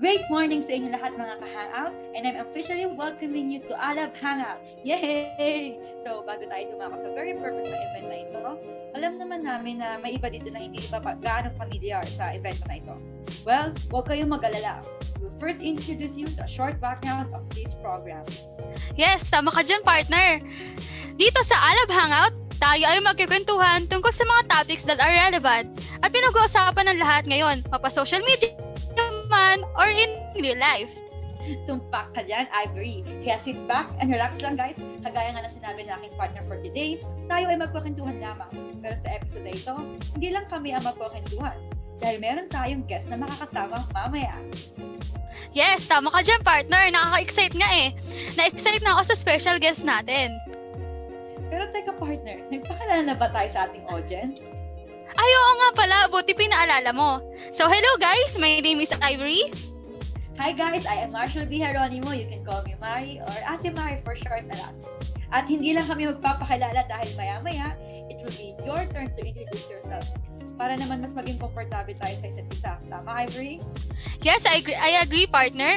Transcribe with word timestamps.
Great 0.00 0.24
morning 0.32 0.64
sa 0.64 0.72
inyo 0.72 0.96
lahat 0.96 1.12
mga 1.12 1.44
ka-hangout 1.44 1.92
and 2.16 2.24
I'm 2.24 2.40
officially 2.40 2.88
welcoming 2.88 3.52
you 3.52 3.60
to 3.68 3.76
Alab 3.76 4.16
Hangout. 4.16 4.56
Yay! 4.80 5.76
So, 6.00 6.24
bago 6.24 6.48
tayo 6.48 6.72
dumako 6.72 7.04
sa 7.04 7.12
very 7.12 7.36
purpose 7.36 7.68
ng 7.68 7.76
event 7.76 8.06
na 8.08 8.16
ito, 8.24 8.42
alam 8.96 9.20
naman 9.20 9.44
namin 9.44 9.84
na 9.84 10.00
may 10.00 10.16
iba 10.16 10.32
dito 10.32 10.48
na 10.48 10.64
hindi 10.64 10.80
pa 10.88 11.04
gaano 11.04 11.52
familiar 11.60 12.00
sa 12.16 12.32
event 12.32 12.56
na 12.64 12.80
ito. 12.80 12.96
Well, 13.44 13.76
huwag 13.92 14.08
kayong 14.08 14.32
mag-alala. 14.32 14.80
We'll 15.20 15.36
first 15.36 15.60
introduce 15.60 16.16
you 16.16 16.32
to 16.32 16.48
a 16.48 16.50
short 16.50 16.80
background 16.80 17.36
of 17.36 17.44
this 17.52 17.76
program. 17.84 18.24
Yes, 18.96 19.28
tama 19.28 19.52
ka 19.52 19.60
dyan, 19.60 19.84
partner. 19.84 20.40
Dito 21.20 21.44
sa 21.44 21.60
Alab 21.60 21.92
Hangout, 21.92 22.34
tayo 22.60 22.84
ay 22.84 23.00
magkikwentuhan 23.00 23.88
tungkol 23.88 24.12
sa 24.12 24.28
mga 24.28 24.42
topics 24.52 24.84
that 24.84 25.00
are 25.00 25.10
relevant 25.10 25.72
at 26.04 26.12
pinag-uusapan 26.12 26.92
ng 26.92 27.00
lahat 27.00 27.24
ngayon, 27.24 27.64
mapa 27.72 27.88
social 27.88 28.20
media 28.28 28.52
man 29.30 29.62
or 29.78 29.88
in 29.88 30.10
real 30.36 30.58
life. 30.58 30.90
Tumpak 31.64 32.12
ka 32.14 32.22
dyan, 32.26 32.46
Ivory. 32.52 33.02
Kaya 33.24 33.38
sit 33.40 33.58
back 33.64 33.88
and 33.98 34.12
relax 34.12 34.38
lang 34.44 34.54
guys. 34.54 34.76
Kagaya 35.02 35.34
nga 35.34 35.42
na 35.46 35.50
sinabi 35.50 35.86
ng 35.86 35.94
aking 35.98 36.14
partner 36.14 36.42
for 36.44 36.58
today, 36.60 37.00
tayo 37.26 37.48
ay 37.48 37.56
magkukwentuhan 37.58 38.18
lamang. 38.20 38.50
Pero 38.78 38.94
sa 38.98 39.08
episode 39.14 39.46
na 39.46 39.54
ito, 39.54 39.74
hindi 40.14 40.28
lang 40.30 40.46
kami 40.46 40.76
ang 40.76 40.84
magkukwentuhan. 40.84 41.56
Dahil 41.98 42.16
meron 42.22 42.46
tayong 42.52 42.84
guest 42.86 43.08
na 43.08 43.18
makakasama 43.18 43.82
mamaya. 43.96 44.36
Yes, 45.50 45.90
tama 45.90 46.12
ka 46.12 46.22
dyan, 46.22 46.44
partner. 46.46 46.86
Nakaka-excite 46.92 47.56
nga 47.58 47.70
eh. 47.82 47.88
Na-excite 48.38 48.84
na 48.86 48.94
ako 48.94 49.10
sa 49.10 49.16
special 49.18 49.56
guest 49.58 49.82
natin. 49.82 50.30
Pero 51.50 51.66
teka, 51.74 51.92
partner, 51.98 52.46
nagpakilala 52.46 53.02
na 53.02 53.14
ba 53.18 53.26
tayo 53.34 53.48
sa 53.50 53.66
ating 53.66 53.82
audience? 53.90 54.46
Ay, 55.18 55.30
oo 55.34 55.52
nga 55.58 55.70
pala. 55.74 55.96
Buti 56.06 56.32
pinaalala 56.38 56.94
mo. 56.94 57.18
So, 57.50 57.66
hello 57.66 57.92
guys. 57.98 58.38
My 58.38 58.62
name 58.62 58.78
is 58.78 58.94
Ivory. 59.02 59.50
Hi 60.40 60.56
guys, 60.56 60.88
I 60.88 61.04
am 61.04 61.12
Marshall 61.12 61.44
B. 61.44 61.60
Heronimo. 61.60 62.16
You 62.16 62.24
can 62.30 62.40
call 62.46 62.64
me 62.64 62.72
Mari 62.80 63.20
or 63.20 63.36
Ate 63.44 63.74
Mari 63.74 64.00
for 64.06 64.16
short 64.16 64.46
na 64.48 64.56
lang. 64.56 64.74
At 65.34 65.44
hindi 65.50 65.76
lang 65.76 65.84
kami 65.84 66.08
magpapakilala 66.08 66.88
dahil 66.88 67.12
maya-maya, 67.12 67.76
it 68.08 68.22
will 68.24 68.32
be 68.38 68.56
your 68.64 68.80
turn 68.88 69.12
to 69.12 69.20
introduce 69.20 69.68
yourself 69.68 70.06
para 70.56 70.76
naman 70.80 71.04
mas 71.04 71.12
maging 71.12 71.36
komportable 71.36 71.92
tayo 71.96 72.14
sa 72.16 72.26
isa't 72.30 72.48
isa. 72.52 72.72
Tama, 72.88 73.28
Ivory? 73.28 73.60
Yes, 74.24 74.48
I 74.48 74.64
agree, 74.64 74.78
I 74.78 75.04
agree 75.04 75.28
partner. 75.28 75.76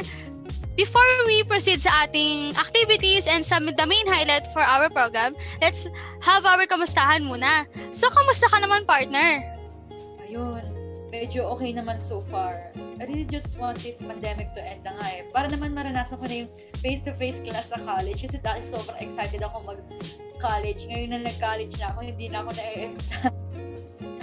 Before 0.74 1.06
we 1.30 1.46
proceed 1.46 1.86
sa 1.86 2.10
ating 2.10 2.58
activities 2.58 3.30
and 3.30 3.46
some 3.46 3.70
the 3.70 3.86
main 3.86 4.10
highlight 4.10 4.50
for 4.50 4.66
our 4.66 4.90
program, 4.90 5.38
let's 5.62 5.86
have 6.26 6.50
our 6.50 6.66
kamustahan 6.66 7.30
muna. 7.30 7.70
So, 7.94 8.10
kamusta 8.10 8.50
ka 8.50 8.58
naman, 8.58 8.90
partner? 8.90 9.46
Ayun, 10.26 10.66
medyo 11.14 11.46
okay 11.54 11.78
naman 11.78 12.02
so 12.02 12.26
far. 12.26 12.74
I 12.98 13.06
really 13.06 13.30
just 13.30 13.54
want 13.62 13.86
this 13.86 14.02
pandemic 14.02 14.50
to 14.58 14.66
end 14.66 14.82
na 14.82 14.98
nga 14.98 15.08
eh. 15.14 15.22
Para 15.30 15.46
naman 15.46 15.78
maranasan 15.78 16.18
ko 16.18 16.26
na 16.26 16.36
yung 16.42 16.50
face-to-face 16.82 17.46
class 17.46 17.70
sa 17.70 17.78
college. 17.78 18.26
Kasi 18.26 18.42
dati 18.42 18.66
sobrang 18.66 18.98
excited 18.98 19.46
ako 19.46 19.78
mag-college. 19.78 20.90
Ngayon 20.90 21.10
na 21.14 21.20
nag-college 21.30 21.78
na 21.78 21.94
ako, 21.94 22.00
hindi 22.02 22.34
na 22.34 22.42
ako 22.42 22.50
na-exam. 22.58 23.34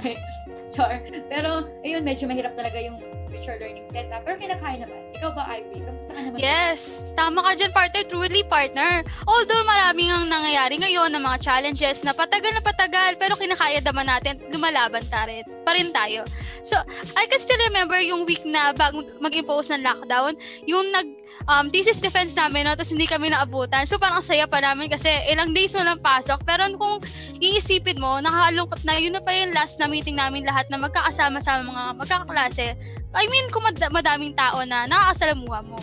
Char. 0.75 0.99
Pero, 1.31 1.71
ayun, 1.87 2.03
medyo 2.03 2.27
mahirap 2.27 2.59
talaga 2.59 2.83
yung 2.83 2.99
virtual 3.31 3.55
learning 3.63 3.87
setup. 3.95 4.27
Pero 4.27 4.35
kinakaya 4.43 4.83
naman. 4.83 5.10
Ikaw 5.21 5.37
ba, 5.37 5.45
Ivy? 5.53 5.85
Kamusta 5.85 6.17
ka 6.17 6.21
naman? 6.25 6.41
Yes, 6.41 7.13
tama 7.13 7.45
ka 7.45 7.53
dyan, 7.53 7.77
partner. 7.77 8.09
Truly, 8.09 8.41
partner. 8.49 9.05
Although 9.29 9.69
maraming 9.69 10.09
ang 10.09 10.33
nangyayari 10.33 10.81
ngayon 10.81 11.13
ng 11.13 11.21
mga 11.21 11.45
challenges 11.45 12.01
na 12.09 12.17
patagal 12.17 12.57
na 12.57 12.65
patagal, 12.65 13.21
pero 13.21 13.37
kinakaya 13.37 13.85
naman 13.85 14.09
natin, 14.09 14.41
lumalaban 14.49 15.05
ta 15.13 15.29
rin, 15.29 15.45
pa 15.61 15.77
rin 15.77 15.93
tayo. 15.93 16.25
So, 16.65 16.73
I 17.21 17.29
can 17.29 17.37
still 17.37 17.61
remember 17.69 18.01
yung 18.01 18.25
week 18.25 18.49
na 18.49 18.73
bago 18.73 19.05
mag-impose 19.21 19.77
ng 19.77 19.85
lockdown, 19.85 20.41
yung 20.65 20.89
nag 20.89 21.09
um, 21.53 21.69
thesis 21.69 22.01
defense 22.01 22.33
namin, 22.33 22.65
no? 22.65 22.73
tapos 22.73 22.97
hindi 22.97 23.05
kami 23.05 23.29
naabutan. 23.29 23.85
So, 23.85 24.01
parang 24.01 24.25
saya 24.25 24.49
pa 24.49 24.65
namin 24.65 24.89
kasi 24.89 25.13
ilang 25.29 25.53
days 25.53 25.77
mo 25.77 25.85
lang 25.85 26.01
pasok. 26.01 26.49
Pero 26.49 26.65
kung 26.81 26.97
iisipin 27.45 28.01
mo, 28.01 28.25
nakakalungkot 28.25 28.89
na 28.89 28.97
yun 28.97 29.13
na 29.13 29.21
pa 29.21 29.37
yung 29.37 29.53
last 29.53 29.77
na 29.77 29.85
meeting 29.85 30.17
namin 30.17 30.49
lahat 30.49 30.65
na 30.73 30.81
magkakasama 30.81 31.45
sa 31.45 31.61
mga 31.61 32.01
magkakaklase. 32.01 32.73
I 33.11 33.27
mean, 33.27 33.51
kung 33.51 33.67
mad- 33.67 33.91
madaming 33.91 34.39
tao 34.39 34.63
na 34.63 34.87
nakakasalamuha 34.87 35.61
mo. 35.67 35.79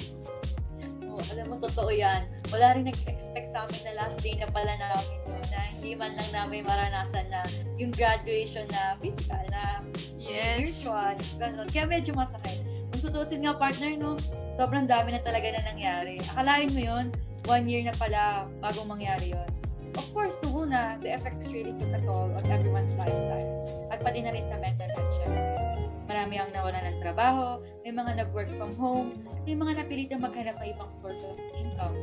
Oh, 1.12 1.22
alam 1.34 1.46
mo, 1.50 1.56
totoo 1.60 1.92
yan. 1.92 2.24
Wala 2.54 2.78
rin 2.78 2.88
nag-expect 2.88 3.52
sa 3.52 3.68
amin 3.68 3.82
na 3.84 3.94
last 4.00 4.22
day 4.22 4.38
na 4.38 4.48
pala 4.48 4.78
namin 4.80 5.18
na 5.52 5.60
hindi 5.60 5.92
man 5.98 6.16
lang 6.16 6.30
namin 6.32 6.64
maranasan 6.64 7.28
na 7.28 7.44
yung 7.76 7.92
graduation 7.92 8.64
na 8.72 8.96
physical 9.02 9.42
na 9.50 9.82
Yes. 10.22 10.84
virtual. 10.86 11.16
Ganun. 11.36 11.68
Kaya 11.68 11.86
medyo 11.86 12.12
masakit. 12.14 12.64
Kung 12.94 13.02
tutusin 13.04 13.44
nga 13.44 13.58
partner, 13.58 13.98
no, 13.98 14.16
sobrang 14.54 14.88
dami 14.88 15.12
na 15.12 15.22
talaga 15.22 15.52
na 15.52 15.68
nangyari. 15.68 16.22
Akalain 16.32 16.72
mo 16.72 16.80
yun, 16.80 17.06
one 17.44 17.66
year 17.68 17.84
na 17.84 17.96
pala 17.96 18.46
bago 18.60 18.84
mangyari 18.84 19.36
yon. 19.36 19.50
Of 19.98 20.06
course, 20.14 20.38
nung 20.46 20.70
una, 20.70 20.96
the 21.02 21.10
effects 21.10 21.50
really 21.50 21.74
took 21.76 21.90
a 21.90 22.00
toll 22.06 22.30
on 22.30 22.44
everyone's 22.48 22.94
lifestyle. 22.94 23.50
At 23.90 23.98
pati 24.00 24.22
na 24.22 24.30
rin 24.30 24.46
sa 24.46 24.62
mental 24.62 24.92
health, 24.94 25.12
syempre. 25.18 25.47
Marami 26.18 26.42
ang 26.42 26.50
nawala 26.50 26.82
ng 26.82 26.98
trabaho, 26.98 27.62
may 27.86 27.94
mga 27.94 28.26
nag-work 28.26 28.50
from 28.58 28.74
home, 28.74 29.22
may 29.46 29.54
mga 29.54 29.86
napilitang 29.86 30.18
maghanap 30.18 30.58
ng 30.58 30.74
ibang 30.74 30.90
source 30.90 31.22
of 31.22 31.38
income. 31.54 31.94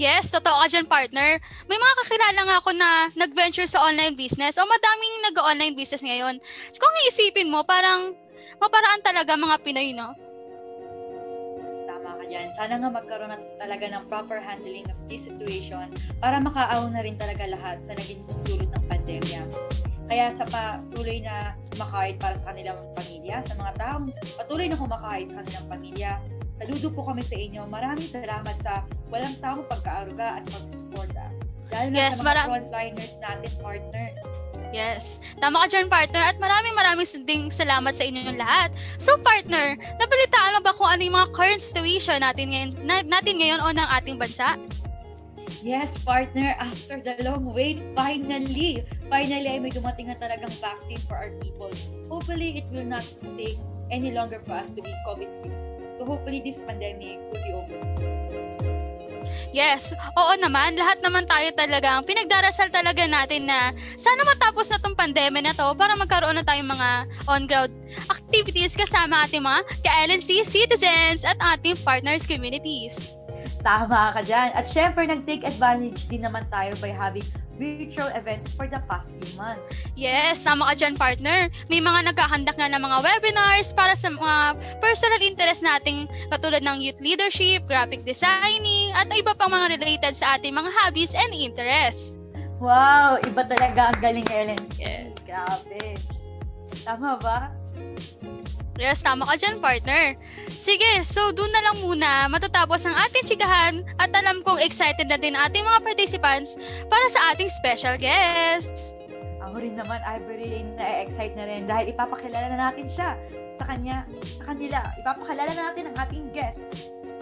Yes, 0.00 0.32
totoo 0.32 0.64
ka 0.64 0.72
dyan, 0.72 0.88
partner. 0.88 1.36
May 1.68 1.76
mga 1.76 1.94
kakilala 2.00 2.40
nga 2.48 2.56
ako 2.64 2.70
na 2.72 3.12
nag-venture 3.12 3.68
sa 3.68 3.84
online 3.84 4.16
business 4.16 4.56
o 4.56 4.64
madaming 4.64 5.14
nag-online 5.20 5.76
business 5.76 6.00
ngayon. 6.00 6.40
So, 6.72 6.80
kung 6.80 6.96
iisipin 7.04 7.52
mo, 7.52 7.60
parang 7.68 8.16
maparaan 8.56 9.04
talaga 9.04 9.36
mga 9.36 9.60
Pinoy, 9.60 9.92
no? 9.92 10.16
Tama 11.84 12.08
ka 12.16 12.24
dyan. 12.24 12.56
Sana 12.56 12.80
nga 12.80 12.88
magkaroon 12.88 13.36
na 13.36 13.38
talaga 13.60 13.84
ng 13.84 14.08
proper 14.08 14.40
handling 14.40 14.88
of 14.88 14.96
this 15.12 15.28
situation 15.28 15.92
para 16.24 16.40
makaaw 16.40 16.88
na 16.88 17.04
rin 17.04 17.20
talaga 17.20 17.44
lahat 17.52 17.84
sa 17.84 17.92
naging 17.92 18.24
dulot 18.48 18.72
ng 18.72 18.84
pandemya. 18.88 19.44
Kaya 20.04 20.28
sa 20.36 20.44
patuloy 20.44 21.24
na 21.24 21.56
kumakahit 21.72 22.16
para 22.20 22.36
sa 22.36 22.52
kanilang 22.52 22.76
pamilya, 22.92 23.40
sa 23.40 23.54
mga 23.56 23.72
taong 23.80 24.06
patuloy 24.36 24.66
na 24.68 24.76
kumakahit 24.76 25.32
sa 25.32 25.40
kanilang 25.40 25.66
pamilya, 25.66 26.10
saludo 26.54 26.86
po 26.92 27.00
kami 27.08 27.24
sa 27.24 27.36
inyo. 27.36 27.62
Maraming 27.72 28.10
salamat 28.12 28.56
sa 28.60 28.84
walang 29.08 29.36
sawang 29.40 29.64
pagkaaruga 29.66 30.40
at 30.40 30.44
pagsusuporta. 30.44 31.24
Dahil 31.72 31.88
na 31.90 31.96
Yes, 31.96 32.20
sa 32.20 32.22
mga 32.22 32.26
mara- 32.28 32.48
frontliners 32.52 33.14
natin, 33.18 33.50
partner. 33.58 34.06
Yes. 34.74 35.22
Tama 35.38 35.62
ka 35.64 35.66
dyan, 35.70 35.86
partner. 35.86 36.34
At 36.34 36.36
maraming 36.42 36.74
maraming 36.74 37.06
ding 37.22 37.46
salamat 37.46 37.94
sa 37.94 38.02
inyong 38.02 38.34
lahat. 38.34 38.74
So, 38.98 39.14
partner, 39.22 39.78
nabalitaan 39.78 40.58
mo 40.58 40.60
ba 40.66 40.74
kung 40.74 40.90
ano 40.90 40.98
yung 40.98 41.14
mga 41.14 41.30
current 41.30 41.62
situation 41.62 42.18
natin 42.18 42.50
ngayon, 42.50 42.70
na, 42.82 43.06
natin 43.06 43.38
ngayon 43.38 43.62
o 43.62 43.70
ng 43.70 43.88
ating 44.02 44.18
bansa? 44.18 44.58
Yes, 45.64 45.96
partner, 46.04 46.52
after 46.60 47.00
the 47.00 47.24
long 47.24 47.48
wait, 47.56 47.80
finally, 47.96 48.84
finally 49.08 49.48
ay 49.48 49.56
may 49.56 49.72
dumating 49.72 50.12
na 50.12 50.16
talagang 50.20 50.52
vaccine 50.60 51.00
for 51.08 51.16
our 51.16 51.32
people. 51.40 51.72
Hopefully, 52.04 52.60
it 52.60 52.68
will 52.68 52.84
not 52.84 53.00
take 53.40 53.56
any 53.88 54.12
longer 54.12 54.44
for 54.44 54.60
us 54.60 54.68
to 54.68 54.84
be 54.84 54.92
COVID-free. 55.08 55.56
So 55.96 56.04
hopefully, 56.04 56.44
this 56.44 56.60
pandemic 56.60 57.16
will 57.32 57.40
be 57.40 57.52
over. 57.56 57.80
Yes, 59.56 59.96
oo 59.96 60.32
naman. 60.36 60.76
Lahat 60.76 61.00
naman 61.00 61.24
tayo 61.24 61.48
talagang 61.56 62.04
pinagdarasal 62.04 62.68
talaga 62.68 63.08
natin 63.08 63.48
na 63.48 63.72
sana 63.96 64.20
matapos 64.20 64.68
na 64.68 64.76
tong 64.76 64.92
pandemya 64.92 65.48
na 65.48 65.56
to 65.56 65.72
para 65.80 65.96
magkaroon 65.96 66.36
na 66.36 66.44
tayong 66.44 66.68
mga 66.68 67.08
on-ground 67.24 67.72
activities 68.12 68.76
kasama 68.76 69.24
ating 69.24 69.40
mga 69.40 69.64
ka-LNC 69.80 70.44
citizens 70.44 71.24
at 71.24 71.40
ating 71.56 71.78
partners 71.80 72.28
communities. 72.28 73.16
Tama 73.64 74.12
ka 74.12 74.20
dyan. 74.20 74.52
At 74.52 74.68
syempre, 74.68 75.08
nag-take 75.08 75.48
advantage 75.48 76.04
din 76.12 76.28
naman 76.28 76.44
tayo 76.52 76.76
by 76.84 76.92
having 76.92 77.24
virtual 77.56 78.10
events 78.12 78.52
for 78.52 78.68
the 78.68 78.82
past 78.90 79.16
few 79.16 79.30
months. 79.40 79.64
Yes, 79.96 80.42
sama 80.44 80.68
ka 80.68 80.74
dyan, 80.76 81.00
partner. 81.00 81.48
May 81.72 81.80
mga 81.80 82.12
nagkakandak 82.12 82.60
nga 82.60 82.68
ng 82.68 82.82
mga 82.82 82.98
webinars 83.00 83.72
para 83.72 83.96
sa 83.96 84.12
mga 84.12 84.60
personal 84.84 85.20
interest 85.22 85.64
nating 85.64 86.10
katulad 86.28 86.60
ng 86.60 86.84
youth 86.84 87.00
leadership, 87.00 87.64
graphic 87.64 88.04
designing, 88.04 88.92
at 88.92 89.08
iba 89.16 89.32
pang 89.32 89.48
mga 89.48 89.80
related 89.80 90.12
sa 90.12 90.36
ating 90.36 90.52
mga 90.52 90.68
hobbies 90.82 91.16
and 91.16 91.32
interests. 91.32 92.20
Wow! 92.60 93.16
Iba 93.24 93.48
talaga 93.48 93.96
ang 93.96 93.98
galing, 94.02 94.28
Ellen. 94.28 94.62
Yes. 94.76 95.16
Grabe. 95.24 95.96
Tama 96.84 97.16
ba? 97.16 97.48
Yes, 98.76 99.00
tama 99.00 99.24
ka 99.30 99.38
dyan, 99.38 99.62
partner. 99.62 100.18
Sige, 100.54 101.02
so 101.02 101.34
doon 101.34 101.50
na 101.50 101.62
lang 101.66 101.76
muna 101.82 102.30
matatapos 102.30 102.86
ang 102.86 102.94
ating 102.94 103.26
chikahan 103.26 103.82
at 103.98 104.10
alam 104.14 104.40
kong 104.46 104.62
excited 104.62 105.10
na 105.10 105.18
din 105.18 105.34
ating 105.34 105.66
mga 105.66 105.82
participants 105.82 106.54
para 106.86 107.06
sa 107.10 107.34
ating 107.34 107.50
special 107.50 107.98
guests. 107.98 108.94
Ako 109.42 109.58
rin 109.58 109.74
naman, 109.74 109.98
Ivory, 110.02 110.62
na-excite 110.78 111.34
na 111.34 111.44
rin 111.46 111.66
dahil 111.66 111.90
ipapakilala 111.90 112.54
na 112.54 112.58
natin 112.70 112.86
siya 112.90 113.18
sa 113.58 113.64
kanya, 113.66 114.06
sa 114.38 114.42
kanila. 114.50 114.78
Ipapakilala 114.98 115.50
na 115.54 115.62
natin 115.70 115.84
ang 115.90 115.96
ating 116.06 116.24
guest. 116.34 116.58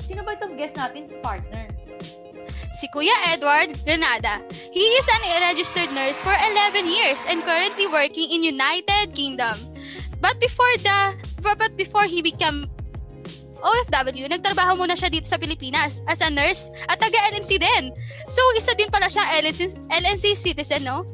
Sino 0.04 0.20
ba 0.24 0.36
itong 0.36 0.56
guest 0.56 0.74
natin, 0.76 1.08
partner? 1.20 1.68
Si 2.72 2.88
Kuya 2.88 3.12
Edward 3.28 3.76
Granada. 3.84 4.40
He 4.72 4.80
is 4.80 5.04
an 5.04 5.22
registered 5.52 5.92
nurse 5.92 6.16
for 6.16 6.32
11 6.32 6.88
years 6.88 7.20
and 7.28 7.44
currently 7.44 7.84
working 7.84 8.32
in 8.32 8.40
United 8.40 9.12
Kingdom. 9.12 9.60
But 10.24 10.40
before 10.40 10.72
the 10.80 11.12
but 11.44 11.76
before 11.76 12.08
he 12.08 12.24
became 12.24 12.72
OFW, 13.62 14.26
nagtrabaho 14.26 14.74
muna 14.74 14.98
siya 14.98 15.08
dito 15.08 15.30
sa 15.30 15.38
Pilipinas 15.38 16.02
as 16.10 16.20
a 16.20 16.28
nurse 16.28 16.68
at 16.90 16.98
taga-LNC 16.98 17.50
din. 17.62 17.94
So, 18.26 18.42
isa 18.58 18.74
din 18.74 18.90
pala 18.90 19.06
siya 19.06 19.22
LNC, 19.38 19.78
LNC 19.88 20.24
citizen, 20.34 20.82
no? 20.82 21.06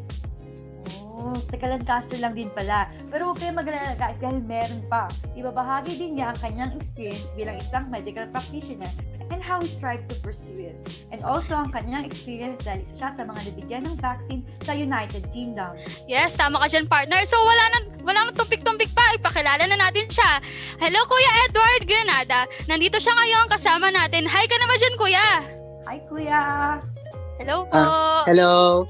Oh, 1.18 1.34
Tagalancaster 1.50 2.22
lang 2.22 2.38
din 2.38 2.46
pala. 2.54 2.86
Pero 3.10 3.30
huwag 3.30 3.42
kayong 3.42 3.58
mag-alala 3.58 3.98
guys 3.98 4.14
dahil 4.22 4.38
meron 4.46 4.82
pa. 4.86 5.10
Ibabahagi 5.34 5.98
din 5.98 6.14
niya 6.14 6.30
ang 6.30 6.38
kanyang 6.38 6.72
experience 6.78 7.26
bilang 7.34 7.58
isang 7.58 7.90
medical 7.90 8.22
practitioner 8.30 8.86
and 9.34 9.42
how 9.42 9.58
he 9.58 9.66
strived 9.66 10.06
to 10.08 10.16
pursue 10.22 10.70
it. 10.70 10.78
And 11.10 11.20
also 11.26 11.58
ang 11.58 11.74
kanyang 11.74 12.06
experience 12.06 12.62
dahil 12.62 12.86
isa 12.86 12.94
siya 13.02 13.10
sa 13.18 13.22
mga 13.26 13.40
nabigyan 13.50 13.82
ng 13.90 13.96
vaccine 13.98 14.46
sa 14.62 14.72
United 14.78 15.26
Kingdom. 15.34 15.74
Yes, 16.06 16.38
tama 16.38 16.62
ka 16.62 16.70
dyan, 16.70 16.86
partner. 16.86 17.20
So, 17.26 17.36
wala 17.42 17.64
nang, 17.74 17.84
wala 18.06 18.18
nang 18.24 18.36
tumpik-tumpik 18.38 18.94
pa. 18.94 19.04
Ipakilala 19.18 19.66
na 19.66 19.76
natin 19.76 20.06
siya. 20.08 20.38
Hello, 20.78 21.02
Kuya 21.04 21.32
Edward 21.50 21.82
Granada. 21.84 22.46
Nandito 22.70 22.96
siya 23.02 23.12
ngayon 23.18 23.44
kasama 23.50 23.90
natin. 23.90 24.24
Hi 24.30 24.44
ka 24.46 24.56
naman 24.56 24.76
dyan, 24.78 24.94
Kuya. 24.96 25.28
Hi, 25.88 25.98
Kuya! 26.06 26.42
Hello 27.38 27.64
po. 27.70 27.78
Ah, 27.78 28.22
Hello. 28.26 28.84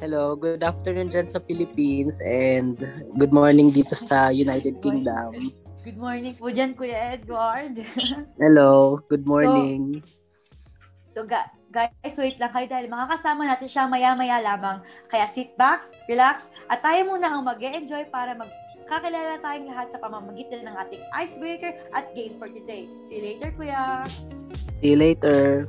Hello. 0.00 0.32
Good 0.32 0.64
afternoon 0.64 1.12
dyan 1.12 1.28
sa 1.28 1.44
Philippines 1.44 2.24
and 2.24 2.80
good 3.20 3.36
morning 3.36 3.68
dito 3.68 3.92
sa 3.92 4.32
United 4.32 4.80
Good. 4.80 5.04
Kingdom. 5.04 5.52
Good 5.84 6.00
morning 6.00 6.32
po 6.40 6.48
dyan, 6.48 6.72
Kuya 6.72 7.20
Edward. 7.20 7.84
Hello. 8.42 8.96
Good 9.12 9.28
morning. 9.28 10.00
So, 11.12 11.28
ga- 11.28 11.52
guys, 11.68 12.16
wait 12.16 12.40
lang 12.40 12.48
kayo 12.48 12.64
dahil 12.64 12.88
makakasama 12.88 13.44
natin 13.44 13.68
siya 13.68 13.92
maya-maya 13.92 14.40
lamang. 14.40 14.80
Kaya 15.12 15.28
sit 15.28 15.52
back, 15.60 15.84
relax, 16.08 16.48
at 16.72 16.80
tayo 16.80 17.04
muna 17.04 17.36
ang 17.36 17.44
mag 17.44 17.60
enjoy 17.60 18.08
para 18.08 18.32
magkakilala 18.32 19.36
tayong 19.44 19.68
lahat 19.68 19.92
sa 19.92 20.00
pamamagitan 20.00 20.64
ng 20.64 20.76
ating 20.80 21.04
icebreaker 21.12 21.76
at 21.92 22.08
game 22.16 22.40
for 22.40 22.48
today. 22.48 22.88
See 23.04 23.20
you 23.20 23.36
later, 23.36 23.52
Kuya! 23.52 24.08
See 24.80 24.96
you 24.96 24.98
later. 25.00 25.68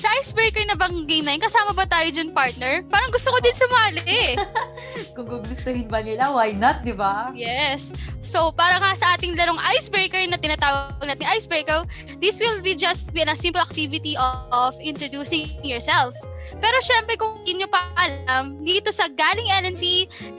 Sa 0.00 0.08
icebreaker 0.16 0.64
na 0.64 0.80
bang 0.80 1.04
game 1.04 1.28
na 1.28 1.36
yun, 1.36 1.44
kasama 1.44 1.76
ba 1.76 1.84
tayo 1.84 2.08
dyan, 2.08 2.32
partner? 2.32 2.80
Parang 2.88 3.12
gusto 3.12 3.28
ko 3.28 3.38
din 3.44 3.52
sumali. 3.52 4.32
Kung 5.14 5.28
gugustuhin 5.28 5.92
ba 5.92 6.00
nila, 6.00 6.32
why 6.32 6.56
not, 6.56 6.80
di 6.80 6.96
ba? 6.96 7.28
Yes. 7.36 7.92
So, 8.24 8.48
para 8.48 8.80
nga 8.80 8.96
sa 8.96 9.20
ating 9.20 9.36
larong 9.36 9.60
icebreaker 9.76 10.24
na 10.24 10.40
tinatawag 10.40 11.04
natin 11.04 11.28
icebreaker, 11.36 11.84
this 12.16 12.40
will 12.40 12.64
be 12.64 12.72
just 12.72 13.12
be 13.12 13.20
a 13.20 13.36
simple 13.36 13.60
activity 13.60 14.16
of, 14.16 14.40
of 14.48 14.72
introducing 14.80 15.52
yourself. 15.60 16.16
Pero 16.56 16.80
syempre, 16.80 17.20
kung 17.20 17.36
hindi 17.44 17.60
nyo 17.60 17.68
pa 17.68 17.92
alam, 18.00 18.56
dito 18.64 18.88
sa 18.88 19.04
Galing 19.04 19.52
LNC, 19.52 19.84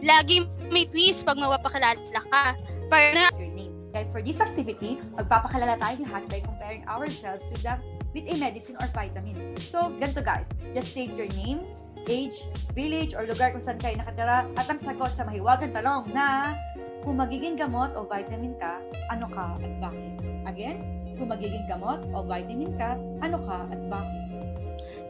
lagi 0.01 0.41
may 0.73 0.89
twist 0.89 1.21
pag 1.21 1.37
mapapakilala 1.37 2.01
ka. 2.33 2.57
Partner, 2.89 3.29
Your 3.37 3.53
name. 3.53 3.77
Kaya 3.93 4.09
for 4.09 4.25
this 4.25 4.41
activity, 4.41 4.97
magpapakilala 5.13 5.77
tayo 5.77 6.01
lahat 6.01 6.23
by 6.33 6.39
comparing 6.41 6.81
ourselves 6.89 7.45
with 7.53 7.61
them 7.61 7.77
with 8.11 8.27
a 8.27 8.35
medicine 8.37 8.77
or 8.79 8.87
vitamin. 8.91 9.55
So, 9.71 9.91
ganito 9.99 10.23
guys, 10.23 10.47
just 10.75 10.91
state 10.91 11.15
your 11.15 11.31
name, 11.35 11.63
age, 12.07 12.45
village, 12.75 13.15
or 13.15 13.23
lugar 13.27 13.55
kung 13.55 13.63
saan 13.63 13.79
kayo 13.79 13.99
nakatira 13.99 14.47
at 14.57 14.67
ang 14.67 14.79
sagot 14.81 15.11
sa 15.15 15.23
mahiwagang 15.27 15.73
tanong 15.75 16.11
na 16.11 16.55
kung 17.01 17.17
magiging 17.17 17.57
gamot 17.57 17.93
o 17.97 18.05
vitamin 18.05 18.53
ka, 18.61 18.77
ano 19.09 19.25
ka 19.29 19.57
at 19.57 19.73
bakit? 19.81 20.11
Again, 20.45 20.77
kung 21.17 21.29
magiging 21.29 21.65
gamot 21.65 22.01
o 22.13 22.21
vitamin 22.25 22.73
ka, 22.77 22.97
ano 23.21 23.37
ka 23.41 23.65
at 23.69 23.81
bakit? 23.89 24.20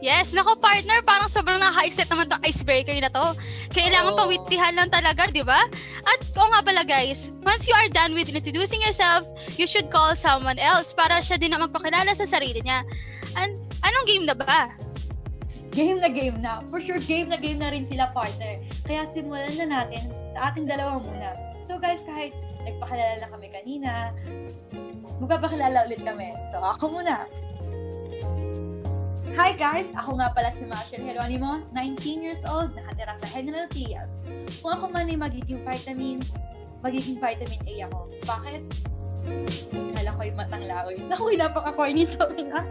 Yes, 0.02 0.34
nako 0.34 0.58
partner, 0.58 0.98
parang 1.06 1.30
sobrang 1.30 1.62
nakaka-excite 1.62 2.10
naman 2.10 2.26
tong 2.26 2.42
icebreaker 2.42 2.98
na 2.98 3.06
to. 3.06 3.38
Kailangan 3.70 4.18
Oo. 4.18 4.26
pawitihan 4.26 4.74
lang 4.74 4.90
talaga, 4.90 5.30
di 5.30 5.46
ba? 5.46 5.62
At 6.02 6.18
kung 6.34 6.50
nga 6.50 6.58
pala 6.58 6.82
guys, 6.82 7.30
once 7.46 7.70
you 7.70 7.74
are 7.78 7.86
done 7.86 8.10
with 8.18 8.26
introducing 8.26 8.82
yourself, 8.82 9.22
you 9.54 9.62
should 9.70 9.94
call 9.94 10.18
someone 10.18 10.58
else 10.58 10.90
para 10.90 11.22
siya 11.22 11.38
din 11.38 11.54
ang 11.54 11.70
magpakilala 11.70 12.10
sa 12.18 12.26
sarili 12.26 12.58
niya. 12.66 12.82
And 13.38 13.54
anong 13.86 14.06
game 14.10 14.26
na 14.26 14.34
ba? 14.34 14.74
Game 15.70 16.02
na 16.02 16.10
game 16.10 16.42
na. 16.42 16.66
For 16.66 16.82
sure, 16.82 16.98
game 16.98 17.30
na 17.30 17.38
game 17.38 17.62
na 17.62 17.70
rin 17.70 17.86
sila 17.86 18.10
partner. 18.10 18.58
Kaya 18.82 19.06
simulan 19.06 19.54
na 19.54 19.86
natin 19.86 20.10
sa 20.34 20.50
ating 20.50 20.66
dalawa 20.66 20.98
muna. 20.98 21.30
So 21.62 21.78
guys, 21.78 22.02
kahit 22.02 22.34
nagpakilala 22.66 23.22
na 23.22 23.28
kami 23.30 23.54
kanina, 23.54 24.10
magpapakilala 25.22 25.86
ulit 25.86 26.02
kami. 26.02 26.34
So 26.50 26.58
ako 26.58 26.90
muna. 26.90 27.22
Hi 29.32 29.56
guys! 29.56 29.88
Ako 29.96 30.20
nga 30.20 30.28
pala 30.36 30.52
si 30.52 30.68
Marshall 30.68 31.08
Geronimo, 31.08 31.64
19 31.72 32.20
years 32.20 32.44
old, 32.44 32.76
nakatira 32.76 33.16
sa 33.16 33.24
General 33.32 33.64
Trias. 33.72 34.28
Kung 34.60 34.76
ako 34.76 34.92
man 34.92 35.08
ay 35.08 35.16
magiging 35.16 35.64
vitamin, 35.64 36.20
magiging 36.84 37.16
vitamin 37.16 37.56
A 37.64 37.88
ako. 37.88 38.12
Bakit? 38.28 38.62
Kala 39.96 40.10
ko 40.12 40.20
yung 40.20 40.36
matang 40.36 40.64
laoy. 40.68 41.00
Naku, 41.08 41.32
napaka-corny 41.40 42.04
sa 42.04 42.28
akin 42.28 42.48
ah. 42.52 42.64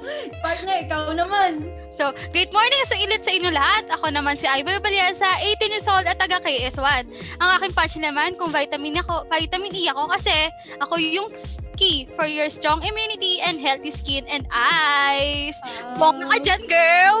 Partner, 0.44 0.76
ikaw 0.84 1.12
naman. 1.12 1.68
So, 1.92 2.14
great 2.32 2.52
morning 2.54 2.84
sa 2.86 2.96
ilit 2.96 3.22
sa 3.22 3.32
inyo 3.34 3.50
lahat. 3.52 3.90
Ako 3.98 4.08
naman 4.12 4.38
si 4.38 4.46
Ivory 4.46 4.80
Baliasa, 4.80 5.26
18 5.58 5.74
years 5.74 5.88
old 5.90 6.06
at 6.06 6.16
taga 6.16 6.40
KS1. 6.40 7.04
Ang 7.40 7.50
aking 7.60 7.72
punch 7.74 7.96
naman 8.00 8.36
kung 8.38 8.54
vitamin 8.54 9.00
ako, 9.02 9.26
vitamin 9.28 9.74
E 9.74 9.90
ako 9.90 10.08
kasi 10.08 10.34
ako 10.80 10.94
yung 10.98 11.28
key 11.76 12.08
for 12.14 12.24
your 12.24 12.48
strong 12.48 12.80
immunity 12.84 13.42
and 13.44 13.60
healthy 13.60 13.92
skin 13.92 14.24
and 14.30 14.46
eyes. 14.52 15.56
Bongga 15.98 16.26
ka 16.30 16.38
dyan, 16.40 16.62
girl! 16.68 17.18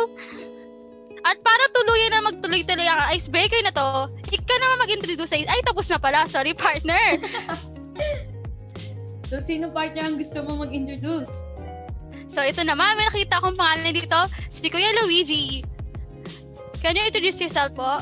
At 1.20 1.36
para 1.44 1.64
tuluyan 1.76 2.16
na 2.16 2.24
magtuloy-tuloy 2.32 2.88
ang 2.88 3.12
icebreaker 3.12 3.60
na 3.60 3.72
to, 3.76 4.08
ikaw 4.32 4.56
naman 4.56 4.88
mag-introduce 4.88 5.28
sa 5.28 5.36
Ay, 5.36 5.60
tapos 5.68 5.84
na 5.92 6.00
pala. 6.00 6.24
Sorry, 6.24 6.56
partner. 6.56 7.20
So, 9.30 9.38
sino 9.38 9.70
partner 9.70 10.10
ang 10.10 10.18
gusto 10.18 10.42
mo 10.42 10.66
mag-introduce? 10.66 11.30
So, 12.30 12.46
ito 12.46 12.62
naman, 12.62 12.94
may 12.94 13.10
nakita 13.10 13.42
akong 13.42 13.58
pangalan 13.58 13.90
dito. 13.90 14.14
Si 14.46 14.70
Kuya 14.70 14.94
Luigi. 15.02 15.66
Can 16.78 16.94
you 16.94 17.02
introduce 17.02 17.42
yourself 17.42 17.74
po? 17.74 17.98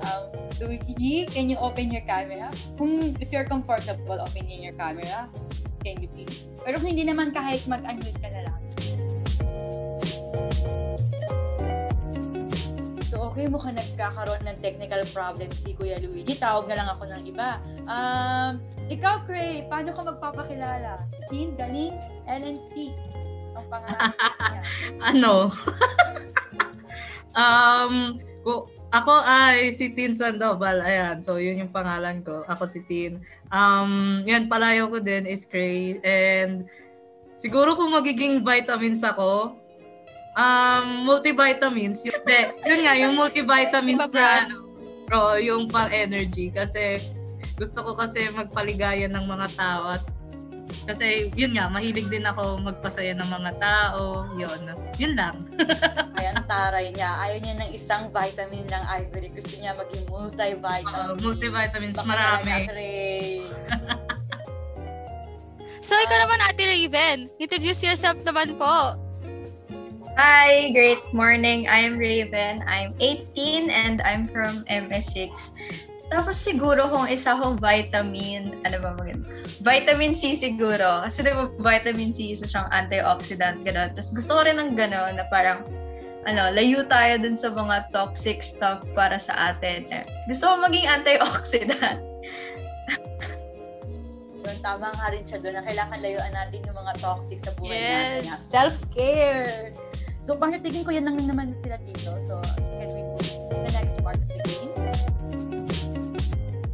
Um, 0.00 0.32
Luigi, 0.56 1.28
can 1.28 1.52
you 1.52 1.60
open 1.60 1.92
your 1.92 2.00
camera? 2.08 2.48
Kung 2.80 3.12
if 3.20 3.28
you're 3.28 3.44
comfortable 3.44 4.16
opening 4.16 4.64
your 4.64 4.72
camera, 4.80 5.28
can 5.84 6.00
you 6.00 6.08
please? 6.08 6.48
Pero 6.64 6.80
kung 6.80 6.96
hindi 6.96 7.04
naman 7.04 7.36
kahit 7.36 7.68
mag-unmute 7.68 8.16
ka 8.16 8.28
na 8.32 8.48
lang. 8.48 8.60
So, 13.12 13.28
okay, 13.28 13.44
mukhang 13.44 13.76
nagkakaroon 13.76 14.40
ng 14.48 14.56
technical 14.64 15.04
problem 15.12 15.52
si 15.52 15.76
Kuya 15.76 16.00
Luigi. 16.00 16.32
Tawag 16.40 16.64
na 16.64 16.80
lang 16.80 16.88
ako 16.96 17.12
ng 17.12 17.22
iba. 17.28 17.60
Um, 17.84 18.71
ikaw, 18.90 19.22
Cray, 19.28 19.66
paano 19.70 19.94
ka 19.94 20.02
magpapakilala? 20.02 20.98
Teen, 21.30 21.54
Galing, 21.54 21.94
LNC. 22.26 22.94
Ang 23.52 23.66
pangalan 23.68 24.10
niya. 24.10 24.62
ano? 25.12 25.34
um, 27.42 27.94
ko, 28.42 28.66
ako 28.92 29.12
ay 29.24 29.72
si 29.72 29.94
Tin 29.96 30.12
Sandoval. 30.12 30.84
Ayan, 30.84 31.24
so 31.24 31.40
yun 31.40 31.64
yung 31.64 31.72
pangalan 31.72 32.20
ko. 32.20 32.44
Ako 32.44 32.68
si 32.68 32.84
Tin. 32.84 33.22
Um, 33.48 34.20
yan, 34.28 34.52
palayo 34.52 34.92
ko 34.92 35.00
din 35.00 35.24
is 35.24 35.48
Cray. 35.48 35.96
And 36.04 36.68
siguro 37.38 37.72
kung 37.72 37.94
magiging 37.94 38.44
vitamins 38.44 39.00
ako, 39.00 39.56
um, 40.36 40.86
multivitamins. 41.08 42.04
Yun, 42.04 42.20
de, 42.24 42.40
yun 42.68 42.80
nga, 42.84 42.94
yung 43.00 43.14
multivitamins 43.16 44.12
na 44.12 44.44
ano, 44.44 44.56
bro, 45.08 45.40
yung 45.40 45.68
pang 45.68 45.88
energy. 45.88 46.52
Kasi 46.52 47.00
gusto 47.56 47.84
ko 47.84 47.92
kasi 47.96 48.28
magpaligaya 48.32 49.06
ng 49.08 49.24
mga 49.24 49.48
tao 49.56 49.98
at 49.98 50.04
kasi 50.88 51.30
yun 51.38 51.54
nga, 51.54 51.70
mahilig 51.70 52.08
din 52.10 52.26
ako 52.26 52.58
magpasaya 52.58 53.14
ng 53.14 53.28
mga 53.28 53.50
tao. 53.60 54.26
Yun. 54.34 54.72
Yun 54.98 55.14
lang. 55.14 55.36
Ayan, 56.18 56.42
taray 56.48 56.90
niya. 56.90 57.12
Ayaw 57.22 57.38
niya 57.38 57.54
ng 57.60 57.70
isang 57.70 58.10
vitamin 58.10 58.66
ng 58.66 58.84
ivory. 59.04 59.30
Gusto 59.30 59.52
niya 59.60 59.76
maging 59.78 60.04
multivitamin. 60.10 60.90
Uh, 60.90 61.14
multivitamins, 61.20 61.98
Baka 62.00 62.08
marami. 62.08 62.52
So, 65.82 65.98
ikaw 65.98 66.14
naman, 66.14 66.38
Ate 66.46 66.62
Raven. 66.62 67.26
Introduce 67.42 67.82
yourself 67.82 68.22
naman 68.22 68.54
po. 68.54 68.94
Hi, 70.14 70.70
great 70.70 71.02
morning. 71.10 71.66
I'm 71.66 71.98
Raven. 71.98 72.62
I'm 72.70 72.94
18 73.02 73.66
and 73.66 73.98
I'm 74.06 74.30
from 74.30 74.62
MS6. 74.70 75.58
Tapos 76.12 76.36
siguro 76.36 76.92
kung 76.92 77.08
isa 77.08 77.32
kong 77.32 77.56
vitamin, 77.56 78.52
ano 78.68 78.76
ba 78.84 78.92
maganda? 78.92 79.24
Vitamin 79.64 80.12
C 80.12 80.36
siguro. 80.36 81.00
Kasi 81.00 81.24
di 81.24 81.32
ba 81.32 81.48
vitamin 81.56 82.12
C 82.12 82.36
isa 82.36 82.44
siyang 82.44 82.68
antioxidant, 82.68 83.64
gano'n. 83.64 83.96
Tapos 83.96 84.12
gusto 84.12 84.36
ko 84.36 84.44
rin 84.44 84.60
ng 84.60 84.76
gano'n 84.76 85.16
na 85.16 85.24
parang, 85.32 85.64
ano, 86.28 86.52
layo 86.52 86.84
tayo 86.84 87.16
dun 87.16 87.32
sa 87.32 87.48
mga 87.48 87.88
toxic 87.96 88.44
stuff 88.44 88.84
para 88.92 89.16
sa 89.16 89.56
atin. 89.56 89.88
Eh, 89.88 90.04
gusto 90.28 90.52
ko 90.52 90.60
maging 90.60 90.84
antioxidant. 90.84 92.04
Yun, 94.44 94.56
tama 94.60 94.92
nga 94.92 95.06
rin 95.08 95.24
siya 95.24 95.40
doon 95.40 95.54
na 95.56 95.64
kailangan 95.64 95.98
layuan 96.04 96.32
natin 96.34 96.60
yung 96.66 96.76
mga 96.76 96.92
toxic 97.00 97.40
sa 97.40 97.56
buhay 97.56 97.72
Yes. 97.72 98.26
natin. 98.28 98.52
Self-care! 98.52 99.72
So, 100.20 100.36
bakit 100.36 100.60
tingin 100.60 100.84
ko 100.84 100.92
yan 100.92 101.08
lang 101.08 101.18
naman 101.24 101.56
sila 101.64 101.80
dito. 101.82 102.14
So, 102.20 102.36
can 102.78 102.90
we 102.92 103.00
move 103.00 103.22
to 103.22 103.56
the 103.64 103.72
next 103.72 103.96
part? 104.04 104.20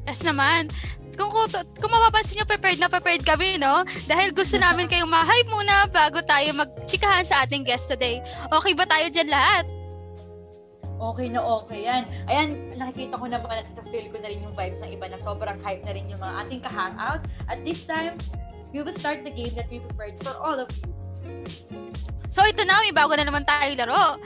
Yes 0.09 0.25
naman. 0.25 0.73
Kung, 1.21 1.29
kung, 1.29 1.53
kung 1.77 1.93
mapapansin 1.93 2.41
nyo, 2.41 2.49
prepared 2.49 2.81
na 2.81 2.89
prepared 2.89 3.21
kami, 3.29 3.61
no? 3.61 3.85
Dahil 4.09 4.33
gusto 4.33 4.57
namin 4.57 4.89
kayong 4.89 5.11
ma-hype 5.11 5.53
muna 5.53 5.85
bago 5.93 6.25
tayo 6.25 6.49
magchikahan 6.57 7.29
sa 7.29 7.45
ating 7.45 7.69
guest 7.69 7.93
today. 7.93 8.25
Okay 8.49 8.73
ba 8.73 8.89
tayo 8.89 9.05
dyan 9.13 9.29
lahat? 9.29 9.69
Okay 10.99 11.29
na 11.29 11.45
okay 11.45 11.85
yan. 11.85 12.09
Ayan, 12.25 12.49
nakikita 12.81 13.21
ko 13.21 13.29
na 13.29 13.37
ba, 13.37 13.61
na-feel 13.77 14.09
ko 14.09 14.17
na 14.17 14.29
rin 14.33 14.41
yung 14.41 14.57
vibes 14.57 14.81
ng 14.81 14.97
iba 14.97 15.07
na 15.13 15.21
sobrang 15.21 15.61
hype 15.61 15.85
na 15.85 15.93
rin 15.93 16.09
yung 16.09 16.23
mga 16.25 16.35
ating 16.41 16.63
ka-hangout. 16.65 17.23
At 17.53 17.61
this 17.69 17.85
time, 17.85 18.17
we 18.73 18.81
will 18.81 18.97
start 18.97 19.29
the 19.29 19.35
game 19.35 19.53
that 19.61 19.69
we 19.69 19.85
prepared 19.85 20.17
for 20.25 20.33
all 20.41 20.57
of 20.57 20.73
you. 20.81 20.89
So 22.33 22.41
ito 22.49 22.65
na, 22.65 22.81
may 22.81 22.97
bago 22.97 23.13
na 23.13 23.29
naman 23.29 23.45
tayo 23.45 23.77
laro. 23.77 24.17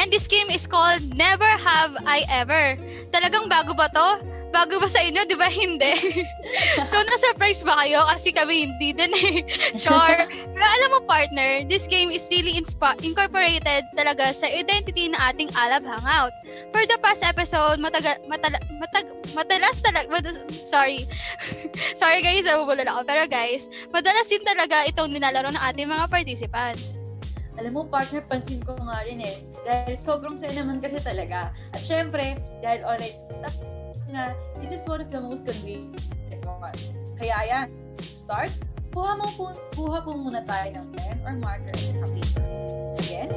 And 0.00 0.08
this 0.08 0.24
game 0.24 0.48
is 0.48 0.64
called 0.64 1.04
Never 1.12 1.48
Have 1.60 1.92
I 2.08 2.24
Ever. 2.32 2.80
Talagang 3.12 3.52
bago 3.52 3.76
ba 3.76 3.92
to? 3.92 4.35
Bago 4.54 4.78
ba 4.80 4.88
sa 4.88 5.02
inyo? 5.02 5.26
Di 5.26 5.36
ba 5.36 5.50
hindi? 5.50 5.92
so 6.90 6.96
na-surprise 7.02 7.60
ba 7.66 7.82
kayo? 7.84 8.02
Kasi 8.08 8.30
kami 8.32 8.70
hindi 8.70 8.94
din 8.94 9.12
eh. 9.12 9.36
Char. 9.82 10.26
Pero 10.30 10.64
alam 10.64 10.90
mo 10.96 11.00
partner, 11.04 11.66
this 11.66 11.84
game 11.90 12.08
is 12.08 12.26
really 12.32 12.56
inspa- 12.56 12.96
incorporated 13.02 13.84
talaga 13.92 14.32
sa 14.32 14.48
identity 14.48 15.10
ng 15.12 15.20
ating 15.20 15.50
Alab 15.52 15.84
Hangout. 15.84 16.32
For 16.72 16.82
the 16.88 16.98
past 17.02 17.26
episode, 17.26 17.82
mataga, 17.82 18.16
matala, 18.30 18.56
matag, 18.80 19.06
madalas 19.36 19.82
talaga, 19.82 20.08
mad- 20.08 20.40
sorry. 20.64 21.04
sorry 22.00 22.24
guys, 22.24 22.46
nabubulol 22.48 22.86
ako. 22.88 23.00
Pero 23.04 23.22
guys, 23.28 23.68
madalas 23.92 24.26
din 24.30 24.42
talaga 24.46 24.88
itong 24.88 25.12
nilalaro 25.12 25.52
ng 25.52 25.64
ating 25.74 25.90
mga 25.90 26.06
participants. 26.08 26.96
Alam 27.56 27.72
mo, 27.72 27.82
partner, 27.88 28.20
pansin 28.28 28.60
ko 28.60 28.76
nga 28.76 29.00
rin 29.08 29.16
eh. 29.24 29.40
Dahil 29.64 29.96
sobrang 29.96 30.36
saya 30.36 30.52
naman 30.60 30.76
kasi 30.76 31.00
talaga. 31.00 31.56
At 31.72 31.80
syempre, 31.80 32.36
dahil 32.60 32.84
online 32.84 33.16
na, 34.10 34.32
this 34.62 34.72
is 34.72 34.82
one 34.86 35.00
of 35.00 35.10
the 35.10 35.20
most 35.20 35.46
convenient 35.46 35.98
ones. 36.44 36.82
Kaya 37.18 37.36
yan, 37.48 37.68
start, 38.00 38.52
kuha 38.94 39.18
mo 39.18 39.26
po, 39.34 39.44
kuha 39.74 39.98
po 40.04 40.14
muna 40.14 40.44
tayo 40.46 40.72
ng 40.72 40.86
pen 40.94 41.16
or 41.26 41.34
marker 41.42 41.74
at 41.74 41.84
saka 41.92 42.06
paper. 42.14 42.44
Again, 43.02 43.30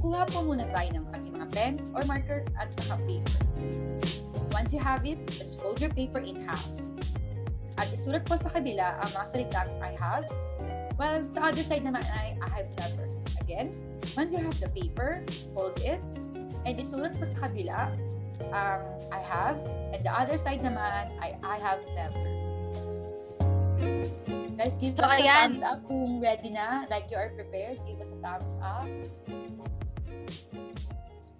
kuha 0.00 0.22
po 0.28 0.38
muna 0.44 0.64
tayo 0.72 0.88
ng 0.96 1.04
ating 1.14 1.34
mga 1.36 1.48
pen 1.52 1.72
or 1.94 2.02
marker 2.04 2.40
at 2.58 2.68
saka 2.76 2.96
paper. 3.06 3.40
Once 4.50 4.74
you 4.74 4.82
have 4.82 5.06
it, 5.06 5.20
just 5.36 5.62
fold 5.62 5.78
your 5.78 5.92
paper 5.94 6.18
in 6.18 6.42
half. 6.44 6.66
At 7.78 7.88
isulat 7.94 8.26
po 8.28 8.36
sa 8.36 8.50
kabila 8.52 9.00
ang 9.00 9.10
mga 9.14 9.26
salitang 9.30 9.70
I 9.80 9.96
have, 9.96 10.26
while 11.00 11.22
sa 11.24 11.48
other 11.48 11.64
side 11.64 11.86
naman 11.86 12.04
ay 12.04 12.36
I 12.36 12.48
have 12.60 12.68
never. 12.76 13.08
Again, 13.40 13.72
once 14.18 14.36
you 14.36 14.42
have 14.44 14.58
the 14.60 14.68
paper, 14.74 15.24
fold 15.56 15.80
it, 15.80 16.02
and 16.68 16.74
isulat 16.76 17.16
po 17.16 17.24
sa 17.24 17.48
kabila 17.48 17.88
ang 18.48 18.80
I 19.12 19.20
have, 19.20 19.60
and 19.92 20.00
the 20.00 20.12
other 20.12 20.40
side 20.40 20.64
naman 20.64 21.12
ay 21.20 21.36
I 21.44 21.56
have 21.60 21.84
never. 21.92 22.24
Guys, 24.60 24.76
give 24.76 24.92
So, 24.92 25.08
us 25.08 25.16
a 25.16 25.24
ayan. 25.24 25.56
thumbs 25.56 25.64
up 25.64 25.80
kung 25.88 26.20
ready 26.20 26.52
na, 26.52 26.84
like 26.92 27.08
you 27.08 27.16
are 27.16 27.32
prepared. 27.32 27.80
Give 27.88 27.96
us 27.96 28.12
a 28.12 28.18
thumbs 28.20 28.52
up. 28.60 28.88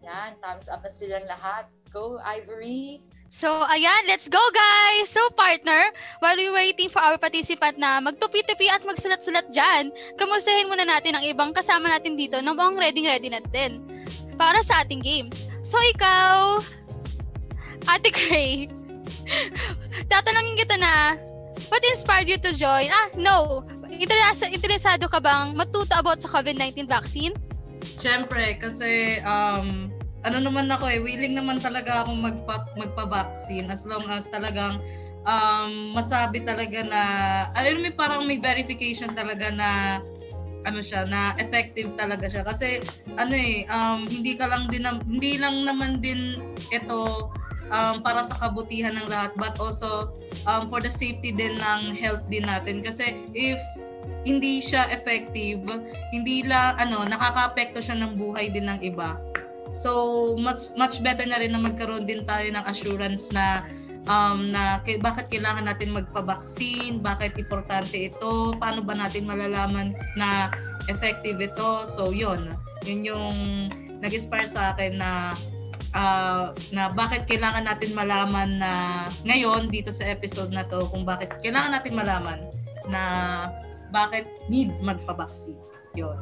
Yan, 0.01 0.31
thumbs 0.41 0.67
up 0.73 0.81
na 0.81 0.91
silang 0.91 1.29
lahat. 1.29 1.69
Go, 1.93 2.17
Ivory! 2.23 3.05
So, 3.31 3.47
ayan, 3.47 4.11
let's 4.11 4.27
go 4.27 4.41
guys! 4.51 5.07
So, 5.07 5.23
partner, 5.37 5.95
while 6.19 6.35
we 6.35 6.51
waiting 6.51 6.91
for 6.91 6.99
our 6.99 7.15
participant 7.15 7.79
na 7.79 8.03
magtupi-tupi 8.03 8.67
at 8.67 8.83
magsulat-sulat 8.83 9.55
dyan, 9.55 9.95
kamustahin 10.19 10.67
muna 10.67 10.83
natin 10.83 11.15
ang 11.15 11.23
ibang 11.23 11.55
kasama 11.55 11.87
natin 11.93 12.19
dito 12.19 12.43
na 12.43 12.51
mukhang 12.51 12.81
ready-ready 12.81 13.31
na 13.31 13.39
din 13.39 13.87
para 14.35 14.65
sa 14.67 14.83
ating 14.83 14.99
game. 14.99 15.29
So, 15.63 15.79
ikaw, 15.95 16.59
Ate 17.89 18.11
Gray, 18.13 18.69
tatanungin 20.09 20.57
kita 20.57 20.77
na, 20.77 21.17
what 21.73 21.83
inspired 21.89 22.29
you 22.29 22.37
to 22.37 22.53
join? 22.53 22.89
Ah, 22.91 23.09
no. 23.17 23.65
Interesa- 23.91 24.49
interesado 24.49 25.09
ka 25.09 25.21
bang 25.21 25.53
matuto 25.53 25.93
about 25.97 26.21
sa 26.21 26.29
COVID-19 26.31 26.87
vaccine? 26.87 27.35
Siyempre, 28.01 28.57
kasi 28.61 29.21
um, 29.25 29.89
ano 30.25 30.37
naman 30.41 30.69
ako 30.69 30.89
eh, 30.89 31.01
willing 31.01 31.33
naman 31.37 31.61
talaga 31.61 32.05
akong 32.05 32.21
magpa, 32.21 32.69
magpa-vaccine 32.77 33.69
as 33.73 33.85
long 33.89 34.05
as 34.09 34.29
talagang 34.29 34.81
um, 35.25 35.93
masabi 35.97 36.45
talaga 36.45 36.85
na, 36.85 37.03
alam 37.57 37.81
mo 37.81 37.89
parang 37.93 38.25
may 38.25 38.37
verification 38.41 39.13
talaga 39.13 39.49
na 39.53 40.01
ano 40.61 40.85
siya, 40.85 41.09
na 41.09 41.33
effective 41.41 41.97
talaga 41.97 42.29
siya. 42.29 42.45
Kasi 42.45 42.85
ano 43.17 43.33
eh, 43.33 43.65
um, 43.69 44.05
hindi 44.05 44.37
ka 44.37 44.45
lang 44.49 44.69
din, 44.69 44.85
nam- 44.85 45.05
hindi 45.09 45.41
lang 45.41 45.65
naman 45.65 46.05
din 46.05 46.37
ito 46.69 47.33
um, 47.71 48.03
para 48.03 48.21
sa 48.27 48.37
kabutihan 48.37 48.95
ng 48.99 49.07
lahat 49.09 49.33
but 49.39 49.57
also 49.63 50.13
um, 50.45 50.69
for 50.69 50.83
the 50.83 50.91
safety 50.91 51.33
din 51.33 51.57
ng 51.57 51.95
health 51.97 52.23
din 52.29 52.45
natin. 52.45 52.83
Kasi 52.85 53.17
if 53.33 53.59
hindi 54.27 54.61
siya 54.61 54.93
effective, 54.93 55.65
hindi 56.13 56.45
lang 56.45 56.77
ano, 56.77 57.09
nakakaapekto 57.09 57.81
siya 57.81 57.97
ng 57.97 58.21
buhay 58.21 58.53
din 58.53 58.69
ng 58.69 58.85
iba. 58.85 59.17
So, 59.71 60.35
much 60.35 60.75
much 60.75 60.99
better 60.99 61.25
na 61.25 61.39
rin 61.39 61.55
na 61.55 61.63
magkaroon 61.63 62.05
din 62.05 62.27
tayo 62.27 62.45
ng 62.51 62.65
assurance 62.67 63.31
na 63.31 63.63
um, 64.11 64.51
na 64.51 64.83
k- 64.83 64.99
bakit 64.99 65.31
kailangan 65.31 65.63
natin 65.63 65.95
magpa-vaccine, 65.95 66.99
bakit 66.99 67.39
importante 67.39 68.11
ito, 68.11 68.51
paano 68.59 68.83
ba 68.83 68.99
natin 68.99 69.31
malalaman 69.31 69.95
na 70.19 70.51
effective 70.91 71.39
ito. 71.39 71.87
So, 71.87 72.11
yun. 72.11 72.51
Yun 72.83 73.01
yung 73.07 73.37
nag-inspire 74.03 74.49
sa 74.49 74.75
akin 74.75 74.99
na 74.99 75.39
ah, 75.95 76.55
na 76.71 76.91
bakit 76.93 77.27
kailangan 77.27 77.67
natin 77.67 77.91
malaman 77.95 78.61
na 78.61 78.73
ngayon 79.27 79.71
dito 79.71 79.91
sa 79.91 80.07
episode 80.07 80.51
na 80.55 80.67
to 80.67 80.87
kung 80.91 81.03
bakit 81.03 81.31
kailangan 81.43 81.79
natin 81.79 81.95
malaman 81.95 82.39
na 82.91 83.03
bakit 83.91 84.27
need 84.47 84.71
magpa-vaccine. 84.81 85.59
Yun. 85.99 86.15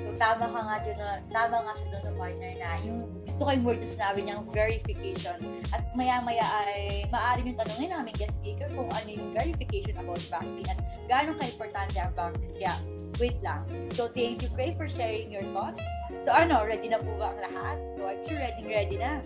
So, 0.00 0.08
tama 0.16 0.48
ka 0.48 0.60
nga 0.64 0.76
na, 0.96 1.08
tama 1.28 1.56
nga 1.64 1.72
siya 1.76 1.86
doon 2.00 2.16
partner 2.16 2.52
na 2.56 2.68
yung 2.80 2.98
gusto 3.24 3.40
ko 3.44 3.50
yung 3.52 3.64
word 3.64 3.80
na 3.84 3.88
sinabi 3.88 4.18
niyang 4.24 4.44
verification. 4.48 5.38
At 5.72 5.84
maya-maya 5.92 6.44
ay 6.64 7.04
maaari 7.12 7.44
yung 7.44 7.58
tanongin 7.60 7.92
namin 7.92 8.12
guest 8.16 8.36
speaker 8.40 8.68
kung 8.72 8.88
ano 8.88 9.08
yung 9.08 9.32
verification 9.36 9.96
about 10.00 10.20
vaccine 10.32 10.66
at 10.72 10.80
gaano 11.08 11.36
ka-importante 11.36 11.96
ang 12.00 12.12
vaccine. 12.16 12.52
Kaya, 12.56 12.74
wait 13.20 13.38
lang. 13.44 13.60
So, 13.92 14.08
thank 14.08 14.40
you, 14.40 14.48
Cray, 14.56 14.72
for 14.76 14.88
sharing 14.88 15.28
your 15.28 15.44
thoughts. 15.52 15.80
So, 16.22 16.32
ano, 16.32 16.64
ready 16.64 16.88
na 16.88 16.98
po 17.02 17.14
ba 17.16 17.34
ang 17.34 17.40
lahat? 17.40 17.76
So, 17.94 18.06
I'm 18.06 18.20
sure 18.26 18.38
ready, 18.38 18.62
ready 18.64 18.96
na. 18.96 19.20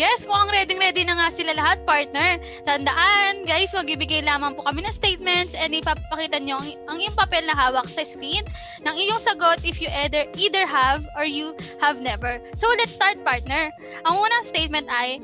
Yes, 0.00 0.24
mukhang 0.24 0.52
ready-ready 0.52 1.04
na 1.04 1.14
nga 1.20 1.28
sila 1.28 1.52
lahat, 1.52 1.84
partner. 1.84 2.40
Tandaan, 2.64 3.44
guys, 3.44 3.76
magbibigay 3.76 4.24
lamang 4.24 4.56
po 4.56 4.64
kami 4.64 4.82
ng 4.82 4.94
statements 4.94 5.52
and 5.52 5.76
ipapakita 5.76 6.40
nyo 6.40 6.64
ang, 6.64 6.72
ang 6.88 6.96
iyong 6.96 7.16
papel 7.16 7.44
na 7.44 7.52
hawak 7.52 7.86
sa 7.92 8.00
screen 8.00 8.40
ng 8.80 8.94
iyong 8.96 9.20
sagot 9.20 9.60
if 9.62 9.78
you 9.78 9.92
either, 10.02 10.24
either 10.34 10.64
have 10.64 11.04
or 11.14 11.28
you 11.28 11.52
have 11.78 12.00
never. 12.00 12.40
So, 12.56 12.68
let's 12.80 12.96
start, 12.96 13.20
partner. 13.20 13.68
Ang 14.08 14.14
unang 14.16 14.44
statement 14.48 14.88
ay, 14.88 15.20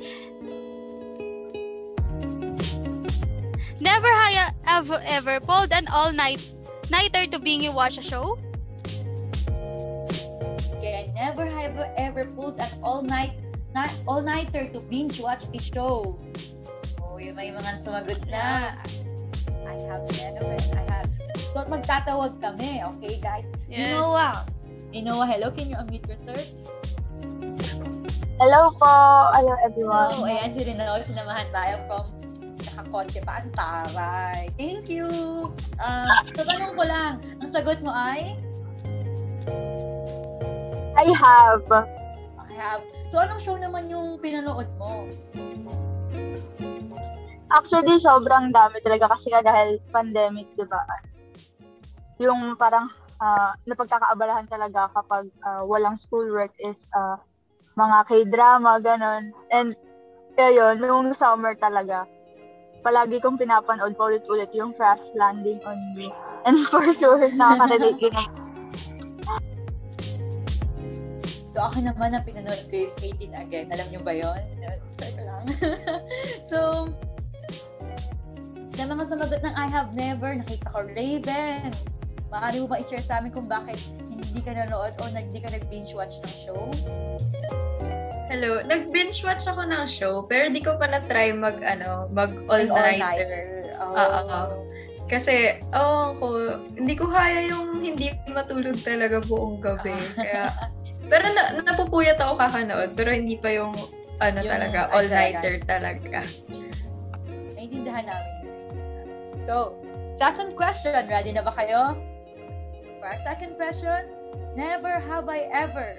Never 3.79 4.11
have 4.67 4.91
ever 5.07 5.39
pulled 5.39 5.71
an 5.71 5.87
all-night 5.87 6.43
nighter 6.91 7.31
to 7.31 7.39
being 7.39 7.63
you 7.63 7.71
watch 7.71 7.97
a 7.97 8.03
show? 8.03 8.35
Never 11.19 11.51
have 11.51 11.75
ever 11.99 12.31
pulled 12.31 12.63
an 12.63 12.71
all-night 12.79 13.35
na, 13.75 13.91
all-nighter 14.07 14.71
to 14.71 14.79
binge 14.87 15.19
watch 15.19 15.51
a 15.51 15.59
show. 15.59 16.15
Oh, 17.03 17.19
yung 17.19 17.35
may 17.35 17.51
mga 17.51 17.75
sumagot 17.83 18.23
na. 18.31 18.79
I 19.67 19.75
have 19.91 20.07
never, 20.15 20.47
I 20.79 20.85
have. 20.87 21.11
So, 21.51 21.67
magtatawag 21.67 22.39
kami, 22.39 22.87
okay, 22.95 23.19
guys? 23.19 23.51
Yes. 23.67 23.99
Inoa. 23.99 24.47
Inoa, 24.95 25.27
hello, 25.27 25.51
can 25.51 25.67
you 25.67 25.75
unmute 25.75 26.07
yourself? 26.07 26.47
Hello 28.39 28.71
po! 28.79 28.95
Hello 29.35 29.59
everyone! 29.67 30.15
Hello, 30.15 30.23
ayan 30.23 30.55
si 30.55 30.63
Rino, 30.63 31.03
sinamahan 31.03 31.51
tayo 31.51 31.83
from 31.91 32.15
nakakotse 32.63 33.19
pa, 33.27 33.43
ang 33.43 33.51
taray. 33.59 34.55
Thank 34.55 34.87
you! 34.87 35.11
Um, 35.83 36.07
so, 36.39 36.47
tanong 36.47 36.79
ko 36.79 36.87
lang, 36.87 37.27
ang 37.43 37.51
sagot 37.51 37.83
mo 37.83 37.91
ay? 37.91 38.39
I 40.99 41.07
have. 41.15 41.63
I 41.71 42.53
have. 42.59 42.83
So, 43.07 43.23
anong 43.23 43.39
show 43.39 43.55
naman 43.55 43.87
yung 43.87 44.19
pinanood 44.19 44.67
mo? 44.83 45.07
Actually, 47.55 48.03
sobrang 48.03 48.51
dami 48.51 48.83
talaga 48.83 49.15
kasi 49.15 49.31
nga 49.31 49.41
dahil 49.41 49.79
pandemic, 49.95 50.51
di 50.59 50.67
ba? 50.67 50.83
Yung 52.19 52.59
parang 52.59 52.91
ah, 53.23 53.55
napagkakaabalahan 53.65 54.51
talaga 54.51 54.91
kapag 54.91 55.31
ah, 55.47 55.63
walang 55.63 55.97
schoolwork 56.03 56.51
is 56.59 56.77
ah, 56.99 57.23
mga 57.79 57.99
k-drama, 58.11 58.83
ganon. 58.83 59.31
And, 59.55 59.79
ayun, 60.35 60.83
nung 60.83 61.15
summer 61.15 61.55
talaga, 61.55 62.11
palagi 62.83 63.23
kong 63.23 63.39
pinapanood 63.39 63.95
paulit-ulit 63.95 64.51
yung 64.51 64.75
Crash 64.75 65.03
Landing 65.15 65.63
on 65.63 65.79
Me. 65.95 66.11
And 66.43 66.67
for 66.67 66.83
sure, 66.99 67.23
nakaka-relate 67.39 68.03
din 68.03 68.58
So, 71.59 71.67
ako 71.67 71.91
naman 71.91 72.15
ang 72.15 72.23
pinanood 72.23 72.71
ko 72.71 72.87
is 72.87 72.95
18 73.03 73.35
again. 73.35 73.67
Alam 73.75 73.91
niyo 73.91 73.99
ba 74.07 74.15
yon? 74.15 74.39
Sorry 74.95 75.23
lang. 75.27 75.43
so, 76.55 76.87
Sa 78.79 78.87
mga 78.87 79.11
sumagot 79.11 79.43
ng 79.43 79.55
I 79.59 79.67
have 79.67 79.91
never, 79.91 80.31
nakita 80.39 80.71
ko 80.71 80.87
Raven. 80.87 81.75
Maaari 82.31 82.63
mo 82.63 82.71
ba 82.71 82.79
i-share 82.79 83.03
sa 83.03 83.19
amin 83.19 83.35
kung 83.35 83.51
bakit 83.51 83.75
hindi 84.07 84.39
ka 84.39 84.55
nanood 84.55 84.95
o 85.03 85.11
hindi 85.11 85.43
ka 85.43 85.51
nag-binge 85.51 85.99
watch 85.99 86.23
ng 86.23 86.35
show? 86.47 86.63
Hello, 88.31 88.63
nag-binge 88.63 89.19
watch 89.27 89.43
ako 89.51 89.67
ng 89.67 89.83
show, 89.91 90.23
pero 90.31 90.47
di 90.55 90.63
ko 90.63 90.79
pa 90.79 90.87
na-try 90.87 91.35
mag, 91.35 91.59
ano, 91.67 92.07
mag 92.15 92.39
all-nighter. 92.47 93.03
all-nighter. 93.03 93.43
Oh. 93.83 93.99
Oo. 93.99 94.41
Kasi, 95.11 95.59
oh, 95.75 96.15
ko, 96.23 96.27
hindi 96.79 96.95
ko 96.95 97.11
kaya 97.11 97.51
yung 97.51 97.83
hindi 97.83 98.15
matulog 98.31 98.79
talaga 98.79 99.19
buong 99.27 99.59
gabi. 99.59 99.97
Kaya, 100.15 100.55
pero 101.09 101.25
na, 101.33 101.57
napupuyat 101.65 102.21
ako 102.21 102.37
kakanood, 102.37 102.93
pero 102.95 103.11
hindi 103.11 103.41
pa 103.41 103.49
yung, 103.51 103.73
ano 104.21 104.39
Yung 104.41 104.53
talaga, 104.53 104.79
all-nighter. 104.93 105.55
talaga. 105.65 106.21
Naiintindihan 107.57 108.05
namin. 108.07 108.35
So, 109.43 109.75
second 110.13 110.53
question. 110.55 110.93
Ready 111.09 111.33
na 111.33 111.41
ba 111.41 111.51
kayo? 111.55 111.97
For 113.01 113.07
our 113.09 113.21
second 113.23 113.57
question, 113.57 114.11
never 114.59 115.01
have 115.01 115.31
I 115.31 115.49
ever 115.55 115.97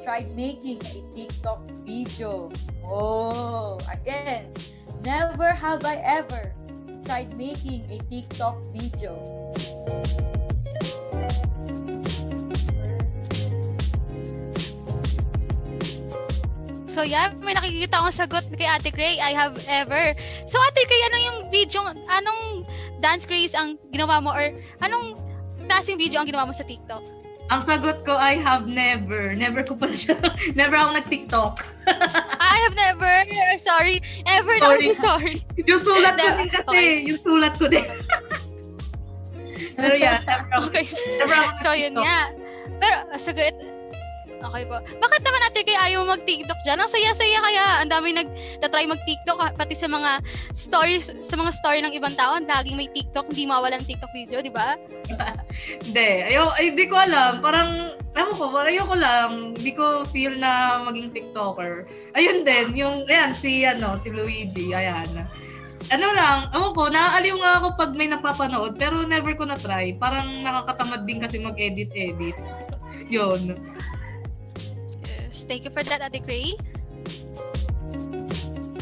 tried 0.00 0.32
making 0.32 0.80
a 0.88 1.04
TikTok 1.12 1.60
video. 1.84 2.48
Oh, 2.86 3.76
again, 3.92 4.48
never 5.04 5.52
have 5.52 5.84
I 5.84 6.00
ever 6.00 6.54
tried 7.04 7.36
making 7.36 7.84
a 7.92 7.98
TikTok 8.08 8.62
video. 8.72 9.18
So 16.90 17.06
yeah, 17.06 17.30
may 17.38 17.54
nakikita 17.54 18.02
akong 18.02 18.10
sagot 18.10 18.44
kay 18.58 18.66
Ate 18.66 18.90
Cray, 18.90 19.22
I 19.22 19.30
have 19.30 19.54
ever. 19.70 20.10
So 20.42 20.58
Ate 20.58 20.82
Cray, 20.90 21.02
ano 21.06 21.18
yung 21.22 21.38
video, 21.54 21.86
anong 21.86 22.66
dance 22.98 23.22
craze 23.22 23.54
ang 23.54 23.78
ginawa 23.94 24.18
mo 24.18 24.34
or 24.34 24.50
anong 24.82 25.14
klaseng 25.70 25.94
video 25.94 26.18
ang 26.18 26.26
ginawa 26.26 26.50
mo 26.50 26.52
sa 26.52 26.66
TikTok? 26.66 27.06
Ang 27.50 27.62
sagot 27.62 28.02
ko, 28.02 28.18
I 28.18 28.34
have 28.38 28.66
never. 28.66 29.38
Never 29.38 29.62
ko 29.62 29.78
pa 29.78 29.86
siya. 29.94 30.18
never 30.58 30.74
ako 30.74 30.98
nag-TikTok. 30.98 31.54
I 32.42 32.56
have 32.66 32.74
never, 32.74 33.10
sorry, 33.58 34.02
ever 34.26 34.54
na 34.58 34.74
Sorry. 34.74 34.86
ako 34.90 34.94
sorry. 34.98 35.34
Yung 35.70 35.82
sulat 35.82 36.14
ko 36.18 36.26
din 36.26 36.48
kasi. 36.50 36.66
Okay. 36.70 36.90
Yung 37.06 37.20
sulat 37.22 37.54
ko 37.54 37.66
din. 37.70 37.86
Pero 39.78 39.94
yeah, 39.94 40.22
never 40.26 40.46
ako. 40.58 40.74
Okay, 40.74 40.86
Never 41.22 41.34
ako 41.38 41.50
so 41.62 41.70
yun 41.74 41.94
nga. 41.94 42.34
Pero, 42.82 42.96
sagot, 43.18 43.54
okay 44.40 44.64
po. 44.64 44.76
Bakit 44.80 45.20
naman 45.22 45.40
Ate 45.46 45.60
Cray 45.62 45.78
ayaw 45.78 46.04
mag-TikTok 46.08 46.60
dyan? 46.64 46.78
Ang 46.80 46.90
saya-saya 46.90 47.38
kaya. 47.40 47.66
Ang 47.84 47.90
dami 47.92 48.08
nag-try 48.16 48.88
mag-TikTok, 48.88 49.38
pati 49.56 49.74
sa 49.76 49.88
mga 49.88 50.24
stories, 50.52 51.12
sa 51.20 51.36
mga 51.36 51.50
story 51.52 51.80
ng 51.84 51.94
ibang 51.96 52.16
tao, 52.16 52.40
laging 52.40 52.76
may 52.76 52.88
TikTok, 52.90 53.28
hindi 53.30 53.44
mawala 53.44 53.78
ng 53.78 53.86
TikTok 53.86 54.12
video, 54.12 54.40
di 54.40 54.52
ba? 54.52 54.76
Hindi. 55.84 56.10
Ayaw, 56.32 56.56
ay, 56.56 56.72
di 56.72 56.86
ko 56.88 56.96
alam. 56.96 57.44
Parang, 57.44 57.92
ewan 58.16 58.34
ko, 58.34 58.48
parang 58.48 58.70
ayoko 58.72 58.96
lang. 58.96 59.30
Hindi 59.54 59.72
ko 59.76 60.08
feel 60.08 60.34
na 60.40 60.80
maging 60.82 61.12
TikToker. 61.12 61.84
Ayun 62.16 62.42
din, 62.42 62.66
yung, 62.74 63.04
ayan, 63.06 63.36
si, 63.36 63.62
ano, 63.68 64.00
si 64.00 64.08
Luigi, 64.08 64.72
ayan. 64.72 65.28
Ano 65.90 66.06
lang, 66.12 66.52
ewan 66.54 66.72
ko, 66.76 66.82
naaaliw 66.92 67.36
nga 67.40 67.52
ako 67.60 67.66
pag 67.74 67.90
may 67.96 68.06
napapanood, 68.06 68.78
pero 68.78 69.02
never 69.04 69.32
ko 69.34 69.48
na-try. 69.48 69.96
Parang 69.96 70.44
nakakatamad 70.44 71.02
din 71.08 71.18
kasi 71.18 71.40
mag-edit-edit. 71.40 72.36
Yun. 73.10 73.58
Yes, 75.30 75.46
thank 75.46 75.62
you 75.62 75.70
for 75.70 75.86
that, 75.86 76.02
Ate 76.02 76.18
Cray. 76.26 76.58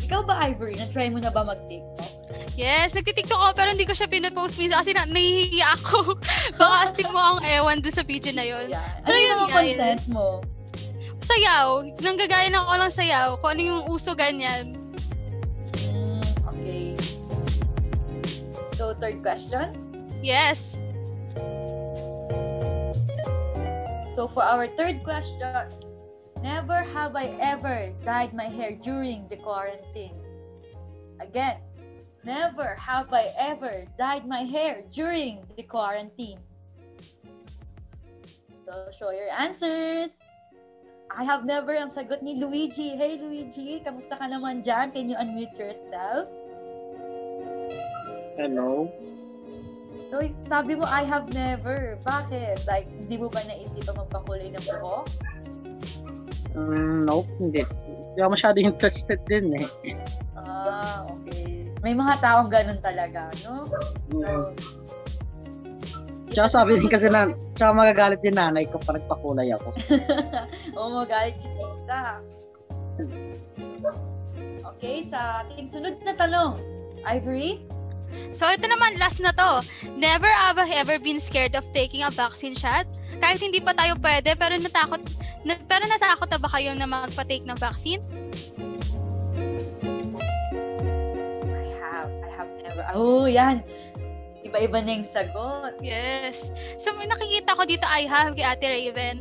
Ikaw 0.08 0.24
ba, 0.24 0.40
Ivory? 0.48 0.80
Na-try 0.80 1.12
mo 1.12 1.20
na 1.20 1.28
ba 1.28 1.44
mag-TikTok? 1.44 2.08
Yes, 2.56 2.96
nagtitiktok 2.96 3.36
ako 3.36 3.52
pero 3.52 3.68
hindi 3.70 3.84
ko 3.84 3.92
siya 3.92 4.08
pinapost 4.08 4.56
minsan 4.56 4.80
kasi 4.80 4.96
na, 4.96 5.04
nahihiya 5.04 5.76
ako. 5.76 6.16
Baka 6.58 6.88
kasi 6.88 7.04
mo 7.04 7.20
akong 7.20 7.44
ewan 7.44 7.84
dun 7.84 7.92
sa 7.92 8.00
video 8.00 8.32
na 8.32 8.48
yun. 8.48 8.64
Pero 9.04 9.12
Ano 9.12 9.14
yun 9.14 9.28
yung 9.28 9.44
yun. 9.44 9.52
content 9.52 10.04
mo? 10.08 10.26
Sayaw, 11.20 11.84
nanggagaya 12.00 12.48
na 12.48 12.64
ako 12.64 12.72
lang 12.80 12.92
sayaw. 12.96 13.28
Kung 13.38 13.50
ano 13.52 13.62
yung 13.62 13.82
uso 13.92 14.16
ganyan. 14.16 14.72
Mm, 15.84 16.24
okay. 16.48 16.96
So, 18.72 18.96
third 18.96 19.20
question. 19.20 19.76
Yes. 20.24 20.80
So, 24.10 24.26
for 24.26 24.42
our 24.42 24.66
third 24.72 25.04
question, 25.04 25.68
never 26.42 26.82
have 26.94 27.16
I 27.16 27.34
ever 27.40 27.92
dyed 28.04 28.34
my 28.34 28.46
hair 28.46 28.76
during 28.76 29.26
the 29.28 29.36
quarantine. 29.36 30.14
Again, 31.20 31.58
never 32.24 32.74
have 32.76 33.12
I 33.12 33.34
ever 33.36 33.86
dyed 33.98 34.26
my 34.26 34.46
hair 34.46 34.82
during 34.92 35.42
the 35.56 35.62
quarantine. 35.62 36.38
So, 38.66 38.86
show 38.92 39.10
your 39.10 39.32
answers. 39.32 40.18
I 41.08 41.24
have 41.24 41.48
never 41.48 41.72
ang 41.72 41.88
sagot 41.88 42.20
ni 42.20 42.36
Luigi. 42.36 42.92
Hey 42.92 43.16
Luigi, 43.16 43.80
kamusta 43.80 44.20
ka 44.20 44.28
naman 44.28 44.60
dyan? 44.60 44.92
Can 44.92 45.08
you 45.08 45.16
unmute 45.16 45.56
yourself? 45.56 46.28
Hello. 48.36 48.92
So, 50.12 50.20
sabi 50.48 50.76
mo, 50.76 50.84
I 50.84 51.04
have 51.04 51.32
never. 51.32 51.96
Bakit? 52.04 52.68
Like, 52.68 52.88
hindi 52.92 53.16
mo 53.16 53.32
ba 53.32 53.40
naisipan 53.44 53.96
magpakulay 54.04 54.52
ng 54.52 54.64
buhok? 54.68 55.08
Mm, 56.56 57.04
nope, 57.04 57.28
hindi. 57.40 57.62
Hindi 57.64 58.18
ako 58.20 58.30
masyado 58.32 58.56
interested 58.60 59.20
din 59.28 59.52
eh. 59.56 59.68
Ah, 60.38 61.04
okay. 61.08 61.68
May 61.84 61.94
mga 61.94 62.18
taong 62.22 62.50
ganun 62.50 62.80
talaga, 62.80 63.28
no? 63.44 63.68
Mm. 64.12 64.22
So, 64.22 64.54
Tsaka 66.28 66.48
sabi 66.60 66.76
din 66.76 66.92
kasi 66.92 67.08
na, 67.08 67.32
tsaka 67.56 67.72
magagalit 67.72 68.20
din 68.20 68.36
nanay 68.36 68.68
ko 68.68 68.76
pa 68.78 68.92
nagpakulay 68.92 69.48
ako. 69.56 69.72
oh, 70.76 71.02
magalit 71.02 71.40
si 71.40 71.48
Tita. 71.48 72.20
Okay, 74.76 75.02
sa 75.08 75.42
ating 75.42 75.66
sunod 75.66 75.96
na 76.04 76.12
tanong. 76.12 76.60
Ivory? 77.08 77.64
So 78.32 78.44
ito 78.52 78.68
naman, 78.68 79.00
last 79.00 79.24
na 79.24 79.32
to. 79.32 79.64
Never 79.96 80.28
have 80.28 80.60
I 80.60 80.68
ever 80.76 81.00
been 81.00 81.20
scared 81.20 81.56
of 81.56 81.64
taking 81.72 82.04
a 82.04 82.12
vaccine 82.12 82.54
shot? 82.54 82.84
Kahit 83.18 83.40
hindi 83.42 83.58
pa 83.58 83.74
tayo 83.74 83.98
pwede, 83.98 84.34
pero 84.38 84.54
natakot, 84.56 85.02
na, 85.42 85.54
pero 85.66 85.84
natakot 85.90 86.28
na 86.30 86.38
ba 86.38 86.48
kayo 86.54 86.70
na 86.74 86.86
magpa-take 86.86 87.44
ng 87.46 87.58
vaccine? 87.58 88.02
I 91.50 91.66
have. 91.82 92.10
I 92.22 92.30
have 92.34 92.50
never. 92.62 92.82
Oh, 92.94 93.26
yan. 93.26 93.62
Iba-iba 94.46 94.80
na 94.80 95.02
yung 95.02 95.06
sagot. 95.06 95.76
Yes. 95.82 96.48
So 96.80 96.94
may 96.96 97.10
nakikita 97.10 97.58
ko 97.58 97.62
dito, 97.68 97.84
I 97.84 98.06
have 98.08 98.32
kay 98.38 98.46
Ate 98.46 98.66
Raven. 98.70 99.20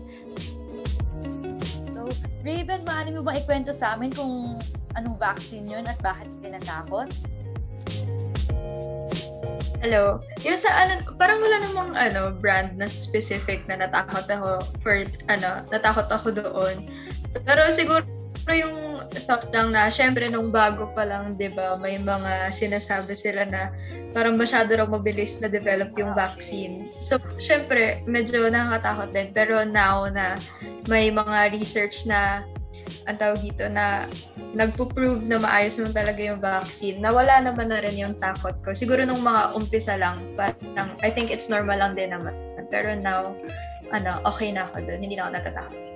So, 1.91 2.07
Raven, 2.45 2.85
maaari 2.87 3.11
mo 3.11 3.25
bang 3.25 3.43
ikwento 3.43 3.75
sa 3.75 3.97
amin 3.97 4.13
kung 4.13 4.55
anong 4.95 5.17
vaccine 5.19 5.67
yun 5.67 5.83
at 5.83 5.99
bakit 5.99 6.31
tinatakot? 6.39 7.11
Hello. 9.87 10.19
Yung 10.43 10.59
sa 10.59 10.83
ano, 10.83 10.99
parang 11.15 11.39
wala 11.39 11.63
namang 11.63 11.95
ano, 11.95 12.35
brand 12.35 12.75
na 12.75 12.91
specific 12.91 13.63
na 13.71 13.79
natakot 13.79 14.27
ako 14.27 14.59
for 14.83 15.07
ano, 15.31 15.63
natakot 15.71 16.11
ako 16.11 16.27
doon. 16.35 16.91
Pero 17.47 17.71
siguro 17.71 18.03
yung 18.51 18.99
thought 19.23 19.47
lang 19.55 19.71
na, 19.71 19.87
syempre 19.87 20.27
nung 20.27 20.51
bago 20.51 20.91
pa 20.91 21.07
lang, 21.07 21.39
di 21.39 21.47
ba, 21.47 21.79
may 21.79 21.95
mga 22.03 22.51
sinasabi 22.51 23.15
sila 23.15 23.47
na 23.47 23.71
parang 24.11 24.35
masyado 24.35 24.75
raw 24.75 24.83
mabilis 24.83 25.39
na 25.39 25.47
develop 25.47 25.95
yung 25.95 26.11
vaccine. 26.11 26.91
So, 26.99 27.15
syempre, 27.39 28.03
medyo 28.03 28.43
nakakatakot 28.43 29.15
din. 29.15 29.31
Pero 29.31 29.63
now 29.63 30.03
na 30.11 30.35
may 30.91 31.07
mga 31.07 31.55
research 31.55 32.03
na 32.03 32.43
ang 33.05 33.17
tawag 33.17 33.39
dito 33.43 33.65
na 33.67 34.07
nagpo-prove 34.57 35.25
na 35.27 35.37
maayos 35.41 35.77
naman 35.77 35.93
talaga 35.95 36.21
yung 36.21 36.39
vaccine, 36.41 36.97
nawala 36.99 37.43
naman 37.43 37.69
na 37.69 37.79
rin 37.79 37.97
yung 37.97 38.15
takot 38.17 38.55
ko. 38.65 38.73
Siguro 38.73 39.03
nung 39.03 39.21
mga 39.23 39.55
umpisa 39.55 39.95
lang, 39.95 40.23
parang 40.35 40.93
I 41.03 41.09
think 41.11 41.29
it's 41.29 41.47
normal 41.47 41.79
lang 41.79 41.93
din 41.95 42.11
naman. 42.11 42.33
Pero 42.67 42.91
now, 42.99 43.31
ano, 43.95 44.19
okay 44.27 44.51
na 44.51 44.67
ako 44.67 44.83
doon. 44.83 44.99
Hindi 44.99 45.15
na 45.15 45.29
ako 45.29 45.31
natatakot. 45.39 45.86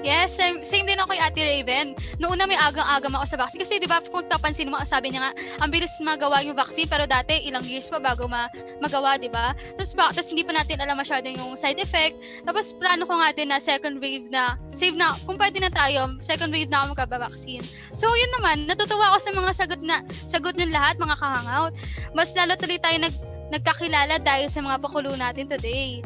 Yes, 0.00 0.32
same, 0.32 0.64
same 0.64 0.88
din 0.88 0.96
ako 0.96 1.12
kay 1.12 1.20
Ate 1.20 1.42
Raven. 1.44 1.92
Noong 2.16 2.32
una 2.32 2.48
may 2.48 2.56
agang-agam 2.56 3.20
ako 3.20 3.24
sa 3.28 3.36
vaccine. 3.36 3.60
Kasi 3.60 3.76
di 3.76 3.84
ba 3.84 4.00
kung 4.00 4.24
papansin 4.24 4.72
mo, 4.72 4.80
sabi 4.88 5.12
niya 5.12 5.28
nga, 5.28 5.32
ang 5.60 5.68
bilis 5.68 6.00
magawa 6.00 6.40
yung 6.40 6.56
vaccine. 6.56 6.88
Pero 6.88 7.04
dati, 7.04 7.44
ilang 7.44 7.60
years 7.68 7.92
pa 7.92 8.00
bago 8.00 8.24
ma 8.24 8.48
magawa, 8.80 9.20
di 9.20 9.28
ba? 9.28 9.52
Tapos, 9.76 9.92
ba, 9.92 10.08
tapos 10.08 10.32
hindi 10.32 10.40
pa 10.40 10.56
natin 10.56 10.80
alam 10.80 10.96
masyado 10.96 11.28
yung 11.28 11.52
side 11.52 11.76
effect. 11.84 12.16
Tapos 12.48 12.72
plano 12.80 13.04
ko 13.04 13.12
nga 13.12 13.28
din 13.36 13.52
na 13.52 13.60
second 13.60 14.00
wave 14.00 14.24
na, 14.32 14.56
save 14.72 14.96
na, 14.96 15.12
kung 15.28 15.36
pwede 15.36 15.60
na 15.60 15.68
tayo, 15.68 16.16
second 16.24 16.48
wave 16.48 16.72
na 16.72 16.80
ako 16.80 16.96
magkaba-vaccine. 16.96 17.64
So, 17.92 18.08
yun 18.08 18.32
naman, 18.40 18.64
natutuwa 18.64 19.12
ako 19.12 19.18
sa 19.20 19.30
mga 19.36 19.50
sagot 19.52 19.80
na, 19.84 20.00
sagot 20.24 20.56
ng 20.56 20.72
lahat, 20.72 20.96
mga 20.96 21.20
kahangout. 21.20 21.76
Mas 22.16 22.32
lalo 22.32 22.56
tuloy 22.56 22.80
tayo 22.80 22.96
nag, 23.04 23.12
nagkakilala 23.52 24.16
dahil 24.24 24.48
sa 24.48 24.64
mga 24.64 24.80
pakulo 24.80 25.12
natin 25.12 25.44
today. 25.44 26.00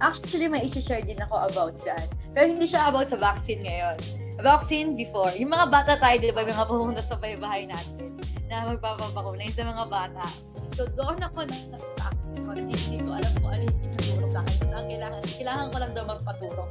Actually, 0.00 0.48
may 0.48 0.64
isi-share 0.64 1.04
din 1.04 1.20
ako 1.20 1.44
about 1.44 1.76
dyan. 1.84 2.08
Pero 2.34 2.46
hindi 2.50 2.66
siya 2.66 2.90
about 2.90 3.08
sa 3.08 3.16
vaccine 3.16 3.62
ngayon. 3.62 3.96
vaccine 4.42 4.98
before. 4.98 5.30
Yung 5.38 5.54
mga 5.54 5.70
bata 5.70 5.92
tayo, 5.94 6.18
di 6.18 6.34
ba, 6.34 6.42
yung 6.42 6.58
mga 6.58 6.66
pumunta 6.66 7.02
sa 7.06 7.14
bahay 7.16 7.70
natin 7.70 8.18
na 8.50 8.66
magpapabakuna 8.74 9.46
yung 9.46 9.56
sa 9.56 9.64
mga 9.70 9.86
bata. 9.86 10.26
So, 10.74 10.90
doon 10.98 11.22
ako 11.22 11.46
na-stuck. 11.46 12.14
Kasi 12.42 12.66
hindi 12.66 12.98
ko 13.06 13.14
alam 13.14 13.32
kung 13.38 13.50
ano 13.54 13.62
yung 13.62 13.78
tinuturo 13.78 14.26
sa 14.26 14.42
akin. 14.42 14.56
So, 14.58 14.74
ang 14.74 14.88
kailangan, 14.90 15.20
kailangan 15.22 15.66
ko 15.70 15.76
lang 15.78 15.92
daw 15.94 16.04
magpaturo. 16.10 16.64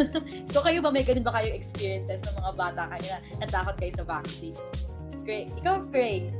so, 0.54 0.58
kayo 0.62 0.78
ba 0.80 0.90
may 0.94 1.02
ganun 1.02 1.26
ba 1.26 1.34
kayo 1.34 1.50
experiences 1.50 2.22
ng 2.22 2.34
mga 2.38 2.52
bata 2.54 2.82
kayo 2.94 3.06
na 3.10 3.18
natakot 3.42 3.74
kayo 3.82 3.92
sa 3.98 4.04
vaccine? 4.06 4.58
Great. 5.26 5.50
Ikaw, 5.58 5.82
Craig. 5.90 6.30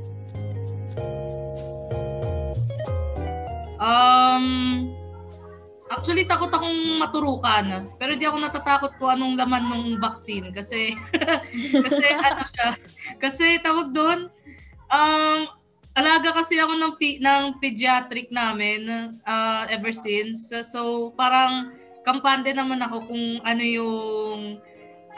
Um, 3.80 4.92
actually, 5.90 6.24
takot 6.24 6.48
akong 6.48 7.02
maturukan. 7.02 7.90
Pero 7.98 8.14
di 8.14 8.24
ako 8.24 8.38
natatakot 8.38 8.92
kung 8.96 9.10
anong 9.10 9.34
laman 9.34 9.64
ng 9.66 9.84
vaccine. 9.98 10.54
Kasi, 10.54 10.94
kasi 11.84 12.06
ano 12.14 12.42
siya, 12.46 12.68
kasi 13.18 13.58
tawag 13.58 13.90
doon, 13.90 14.30
um, 14.86 15.38
alaga 15.98 16.30
kasi 16.30 16.56
ako 16.62 16.78
ng, 16.78 16.94
pi- 16.94 17.18
ng 17.18 17.58
pediatric 17.58 18.30
namin 18.30 18.86
uh, 19.26 19.66
ever 19.66 19.90
since. 19.90 20.54
So, 20.70 21.10
parang 21.18 21.74
kampante 22.06 22.54
naman 22.54 22.80
ako 22.80 23.10
kung 23.10 23.24
ano 23.44 23.60
yung 23.66 24.62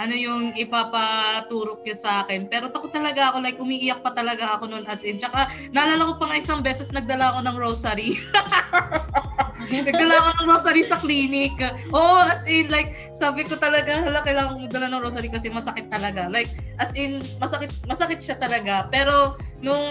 ano 0.00 0.14
yung 0.16 0.56
ipapaturok 0.56 1.84
niya 1.84 1.94
sa 1.94 2.10
akin. 2.24 2.48
Pero 2.48 2.72
takot 2.72 2.90
talaga 2.90 3.30
ako, 3.30 3.38
like 3.44 3.60
umiiyak 3.60 4.00
pa 4.00 4.10
talaga 4.10 4.56
ako 4.56 4.66
noon 4.66 4.88
as 4.88 5.04
in. 5.04 5.20
Tsaka 5.20 5.52
naalala 5.70 6.08
ko 6.08 6.18
pa 6.18 6.32
nga 6.32 6.40
isang 6.40 6.64
beses 6.64 6.90
nagdala 6.90 7.36
ako 7.36 7.38
ng 7.44 7.56
rosary. 7.60 8.16
nagdala 9.80 10.14
ako 10.20 10.28
ng 10.36 10.46
rosary 10.52 10.82
sa 10.84 11.00
clinic. 11.00 11.56
Oo, 11.88 12.20
as 12.20 12.44
in, 12.44 12.68
like, 12.68 12.92
sabi 13.16 13.48
ko 13.48 13.56
talaga, 13.56 14.04
hala, 14.04 14.20
kailangan 14.20 14.60
ko 14.60 14.68
magdala 14.68 14.86
ng 14.92 15.02
rosary 15.02 15.32
kasi 15.32 15.48
masakit 15.48 15.88
talaga. 15.88 16.28
Like, 16.28 16.52
as 16.76 16.92
in, 16.92 17.24
masakit, 17.40 17.72
masakit 17.88 18.20
siya 18.20 18.36
talaga. 18.36 18.92
Pero, 18.92 19.40
nung 19.64 19.88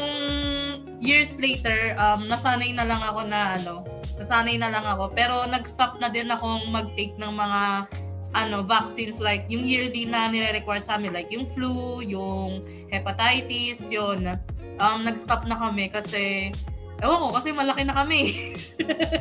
years 1.02 1.42
later, 1.42 1.98
um, 1.98 2.30
nasanay 2.30 2.78
na 2.78 2.86
lang 2.86 3.02
ako 3.02 3.26
na, 3.26 3.58
ano, 3.58 3.82
nasanay 4.22 4.62
na 4.62 4.70
lang 4.70 4.86
ako. 4.86 5.10
Pero, 5.18 5.50
nag-stop 5.50 5.98
na 5.98 6.14
din 6.14 6.30
akong 6.30 6.70
mag-take 6.70 7.18
ng 7.18 7.34
mga 7.34 7.90
ano, 8.32 8.64
vaccines 8.64 9.20
like 9.20 9.44
yung 9.52 9.68
yearly 9.68 10.08
na 10.08 10.32
nire-require 10.32 10.80
sa 10.80 10.96
amin 10.96 11.12
like 11.12 11.28
yung 11.36 11.44
flu, 11.52 12.00
yung 12.00 12.64
hepatitis, 12.88 13.92
yun. 13.92 14.40
Um, 14.80 15.04
nag-stop 15.04 15.46
na 15.46 15.60
kami 15.60 15.92
kasi 15.92 16.56
ewan 17.02 17.22
ko, 17.22 17.28
kasi 17.34 17.50
malaki 17.52 17.84
na 17.84 17.98
kami. 17.98 18.22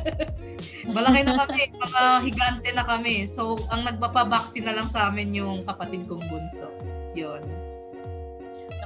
malaki 0.97 1.21
na 1.25 1.35
kami, 1.45 1.61
mga 1.73 2.03
higante 2.25 2.69
na 2.77 2.85
kami. 2.85 3.25
So, 3.25 3.57
ang 3.73 3.89
nagpapa-vaccine 3.89 4.69
na 4.69 4.77
lang 4.77 4.89
sa 4.89 5.09
amin 5.09 5.33
yung 5.33 5.65
kapatid 5.65 6.05
kong 6.05 6.25
bunso. 6.29 6.69
Yun. 7.17 7.41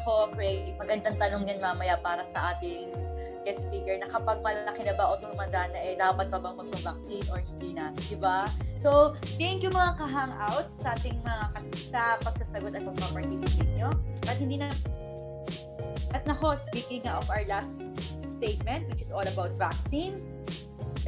Ako, 0.02 0.30
Craig, 0.32 0.74
magandang 0.78 1.18
tanong 1.18 1.48
yan 1.48 1.58
mamaya 1.58 1.98
para 1.98 2.22
sa 2.22 2.54
ating 2.54 2.92
guest 3.44 3.68
speaker 3.68 4.00
na 4.00 4.08
kapag 4.08 4.40
malaki 4.40 4.88
na 4.88 4.96
ba 4.96 5.12
o 5.12 5.20
tumanda 5.20 5.68
na 5.68 5.78
eh, 5.84 5.94
dapat 6.00 6.32
pa 6.32 6.40
bang 6.40 6.56
magpa-vaccine 6.56 7.26
or 7.28 7.44
hindi 7.44 7.76
na, 7.76 7.92
di 8.08 8.16
ba? 8.16 8.48
So, 8.80 9.16
thank 9.36 9.60
you 9.60 9.68
mga 9.68 10.00
ka-hangout 10.00 10.72
sa 10.80 10.96
ating 10.96 11.20
mga 11.20 11.44
sa 11.92 12.16
pagsasagot 12.24 12.72
at 12.72 12.82
pagpa-participate 12.88 13.72
nyo. 13.76 13.92
At 14.24 14.40
hindi 14.40 14.56
na 14.56 14.72
at 16.14 16.22
nako, 16.30 16.54
speaking 16.54 17.04
of 17.10 17.26
our 17.26 17.42
last 17.50 17.82
statement, 18.44 18.88
which 18.92 19.00
is 19.00 19.10
all 19.10 19.24
about 19.24 19.56
vaccine, 19.56 20.20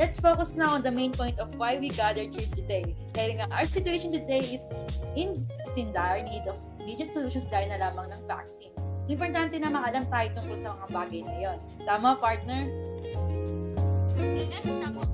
let's 0.00 0.18
focus 0.20 0.56
now 0.56 0.72
on 0.72 0.82
the 0.82 0.90
main 0.90 1.12
point 1.12 1.38
of 1.38 1.52
why 1.60 1.76
we 1.76 1.92
gathered 1.92 2.32
here 2.32 2.48
today. 2.56 2.96
Dahil 3.12 3.44
nga, 3.44 3.46
our 3.52 3.68
situation 3.68 4.08
today 4.08 4.40
is 4.56 4.64
in, 5.12 5.44
is 5.68 5.74
in 5.76 5.92
dire 5.92 6.24
need 6.24 6.48
of 6.48 6.56
immediate 6.80 7.12
solutions 7.12 7.52
gaya 7.52 7.68
na 7.68 7.76
lamang 7.76 8.08
ng 8.08 8.22
vaccine. 8.24 8.72
Importante 9.06 9.60
na 9.60 9.68
makalam 9.68 10.08
tayo 10.08 10.28
tungkol 10.32 10.56
sa 10.56 10.74
mga 10.74 10.86
bagay 10.90 11.20
na 11.22 11.34
yon. 11.36 11.58
Tama, 11.84 12.16
partner? 12.18 12.64
Yes, 14.16 14.64
tama. 14.80 15.04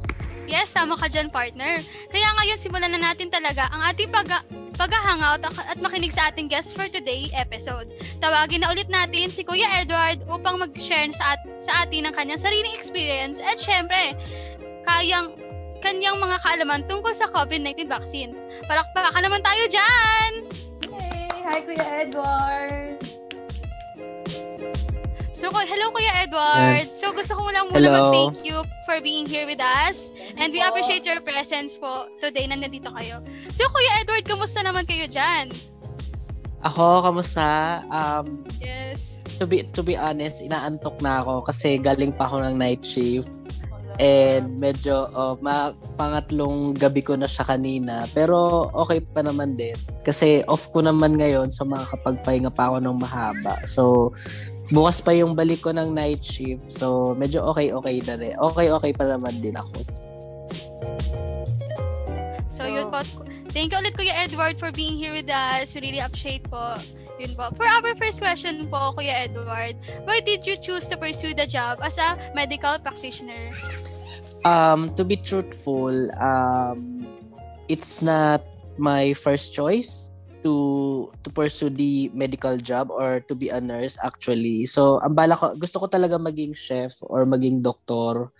Yes, 0.51 0.75
tama 0.75 0.99
ka 0.99 1.07
dyan, 1.07 1.31
partner. 1.31 1.81
Kaya 2.11 2.29
ngayon, 2.39 2.59
simulan 2.59 2.91
na 2.93 3.01
natin 3.01 3.31
talaga 3.31 3.71
ang 3.71 3.83
ating 3.89 4.11
pag 4.11 4.29
pag-hangout 4.77 5.45
at 5.47 5.79
makinig 5.79 6.11
sa 6.11 6.33
ating 6.33 6.49
guest 6.49 6.75
for 6.75 6.89
today 6.89 7.29
episode. 7.37 7.87
Tawagin 8.19 8.65
na 8.65 8.73
ulit 8.73 8.89
natin 8.89 9.29
si 9.31 9.45
Kuya 9.47 9.69
Edward 9.79 10.25
upang 10.27 10.59
mag-share 10.59 11.13
sa, 11.13 11.37
at- 11.37 11.49
sa 11.61 11.85
atin 11.85 12.09
ng 12.09 12.15
kanyang 12.17 12.41
sariling 12.41 12.75
experience 12.75 13.39
at 13.39 13.61
syempre, 13.61 14.17
kayang 14.83 15.37
kanyang 15.85 16.19
mga 16.19 16.37
kaalaman 16.41 16.83
tungkol 16.89 17.13
sa 17.15 17.29
COVID-19 17.31 17.87
vaccine. 17.87 18.33
Palakpakan 18.67 19.23
naman 19.23 19.43
tayo 19.45 19.65
dyan! 19.71 20.31
Yay! 20.89 21.29
Hi, 21.47 21.59
Kuya 21.63 21.87
Edward! 22.07 23.02
So, 25.43 25.51
hello 25.51 25.91
Kuya 25.91 26.23
Edward. 26.23 26.87
Yes. 26.87 27.03
So, 27.03 27.11
gusto 27.11 27.35
ko 27.35 27.51
lang 27.51 27.67
muna 27.75 27.83
Hello. 27.83 28.15
mag-thank 28.15 28.47
you 28.47 28.63
for 28.87 29.03
being 29.03 29.27
here 29.27 29.43
with 29.43 29.59
us. 29.59 30.15
And 30.39 30.55
we 30.55 30.63
appreciate 30.63 31.03
your 31.03 31.19
presence 31.19 31.75
po 31.75 32.07
today 32.23 32.47
na 32.47 32.55
nandito 32.55 32.87
kayo. 32.95 33.19
So, 33.51 33.67
Kuya 33.67 34.07
Edward, 34.07 34.23
kamusta 34.23 34.63
naman 34.63 34.87
kayo 34.87 35.11
dyan? 35.11 35.51
Ako, 36.63 37.03
kamusta? 37.03 37.83
Um, 37.91 38.47
Yes. 38.63 39.19
to 39.43 39.51
be 39.51 39.67
to 39.75 39.83
be 39.83 39.99
honest, 39.99 40.47
inaantok 40.47 41.03
na 41.03 41.27
ako 41.27 41.51
kasi 41.51 41.75
galing 41.75 42.15
pa 42.15 42.31
ako 42.31 42.47
ng 42.47 42.55
night 42.55 42.87
shift. 42.87 43.27
And 43.99 44.63
medyo 44.63 45.11
oh, 45.11 45.43
ma, 45.43 45.75
pangatlong 45.99 46.79
gabi 46.79 47.03
ko 47.03 47.19
na 47.19 47.27
siya 47.27 47.51
kanina. 47.51 48.07
Pero 48.15 48.71
okay 48.79 49.03
pa 49.03 49.27
naman 49.27 49.59
din. 49.59 49.75
Kasi 50.07 50.47
off 50.47 50.71
ko 50.71 50.87
naman 50.87 51.19
ngayon 51.19 51.51
so 51.51 51.67
makakapagpahinga 51.67 52.55
pa 52.55 52.71
ako 52.71 52.79
ng 52.79 52.97
mahaba. 53.03 53.59
So 53.67 54.15
bukas 54.73 55.05
pa 55.05 55.13
yung 55.13 55.37
balik 55.37 55.61
ko 55.61 55.71
ng 55.71 55.93
night 55.93 56.25
shift. 56.25 56.73
So 56.73 57.13
medyo 57.13 57.45
okay-okay 57.53 58.01
na 58.09 58.17
rin. 58.17 58.35
Okay-okay 58.41 58.93
pa 58.97 59.05
naman 59.05 59.45
din 59.45 59.55
ako. 59.55 59.85
So, 62.63 62.71
yun 62.71 62.95
po. 62.95 63.03
Thank 63.51 63.75
you 63.75 63.79
ulit 63.83 63.99
Kuya 63.99 64.15
Edward 64.23 64.55
for 64.55 64.71
being 64.71 64.95
here 64.95 65.11
with 65.11 65.27
us. 65.27 65.75
Really 65.75 65.99
appreciate 65.99 66.47
po. 66.47 66.79
Yun 67.19 67.35
po. 67.35 67.51
For 67.59 67.67
our 67.67 67.91
first 67.99 68.23
question 68.23 68.71
po, 68.71 68.95
Kuya 68.95 69.27
Edward, 69.27 69.75
why 70.07 70.23
did 70.23 70.47
you 70.47 70.55
choose 70.55 70.87
to 70.89 70.95
pursue 70.95 71.35
the 71.35 71.43
job 71.43 71.83
as 71.83 71.99
a 71.99 72.15
medical 72.39 72.79
practitioner? 72.79 73.51
Um, 74.47 74.95
to 74.95 75.03
be 75.03 75.19
truthful, 75.19 75.91
um, 76.23 77.03
it's 77.67 77.99
not 77.99 78.47
my 78.79 79.11
first 79.19 79.53
choice 79.53 80.12
to 80.43 81.09
to 81.23 81.29
pursue 81.31 81.71
the 81.71 82.11
medical 82.13 82.59
job 82.59 82.91
or 82.91 83.23
to 83.31 83.35
be 83.35 83.49
a 83.49 83.63
nurse 83.63 83.97
actually. 84.03 84.67
So, 84.67 84.99
ang 85.01 85.15
bala 85.15 85.39
ko, 85.39 85.55
gusto 85.55 85.79
ko 85.79 85.87
talaga 85.87 86.19
maging 86.19 86.55
chef 86.55 86.99
or 87.07 87.25
maging 87.25 87.63
doktor. 87.63 88.31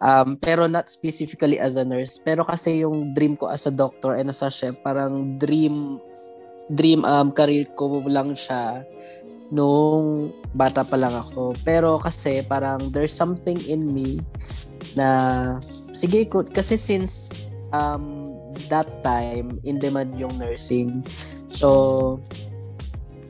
Um, 0.00 0.40
pero 0.40 0.64
not 0.64 0.88
specifically 0.88 1.60
as 1.60 1.76
a 1.76 1.84
nurse. 1.84 2.16
Pero 2.24 2.40
kasi 2.40 2.80
yung 2.80 3.12
dream 3.12 3.36
ko 3.36 3.52
as 3.52 3.68
a 3.68 3.72
doctor 3.72 4.16
and 4.16 4.32
as 4.32 4.40
a 4.40 4.48
chef, 4.48 4.80
parang 4.80 5.36
dream 5.36 6.00
dream 6.72 7.04
um 7.04 7.34
career 7.34 7.66
ko 7.74 8.00
lang 8.08 8.32
siya 8.32 8.80
nung 9.52 10.32
bata 10.56 10.86
pa 10.88 10.96
lang 10.96 11.12
ako. 11.12 11.52
Pero 11.66 12.00
kasi 12.00 12.40
parang 12.46 12.88
there's 12.94 13.12
something 13.12 13.60
in 13.68 13.92
me 13.92 14.24
na 14.96 15.58
sige 15.92 16.26
ko 16.26 16.42
kasi 16.42 16.80
since 16.80 17.30
um 17.76 18.19
that 18.68 18.88
time 19.00 19.56
in 19.64 19.78
demand 19.78 20.18
yung 20.20 20.36
nursing. 20.36 21.06
So 21.48 22.20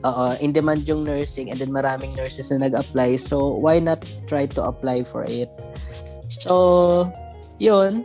oo 0.01 0.25
in 0.41 0.51
demand 0.51 0.89
yung 0.89 1.05
nursing 1.05 1.53
and 1.53 1.61
then 1.61 1.69
maraming 1.69 2.11
nurses 2.17 2.49
na 2.51 2.67
nag-apply. 2.67 3.21
So 3.21 3.55
why 3.61 3.79
not 3.79 4.01
try 4.25 4.49
to 4.57 4.61
apply 4.65 5.05
for 5.05 5.23
it? 5.23 5.49
So 6.27 7.05
yun. 7.61 8.03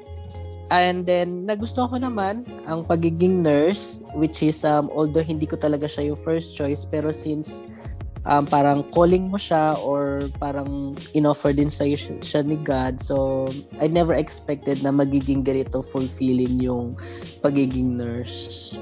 And 0.67 1.07
then 1.07 1.47
nagustuhan 1.47 1.95
ko 1.95 1.99
naman 2.03 2.43
ang 2.67 2.83
pagiging 2.91 3.47
nurse 3.47 4.03
which 4.19 4.43
is 4.43 4.67
um 4.67 4.91
although 4.91 5.23
hindi 5.23 5.47
ko 5.47 5.55
talaga 5.55 5.87
siya 5.87 6.11
yung 6.11 6.19
first 6.19 6.59
choice 6.59 6.83
pero 6.83 7.15
since 7.15 7.63
um, 8.27 8.45
parang 8.45 8.83
calling 8.91 9.31
mo 9.31 9.39
siya 9.39 9.79
or 9.81 10.29
parang 10.43 10.93
inoffer 11.15 11.55
din 11.55 11.71
sa 11.71 11.87
siya, 11.87 12.19
siya 12.21 12.41
ni 12.43 12.59
God. 12.59 13.01
So, 13.01 13.47
I 13.79 13.87
never 13.87 14.13
expected 14.13 14.83
na 14.83 14.91
magiging 14.91 15.47
ganito 15.47 15.81
fulfilling 15.81 16.59
yung 16.61 16.99
pagiging 17.41 17.97
nurse. 17.97 18.77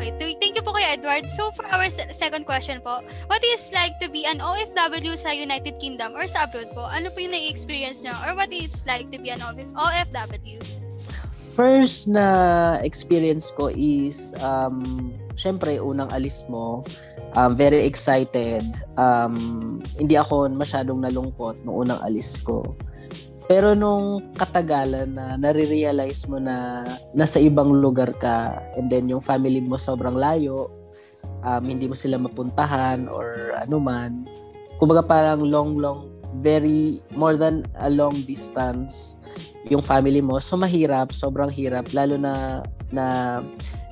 Okay, 0.00 0.16
th- 0.16 0.38
thank 0.40 0.56
you 0.56 0.64
po 0.64 0.72
Kuya 0.72 0.96
Edward. 0.96 1.28
So, 1.28 1.52
for 1.52 1.66
our 1.68 1.90
se- 1.92 2.08
second 2.14 2.46
question 2.46 2.80
po, 2.80 3.04
what 3.28 3.42
is 3.44 3.68
like 3.74 4.00
to 4.00 4.08
be 4.08 4.24
an 4.24 4.40
OFW 4.40 5.18
sa 5.18 5.34
United 5.34 5.76
Kingdom 5.76 6.16
or 6.16 6.24
sa 6.24 6.48
abroad 6.48 6.72
po? 6.72 6.86
Ano 6.88 7.12
po 7.12 7.20
yung 7.20 7.36
na-experience 7.36 8.00
nyo? 8.00 8.16
Or 8.24 8.32
what 8.32 8.48
is 8.48 8.86
like 8.88 9.12
to 9.12 9.18
be 9.20 9.28
an 9.28 9.44
OFW? 9.76 10.62
First 11.52 12.08
na 12.08 12.80
experience 12.80 13.52
ko 13.52 13.68
is 13.74 14.32
um 14.40 15.12
syempre 15.40 15.80
unang 15.80 16.12
alis 16.12 16.44
mo 16.52 16.84
um, 17.32 17.56
very 17.56 17.88
excited 17.88 18.60
um, 19.00 19.80
hindi 19.96 20.20
ako 20.20 20.52
masyadong 20.52 21.00
nalungkot 21.00 21.56
nung 21.64 21.88
unang 21.88 22.00
alis 22.04 22.36
ko 22.44 22.76
Pero 23.50 23.74
nung 23.74 24.30
katagalan 24.38 25.10
na 25.10 25.34
nare-realize 25.34 26.30
mo 26.30 26.38
na 26.38 26.86
nasa 27.18 27.42
ibang 27.42 27.82
lugar 27.82 28.14
ka 28.14 28.62
and 28.78 28.86
then 28.86 29.10
yung 29.10 29.18
family 29.18 29.58
mo 29.58 29.74
sobrang 29.74 30.14
layo, 30.14 30.70
um, 31.42 31.66
hindi 31.66 31.90
mo 31.90 31.98
sila 31.98 32.14
mapuntahan 32.14 33.10
or 33.10 33.50
ano 33.58 33.82
man, 33.82 34.22
kumbaga 34.78 35.02
parang 35.02 35.42
long 35.42 35.82
long 35.82 36.06
very 36.38 37.02
more 37.18 37.34
than 37.34 37.66
a 37.82 37.90
long 37.90 38.22
distance 38.22 39.18
yung 39.66 39.82
family 39.82 40.22
mo. 40.22 40.38
So 40.38 40.54
mahirap, 40.54 41.10
sobrang 41.10 41.50
hirap 41.50 41.90
lalo 41.90 42.14
na 42.14 42.62
na 42.94 43.42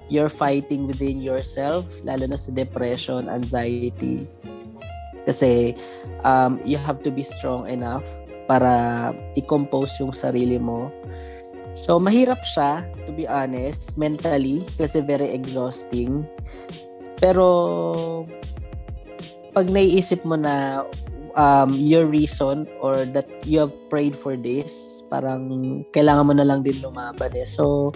you're 0.08 0.32
fighting 0.32 0.88
within 0.88 1.20
yourself, 1.20 1.84
lalo 2.04 2.26
na 2.26 2.36
sa 2.36 2.52
depression, 2.52 3.28
anxiety. 3.28 4.24
Kasi 5.28 5.76
um, 6.24 6.56
you 6.64 6.80
have 6.80 7.04
to 7.04 7.12
be 7.12 7.20
strong 7.20 7.68
enough 7.68 8.08
para 8.48 9.12
i-compose 9.36 10.00
yung 10.00 10.16
sarili 10.16 10.56
mo. 10.56 10.88
So, 11.76 12.00
mahirap 12.00 12.40
siya, 12.42 12.82
to 13.06 13.12
be 13.12 13.28
honest, 13.28 13.94
mentally, 14.00 14.64
kasi 14.80 15.04
very 15.04 15.30
exhausting. 15.30 16.24
Pero, 17.20 18.24
pag 19.52 19.68
naiisip 19.68 20.24
mo 20.24 20.34
na 20.34 20.82
um, 21.38 21.70
your 21.76 22.10
reason 22.10 22.66
or 22.82 23.06
that 23.14 23.28
you 23.46 23.62
have 23.62 23.74
prayed 23.92 24.16
for 24.16 24.34
this, 24.34 25.04
parang 25.06 25.84
kailangan 25.94 26.26
mo 26.26 26.34
na 26.34 26.46
lang 26.48 26.66
din 26.66 26.82
lumaban 26.82 27.30
eh. 27.36 27.46
So, 27.46 27.94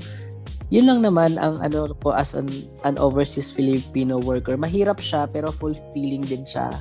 yun 0.73 0.89
lang 0.89 1.05
naman 1.05 1.37
ang 1.37 1.61
ano 1.61 1.85
ko 2.01 2.17
as 2.17 2.33
an, 2.33 2.49
an 2.89 2.97
overseas 2.97 3.53
Filipino 3.53 4.17
worker. 4.17 4.57
Mahirap 4.57 5.05
siya 5.05 5.29
pero 5.29 5.53
fulfilling 5.53 6.25
din 6.25 6.49
siya 6.49 6.81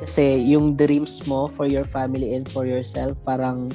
kasi 0.00 0.48
yung 0.48 0.80
dreams 0.80 1.20
mo 1.28 1.44
for 1.52 1.68
your 1.68 1.84
family 1.84 2.32
and 2.32 2.48
for 2.48 2.64
yourself, 2.64 3.20
parang 3.20 3.68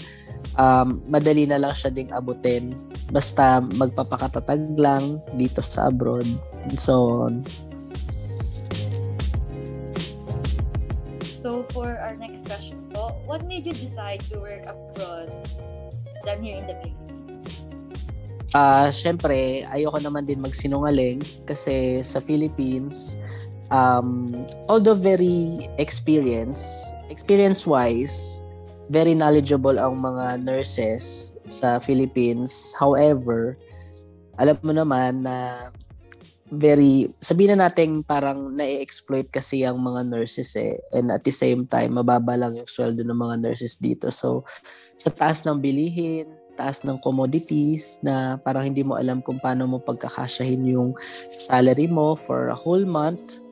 um, 0.58 0.98
madali 1.06 1.46
na 1.46 1.62
lang 1.62 1.78
siya 1.78 1.94
ding 1.94 2.10
abutin. 2.10 2.74
Basta 3.14 3.62
magpapakatatag 3.62 4.74
lang 4.82 5.22
dito 5.38 5.62
sa 5.62 5.94
abroad. 5.94 6.26
So. 6.82 7.30
So 11.38 11.62
for 11.78 11.94
our 12.02 12.18
next 12.18 12.50
question 12.50 12.82
po, 12.90 13.14
what 13.30 13.46
made 13.46 13.70
you 13.70 13.78
decide 13.78 14.26
to 14.34 14.42
work 14.42 14.66
abroad 14.66 15.30
than 16.26 16.42
here 16.42 16.58
in 16.58 16.66
the 16.66 16.74
Philippines? 16.82 17.05
Uh, 18.54 18.94
syempre, 18.94 19.66
ayoko 19.74 19.98
naman 19.98 20.30
din 20.30 20.44
magsinungaling 20.44 21.26
kasi 21.50 22.06
sa 22.06 22.22
Philippines, 22.22 23.18
um, 23.74 24.32
although 24.70 24.96
very 24.96 25.66
experience, 25.82 26.62
experience-wise, 27.10 28.46
very 28.94 29.18
knowledgeable 29.18 29.82
ang 29.82 29.98
mga 29.98 30.46
nurses 30.46 31.34
sa 31.50 31.82
Philippines. 31.82 32.78
However, 32.78 33.58
alam 34.38 34.58
mo 34.62 34.72
naman 34.76 35.26
na 35.26 35.70
very, 36.54 37.10
sabihin 37.10 37.58
na 37.58 37.68
natin 37.68 38.06
parang 38.06 38.54
na-exploit 38.54 39.28
kasi 39.34 39.66
ang 39.66 39.82
mga 39.82 40.06
nurses 40.06 40.54
eh. 40.54 40.78
And 40.94 41.10
at 41.10 41.26
the 41.26 41.34
same 41.34 41.66
time, 41.66 41.98
mababa 41.98 42.38
lang 42.38 42.54
yung 42.54 42.70
sweldo 42.70 43.02
ng 43.02 43.18
mga 43.18 43.42
nurses 43.42 43.82
dito. 43.82 44.14
So, 44.14 44.46
sa 45.02 45.10
taas 45.10 45.42
ng 45.44 45.58
bilihin, 45.58 46.30
taas 46.56 46.82
ng 46.88 46.98
commodities 47.04 48.00
na 48.02 48.40
parang 48.40 48.72
hindi 48.72 48.82
mo 48.82 48.96
alam 48.96 49.20
kung 49.20 49.38
paano 49.38 49.68
mo 49.68 49.78
pagkakasyahin 49.84 50.64
yung 50.72 50.96
salary 51.36 51.86
mo 51.86 52.16
for 52.16 52.50
a 52.50 52.58
whole 52.58 52.88
month 52.88 53.46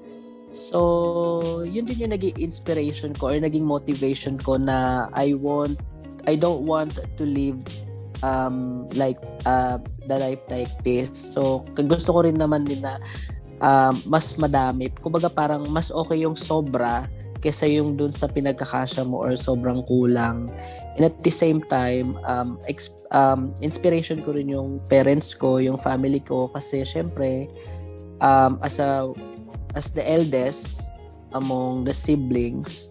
So, 0.53 1.65
yun 1.65 1.89
din 1.89 2.05
yung 2.05 2.13
naging 2.13 2.37
inspiration 2.37 3.17
ko 3.17 3.33
or 3.33 3.37
naging 3.41 3.65
motivation 3.65 4.37
ko 4.37 4.61
na 4.61 5.09
I 5.17 5.33
want, 5.33 5.81
I 6.29 6.37
don't 6.37 6.69
want 6.69 7.01
to 7.01 7.23
live 7.25 7.57
um, 8.21 8.85
like 8.93 9.17
uh, 9.49 9.81
the 10.05 10.21
life 10.21 10.45
like 10.53 10.69
this. 10.85 11.09
So, 11.09 11.65
gusto 11.73 12.13
ko 12.13 12.29
rin 12.29 12.37
naman 12.37 12.69
din 12.69 12.85
na 12.85 13.01
uh, 13.65 13.97
mas 14.05 14.37
madami. 14.37 14.93
Kumbaga 14.93 15.25
parang 15.25 15.65
mas 15.73 15.89
okay 15.89 16.21
yung 16.21 16.37
sobra 16.37 17.09
kesa 17.43 17.67
yung 17.67 17.99
dun 17.99 18.15
sa 18.15 18.31
pinagkakasya 18.31 19.03
mo 19.03 19.19
or 19.19 19.35
sobrang 19.35 19.83
kulang. 19.83 20.47
And 20.95 21.03
at 21.03 21.19
the 21.19 21.33
same 21.33 21.59
time, 21.67 22.15
um, 22.23 22.55
ex- 22.71 22.95
um, 23.11 23.51
inspiration 23.59 24.23
ko 24.23 24.31
rin 24.31 24.47
yung 24.47 24.79
parents 24.87 25.35
ko, 25.35 25.59
yung 25.59 25.75
family 25.75 26.23
ko. 26.23 26.47
Kasi 26.47 26.87
syempre, 26.87 27.51
um, 28.23 28.55
as 28.63 28.79
a 28.79 29.11
as 29.75 29.91
the 29.91 30.05
eldest 30.07 30.95
among 31.35 31.83
the 31.83 31.91
siblings, 31.91 32.87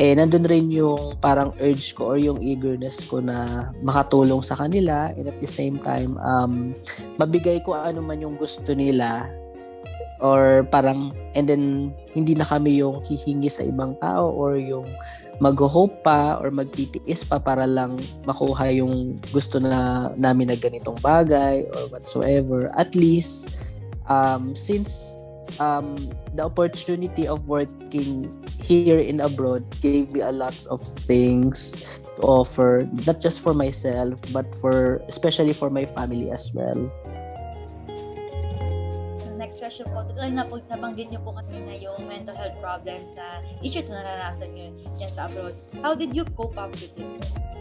eh, 0.00 0.16
nandun 0.16 0.48
rin 0.48 0.72
yung 0.72 1.18
parang 1.20 1.52
urge 1.60 1.92
ko 1.92 2.14
or 2.14 2.18
yung 2.18 2.40
eagerness 2.40 3.04
ko 3.04 3.20
na 3.20 3.68
makatulong 3.84 4.40
sa 4.40 4.56
kanila. 4.56 5.12
And 5.12 5.28
at 5.28 5.36
the 5.44 5.50
same 5.50 5.76
time, 5.82 6.16
um, 6.24 6.72
mabigay 7.20 7.60
ko 7.66 7.76
ano 7.76 8.00
man 8.00 8.22
yung 8.22 8.40
gusto 8.40 8.72
nila 8.72 9.28
or 10.20 10.64
parang 10.68 11.12
and 11.34 11.48
then 11.48 11.88
hindi 12.12 12.36
na 12.36 12.44
kami 12.44 12.80
yung 12.80 13.00
hihingi 13.04 13.48
sa 13.48 13.64
ibang 13.64 13.96
tao 14.00 14.28
or 14.30 14.56
yung 14.60 14.86
mag-hope 15.40 15.96
pa 16.04 16.36
or 16.40 16.52
magtitiis 16.52 17.24
pa 17.24 17.40
para 17.40 17.64
lang 17.64 17.96
makuha 18.28 18.68
yung 18.72 19.16
gusto 19.32 19.56
na 19.60 20.08
namin 20.16 20.52
na 20.52 20.56
ganitong 20.56 21.00
bagay 21.00 21.64
or 21.72 21.88
whatsoever 21.88 22.68
at 22.76 22.92
least 22.92 23.48
um, 24.08 24.52
since 24.52 25.16
um, 25.58 25.96
the 26.34 26.44
opportunity 26.44 27.26
of 27.26 27.48
working 27.48 28.28
here 28.62 29.00
in 29.00 29.20
abroad 29.20 29.64
gave 29.80 30.10
me 30.12 30.20
a 30.20 30.30
lot 30.30 30.54
of 30.70 30.80
things 31.08 31.74
to 32.16 32.22
offer, 32.22 32.78
not 33.06 33.20
just 33.20 33.40
for 33.40 33.54
myself, 33.54 34.14
but 34.32 34.46
for 34.60 35.02
especially 35.08 35.52
for 35.52 35.70
my 35.70 35.86
family 35.86 36.30
as 36.30 36.52
well. 36.54 36.78
Question 39.70 39.86
po, 39.94 40.02
tuloy 40.02 40.34
na 40.34 40.42
po, 40.42 40.58
nabanggit 40.66 41.14
niyo 41.14 41.22
po 41.22 41.30
kanina 41.30 41.70
yung 41.78 42.02
mental 42.10 42.34
health 42.34 42.58
problems 42.58 43.14
na 43.14 43.38
issues 43.62 43.86
na 43.86 44.02
naranasan 44.02 44.50
niyo 44.50 44.74
yan 44.98 45.10
sa 45.14 45.30
abroad. 45.30 45.54
How 45.78 45.94
did 45.94 46.10
you 46.10 46.26
cope 46.34 46.58
up 46.58 46.74
with 46.74 46.90
it? 46.98 47.06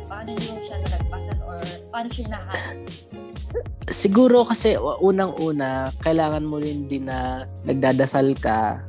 Paano 0.10 0.34
niyo 0.34 0.58
siya 0.58 0.82
nalagpasan 0.89 1.38
or 1.45 1.62
paano 1.93 2.10
siya 2.10 2.34
nahanap? 2.34 2.82
siguro 3.93 4.41
kasi 4.41 4.74
unang-una, 5.06 5.93
kailangan 6.02 6.50
mo 6.50 6.58
rin 6.58 6.89
din 6.89 7.06
na 7.06 7.45
nagdadasal 7.69 8.34
ka 8.41 8.82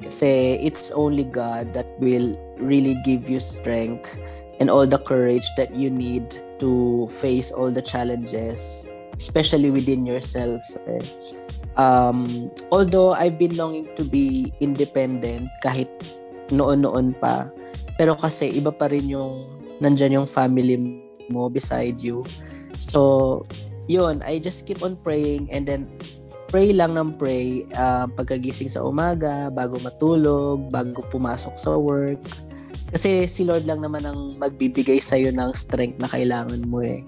kasi 0.00 0.56
it's 0.64 0.88
only 0.96 1.28
God 1.28 1.76
that 1.76 1.84
will 2.00 2.40
really 2.56 2.96
give 3.04 3.28
you 3.28 3.36
strength 3.36 4.16
and 4.64 4.72
all 4.72 4.88
the 4.88 5.00
courage 5.04 5.44
that 5.60 5.76
you 5.76 5.92
need 5.92 6.40
to 6.56 7.04
face 7.20 7.52
all 7.52 7.68
the 7.68 7.84
challenges, 7.84 8.88
especially 9.20 9.68
within 9.68 10.08
yourself. 10.08 10.64
Eh. 10.88 11.04
Um, 11.76 12.50
although 12.68 13.16
I've 13.16 13.40
been 13.40 13.56
longing 13.56 13.88
to 13.96 14.04
be 14.04 14.52
independent 14.60 15.48
kahit 15.64 15.88
noon-noon 16.52 17.16
pa, 17.16 17.48
pero 17.96 18.12
kasi 18.16 18.52
iba 18.52 18.68
pa 18.68 18.92
rin 18.92 19.08
yung 19.08 19.48
nandyan 19.80 20.22
yung 20.22 20.28
family 20.28 21.00
mo 21.32 21.48
beside 21.48 22.00
you. 22.04 22.22
So, 22.76 23.42
yun, 23.88 24.20
I 24.26 24.38
just 24.38 24.68
keep 24.68 24.84
on 24.84 25.00
praying 25.00 25.48
and 25.48 25.64
then 25.64 25.88
pray 26.52 26.76
lang 26.76 27.00
ng 27.00 27.16
pray 27.16 27.64
uh, 27.72 28.04
pagkagising 28.12 28.68
sa 28.68 28.84
umaga, 28.84 29.48
bago 29.48 29.80
matulog, 29.80 30.68
bago 30.68 31.00
pumasok 31.08 31.54
sa 31.56 31.72
work. 31.80 32.20
Kasi 32.92 33.24
si 33.24 33.48
Lord 33.48 33.64
lang 33.64 33.80
naman 33.80 34.04
ang 34.04 34.36
magbibigay 34.36 35.00
sa 35.00 35.16
iyo 35.16 35.32
ng 35.32 35.48
strength 35.56 35.96
na 35.96 36.12
kailangan 36.12 36.60
mo 36.68 36.84
eh. 36.84 37.00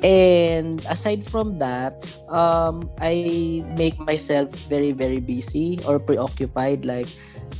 And 0.00 0.80
aside 0.88 1.20
from 1.24 1.60
that, 1.60 2.08
um, 2.32 2.88
I 3.00 3.60
make 3.76 4.00
myself 4.00 4.48
very, 4.68 4.92
very 4.92 5.20
busy 5.20 5.76
or 5.84 6.00
preoccupied. 6.00 6.88
Like, 6.88 7.08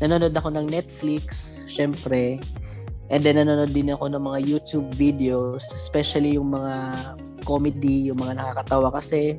nanonood 0.01 0.33
ako 0.33 0.57
ng 0.57 0.73
Netflix, 0.73 1.61
syempre. 1.69 2.41
And 3.13 3.21
then, 3.21 3.37
nanonood 3.37 3.77
din 3.77 3.93
ako 3.93 4.09
ng 4.17 4.23
mga 4.25 4.39
YouTube 4.49 4.89
videos, 4.97 5.69
especially 5.75 6.41
yung 6.41 6.57
mga 6.57 7.17
comedy, 7.45 8.09
yung 8.09 8.25
mga 8.25 8.41
nakakatawa 8.41 8.89
kasi 8.97 9.37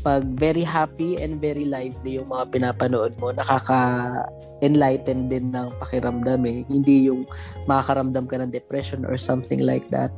pag 0.00 0.24
very 0.40 0.64
happy 0.64 1.20
and 1.20 1.40
very 1.44 1.68
lively 1.68 2.16
yung 2.16 2.28
mga 2.32 2.48
pinapanood 2.56 3.12
mo, 3.20 3.36
nakaka-enlighten 3.36 5.28
din 5.28 5.52
ng 5.52 5.68
pakiramdam 5.76 6.40
eh. 6.48 6.64
Hindi 6.72 7.12
yung 7.12 7.28
makakaramdam 7.68 8.24
ka 8.24 8.40
ng 8.40 8.48
depression 8.48 9.04
or 9.04 9.20
something 9.20 9.60
like 9.60 9.84
that. 9.92 10.08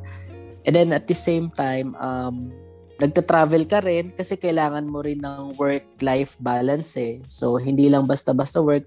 And 0.66 0.75
then 0.77 0.90
at 0.94 1.11
the 1.11 1.16
same 1.16 1.51
time, 1.55 1.94
um, 1.98 2.55
nagta-travel 3.03 3.66
ka 3.66 3.83
rin 3.83 4.14
kasi 4.14 4.38
kailangan 4.38 4.87
mo 4.87 5.03
rin 5.03 5.18
ng 5.18 5.59
work-life 5.59 6.38
balance 6.38 6.94
eh. 6.94 7.18
So, 7.27 7.59
hindi 7.59 7.90
lang 7.90 8.07
basta-basta 8.07 8.62
work, 8.62 8.87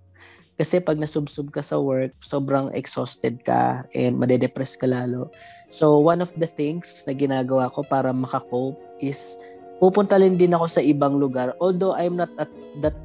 kasi 0.55 0.79
pag 0.79 0.95
nasubsob 0.95 1.51
ka 1.51 1.59
sa 1.59 1.83
work, 1.83 2.15
sobrang 2.23 2.71
exhausted 2.71 3.43
ka 3.43 3.83
and 3.91 4.15
madedepress 4.15 4.79
ka 4.79 4.87
lalo. 4.87 5.27
So, 5.67 5.99
one 5.99 6.23
of 6.23 6.31
the 6.39 6.47
things 6.47 7.03
na 7.03 7.11
ginagawa 7.11 7.67
ko 7.67 7.83
para 7.83 8.15
makakope 8.15 8.79
is 9.03 9.35
pupunta 9.83 10.15
rin 10.15 10.39
din 10.39 10.55
ako 10.55 10.71
sa 10.71 10.79
ibang 10.79 11.19
lugar. 11.19 11.51
Although 11.59 11.91
I'm 11.91 12.15
not 12.15 12.31
a, 12.39 12.47
that 12.79 12.95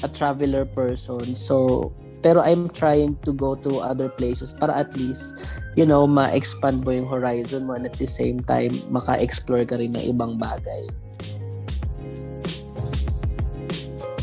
a 0.00 0.08
traveler 0.08 0.64
person. 0.64 1.36
So, 1.36 1.92
pero 2.24 2.40
I'm 2.40 2.72
trying 2.72 3.20
to 3.28 3.36
go 3.36 3.52
to 3.60 3.84
other 3.84 4.08
places 4.08 4.56
para 4.56 4.72
at 4.72 4.96
least, 4.96 5.44
you 5.76 5.84
know, 5.84 6.08
ma-expand 6.08 6.80
mo 6.80 6.96
yung 6.96 7.04
horizon 7.04 7.68
mo 7.68 7.76
and 7.76 7.84
at 7.84 8.00
the 8.00 8.08
same 8.08 8.40
time, 8.48 8.72
maka-explore 8.88 9.68
ka 9.68 9.76
rin 9.76 9.92
ng 9.92 10.08
ibang 10.08 10.40
bagay. 10.40 10.88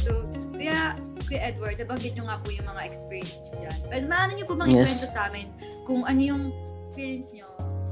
So, 0.01 0.25
kaya, 0.57 0.97
Kuya 1.29 1.53
Edward, 1.53 1.77
nabanggit 1.77 2.17
nyo 2.17 2.25
nga 2.25 2.41
po 2.41 2.49
yung 2.49 2.65
mga 2.65 2.81
experience 2.89 3.53
dyan. 3.53 3.77
Pero 3.85 4.03
maano 4.09 4.33
nyo 4.33 4.45
po 4.49 4.53
bang 4.57 4.73
Yes. 4.73 5.05
sa 5.05 5.29
amin 5.29 5.45
kung 5.85 6.01
ano 6.01 6.17
yung 6.17 6.43
experience 6.89 7.29
nyo 7.37 7.45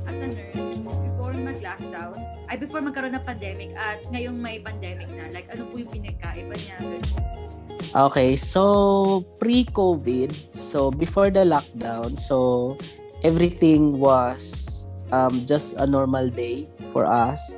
as 0.09 0.17
a 0.17 0.25
nurse 0.25 0.81
before 0.81 1.37
mag-lockdown, 1.37 2.17
ay 2.49 2.57
before 2.57 2.81
magkaroon 2.81 3.13
ng 3.13 3.21
pandemic 3.21 3.69
at 3.77 4.01
ngayong 4.09 4.41
may 4.41 4.57
pandemic 4.57 5.05
na, 5.13 5.29
like 5.29 5.45
ano 5.53 5.69
po 5.69 5.77
yung 5.77 5.91
pinagkaiba 5.93 6.57
niya? 6.57 6.81
Ganun. 6.81 7.48
Okay, 7.95 8.35
so 8.37 9.25
pre-COVID, 9.41 10.29
so 10.53 10.91
before 10.91 11.33
the 11.33 11.41
lockdown, 11.41 12.19
so 12.19 12.77
everything 13.23 13.97
was 13.97 14.87
um, 15.11 15.41
just 15.45 15.73
a 15.81 15.87
normal 15.87 16.29
day 16.29 16.69
for 16.93 17.09
us. 17.09 17.57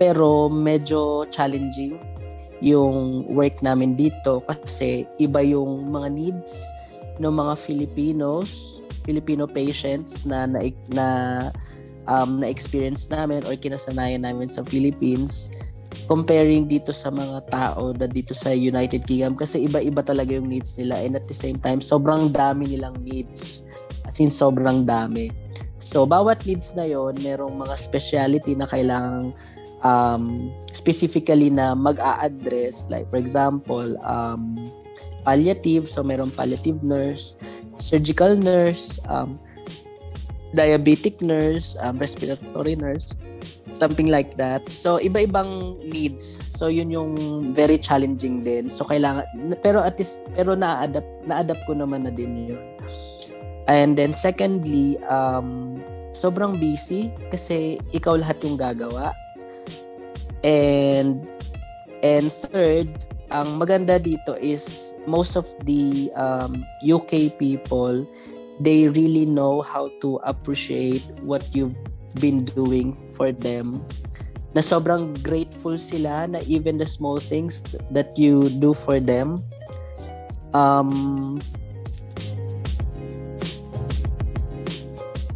Pero 0.00 0.48
medyo 0.48 1.28
challenging 1.28 2.00
yung 2.64 3.28
work 3.36 3.60
namin 3.60 3.96
dito 3.96 4.40
kasi 4.48 5.04
iba 5.20 5.44
yung 5.44 5.88
mga 5.92 6.08
needs 6.12 6.64
ng 7.20 7.32
mga 7.32 7.54
Filipinos, 7.60 8.80
Filipino 9.04 9.44
patients 9.44 10.24
na 10.24 10.48
na, 10.48 10.60
na 10.88 11.06
um, 12.08 12.40
na-experience 12.40 13.08
namin 13.12 13.44
or 13.44 13.56
kinasanayan 13.56 14.24
namin 14.24 14.48
sa 14.48 14.64
Philippines 14.64 15.52
comparing 16.06 16.70
dito 16.70 16.94
sa 16.94 17.10
mga 17.10 17.50
tao 17.50 17.90
na 17.94 18.06
dito 18.06 18.32
sa 18.32 18.54
United 18.54 19.04
Kingdom 19.04 19.34
kasi 19.34 19.66
iba-iba 19.66 20.00
talaga 20.02 20.34
yung 20.34 20.46
needs 20.46 20.78
nila 20.78 21.02
and 21.02 21.18
at 21.18 21.26
the 21.26 21.36
same 21.36 21.58
time 21.58 21.82
sobrang 21.82 22.30
dami 22.30 22.70
nilang 22.74 22.96
needs. 23.02 23.66
As 24.06 24.22
in 24.22 24.30
sobrang 24.30 24.86
dami. 24.86 25.34
So 25.82 26.06
bawat 26.06 26.46
needs 26.46 26.72
na 26.78 26.86
yon 26.86 27.18
merong 27.20 27.58
mga 27.58 27.74
speciality 27.74 28.54
na 28.54 28.70
kailangang 28.70 29.34
um, 29.82 30.50
specifically 30.70 31.50
na 31.50 31.74
mag-a-address. 31.74 32.86
Like 32.86 33.10
for 33.10 33.18
example 33.18 33.98
um, 34.06 34.62
palliative. 35.26 35.84
So 35.84 36.06
merong 36.06 36.30
palliative 36.32 36.86
nurse 36.86 37.36
surgical 37.76 38.36
nurse 38.36 38.98
um, 39.12 39.28
diabetic 40.56 41.20
nurse 41.20 41.76
um, 41.84 42.00
respiratory 42.00 42.76
nurse 42.76 43.12
something 43.76 44.08
like 44.08 44.40
that. 44.40 44.64
So 44.72 44.96
iba-ibang 44.96 45.76
needs. 45.84 46.40
So 46.48 46.72
yun 46.72 46.88
yung 46.88 47.12
very 47.52 47.76
challenging 47.76 48.40
din. 48.40 48.72
So 48.72 48.88
kailangan 48.88 49.28
pero 49.60 49.84
at 49.84 50.00
least 50.00 50.24
pero 50.32 50.56
na-adapt 50.56 51.28
na-adapt 51.28 51.62
ko 51.68 51.76
naman 51.76 52.08
na 52.08 52.12
din 52.12 52.56
yun. 52.56 52.64
And 53.68 53.98
then 53.98 54.16
secondly, 54.16 54.96
um 55.12 55.76
sobrang 56.16 56.56
busy 56.56 57.12
kasi 57.28 57.76
ikaw 57.92 58.16
lahat 58.16 58.40
yung 58.40 58.56
gagawa. 58.56 59.12
And 60.40 61.20
and 62.00 62.32
third, 62.32 62.88
ang 63.28 63.58
maganda 63.58 63.98
dito 63.98 64.38
is 64.38 64.94
most 65.10 65.34
of 65.34 65.44
the 65.66 66.08
um, 66.14 66.62
UK 66.80 67.34
people 67.36 68.06
they 68.60 68.88
really 68.88 69.26
know 69.26 69.60
how 69.60 69.90
to 70.00 70.16
appreciate 70.24 71.04
what 71.20 71.44
you've 71.52 71.76
been 72.18 72.44
doing 72.56 72.96
for 73.12 73.32
them. 73.32 73.84
Na 74.56 74.64
sobrang 74.64 75.12
grateful 75.20 75.76
sila 75.76 76.24
na 76.26 76.40
even 76.48 76.80
the 76.80 76.88
small 76.88 77.20
things 77.20 77.60
that 77.92 78.16
you 78.16 78.48
do 78.56 78.72
for 78.72 79.00
them. 79.00 79.44
Um 80.56 81.36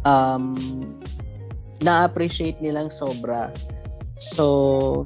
um 0.01 0.57
na-appreciate 1.81 2.61
nilang 2.61 2.89
sobra. 2.89 3.53
So 4.17 5.05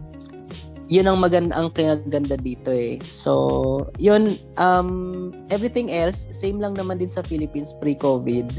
yun 0.86 1.10
ang 1.10 1.17
maganda 1.17 1.58
ang 1.58 1.74
kaganda 1.74 2.38
dito 2.38 2.69
eh 2.69 3.02
so 3.10 3.82
yun 3.98 4.38
um 4.62 5.34
everything 5.50 5.89
else 5.89 6.30
same 6.30 6.62
lang 6.62 6.78
naman 6.78 7.02
din 7.02 7.10
sa 7.10 7.26
Philippines 7.26 7.74
pre-COVID 7.82 8.50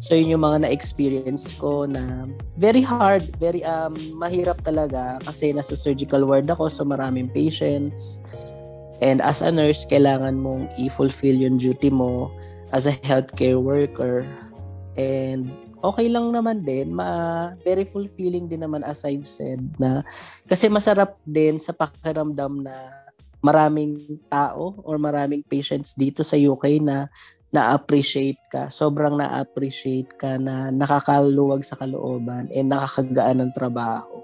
So 0.00 0.16
yun 0.16 0.32
yung 0.32 0.44
mga 0.48 0.64
na-experience 0.64 1.52
ko 1.60 1.84
na 1.84 2.24
very 2.56 2.80
hard, 2.80 3.28
very 3.36 3.60
um 3.68 3.92
mahirap 4.16 4.64
talaga 4.64 5.20
kasi 5.28 5.52
nasa 5.52 5.76
surgical 5.76 6.24
ward 6.24 6.48
ako 6.48 6.72
so 6.72 6.88
maraming 6.88 7.28
patients. 7.28 8.24
And 9.04 9.20
as 9.20 9.44
a 9.44 9.52
nurse, 9.52 9.84
kailangan 9.84 10.40
mong 10.40 10.72
i-fulfill 10.80 11.36
yung 11.36 11.60
duty 11.60 11.92
mo 11.92 12.32
as 12.72 12.88
a 12.88 12.96
healthcare 13.04 13.60
worker. 13.60 14.24
And 14.96 15.52
okay 15.80 16.08
lang 16.12 16.28
naman 16.32 16.60
din, 16.60 16.92
ma 16.92 17.52
very 17.64 17.88
fulfilling 17.88 18.46
din 18.46 18.64
naman 18.64 18.84
as 18.84 19.04
I've 19.04 19.28
said 19.28 19.60
na 19.80 20.04
kasi 20.46 20.68
masarap 20.68 21.16
din 21.24 21.56
sa 21.56 21.72
pakiramdam 21.72 22.64
na 22.64 23.00
maraming 23.40 24.20
tao 24.28 24.76
or 24.84 25.00
maraming 25.00 25.40
patients 25.40 25.96
dito 25.96 26.20
sa 26.20 26.36
UK 26.36 26.84
na 26.84 27.08
na-appreciate 27.50 28.38
ka. 28.52 28.70
Sobrang 28.70 29.16
na-appreciate 29.18 30.12
ka 30.20 30.38
na 30.38 30.70
nakakaluwag 30.70 31.66
sa 31.66 31.74
kalooban 31.74 32.46
and 32.54 32.70
nakakagaan 32.70 33.42
ng 33.42 33.52
trabaho. 33.56 34.22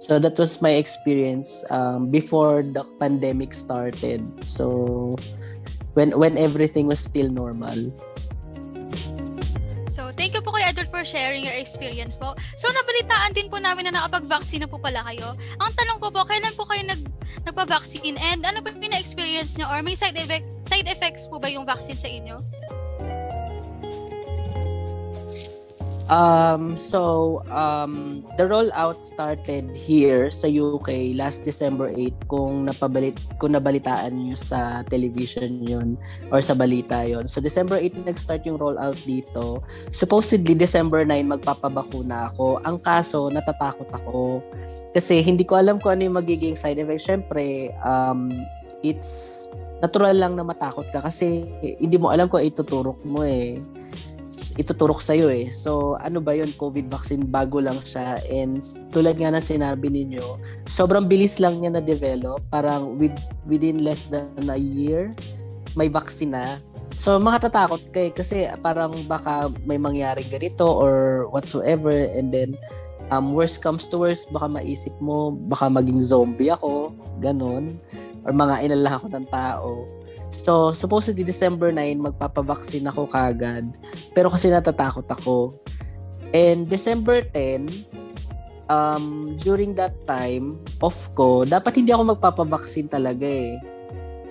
So 0.00 0.16
that 0.18 0.34
was 0.40 0.64
my 0.64 0.80
experience 0.80 1.60
um, 1.68 2.08
before 2.08 2.64
the 2.64 2.82
pandemic 2.96 3.52
started. 3.52 4.24
So 4.42 5.14
when 5.92 6.16
when 6.16 6.40
everything 6.40 6.88
was 6.88 6.98
still 6.98 7.28
normal. 7.28 7.92
Thank 10.20 10.36
you 10.36 10.44
po 10.44 10.52
kay 10.52 10.68
Edward 10.68 10.92
for 10.92 11.00
sharing 11.00 11.48
your 11.48 11.56
experience 11.56 12.20
po. 12.20 12.36
So, 12.60 12.68
nabalitaan 12.68 13.32
din 13.32 13.48
po 13.48 13.56
namin 13.56 13.88
na 13.88 14.04
nakapag-vaccine 14.04 14.60
na 14.60 14.68
po 14.68 14.76
pala 14.76 15.00
kayo. 15.08 15.32
Ang 15.56 15.72
tanong 15.72 15.96
ko 15.96 16.12
po, 16.12 16.28
kailan 16.28 16.52
po 16.60 16.68
kayo 16.68 16.84
nag 16.84 17.00
nagpa-vaccine 17.48 18.20
and 18.20 18.44
ano 18.44 18.60
po 18.60 18.68
yung 18.68 18.84
na-experience 18.92 19.56
nyo 19.56 19.64
or 19.72 19.80
may 19.80 19.96
side, 19.96 20.20
effect, 20.20 20.44
side 20.68 20.84
effects 20.92 21.24
po 21.24 21.40
ba 21.40 21.48
yung 21.48 21.64
vaccine 21.64 21.96
sa 21.96 22.04
inyo? 22.04 22.36
Um, 26.10 26.74
so, 26.74 27.38
um, 27.54 28.26
the 28.34 28.50
rollout 28.50 29.06
started 29.06 29.70
here 29.78 30.26
sa 30.26 30.50
UK 30.50 31.14
last 31.14 31.46
December 31.46 31.86
8 31.86 32.26
kung 32.26 32.66
napabalit 32.66 33.14
kung 33.38 33.54
nabalitaan 33.54 34.26
niyo 34.26 34.34
sa 34.34 34.82
television 34.90 35.62
yun 35.62 35.94
or 36.34 36.42
sa 36.42 36.58
balita 36.58 37.06
yon. 37.06 37.30
So, 37.30 37.38
December 37.38 37.78
8 37.78 38.10
nag-start 38.10 38.42
yung 38.42 38.58
rollout 38.58 38.98
dito. 39.06 39.62
Supposedly, 39.78 40.58
December 40.58 41.06
9 41.06 41.38
magpapabakuna 41.38 42.34
ako. 42.34 42.58
Ang 42.66 42.82
kaso, 42.82 43.30
natatakot 43.30 43.86
ako. 43.94 44.42
Kasi 44.90 45.22
hindi 45.22 45.46
ko 45.46 45.62
alam 45.62 45.78
kung 45.78 45.94
ano 45.94 46.10
yung 46.10 46.18
magiging 46.18 46.58
side 46.58 46.82
effect. 46.82 47.06
Siyempre, 47.06 47.70
um, 47.86 48.34
it's 48.82 49.46
natural 49.78 50.12
lang 50.12 50.34
na 50.34 50.44
matakot 50.44 50.84
ka 50.92 51.00
kasi 51.00 51.48
hindi 51.80 51.96
mo 51.96 52.12
alam 52.12 52.28
kung 52.28 52.44
ituturok 52.44 53.00
mo 53.06 53.24
eh 53.24 53.62
ituturok 54.56 55.04
sa'yo 55.04 55.28
eh. 55.28 55.44
So, 55.48 56.00
ano 56.00 56.18
ba 56.24 56.32
yun? 56.32 56.50
COVID 56.56 56.88
vaccine, 56.88 57.28
bago 57.28 57.60
lang 57.60 57.78
siya. 57.84 58.20
And 58.26 58.64
tulad 58.90 59.20
nga 59.20 59.34
na 59.34 59.44
sinabi 59.44 59.92
ninyo, 59.92 60.40
sobrang 60.66 61.06
bilis 61.06 61.36
lang 61.36 61.60
niya 61.60 61.76
na-develop. 61.78 62.40
Parang 62.48 62.96
with, 62.96 63.14
within 63.44 63.84
less 63.84 64.08
than 64.08 64.32
a 64.48 64.58
year, 64.58 65.12
may 65.78 65.86
vaccine 65.86 66.34
na. 66.34 66.58
So, 67.00 67.16
makatatakot 67.16 67.96
kay 67.96 68.12
kasi 68.12 68.44
parang 68.60 68.92
baka 69.08 69.48
may 69.64 69.80
mangyaring 69.80 70.28
ganito 70.28 70.68
or 70.68 71.24
whatsoever. 71.32 71.92
And 71.92 72.28
then, 72.28 72.60
um, 73.08 73.32
worst 73.32 73.64
comes 73.64 73.88
to 73.88 73.96
worst, 73.96 74.28
baka 74.32 74.48
maisip 74.48 74.92
mo, 75.00 75.32
baka 75.48 75.68
maging 75.72 76.00
zombie 76.00 76.52
ako, 76.52 76.92
ganon. 77.24 77.76
Or 78.28 78.36
mga 78.36 78.68
inala 78.68 79.00
ako 79.00 79.06
ng 79.16 79.26
tao. 79.32 79.84
So, 80.30 80.70
supposedly 80.70 81.26
December 81.26 81.74
9, 81.74 81.98
magpapabaksin 81.98 82.86
ako 82.86 83.10
kagad. 83.10 83.66
Pero 84.14 84.30
kasi 84.30 84.48
natatakot 84.50 85.06
ako. 85.10 85.58
And 86.30 86.62
December 86.70 87.26
10, 87.34 87.66
um, 88.70 89.34
during 89.42 89.74
that 89.74 89.92
time, 90.06 90.54
off 90.78 91.10
ko, 91.18 91.42
dapat 91.42 91.82
hindi 91.82 91.90
ako 91.90 92.14
magpapabaksin 92.14 92.86
talaga 92.86 93.26
eh. 93.26 93.58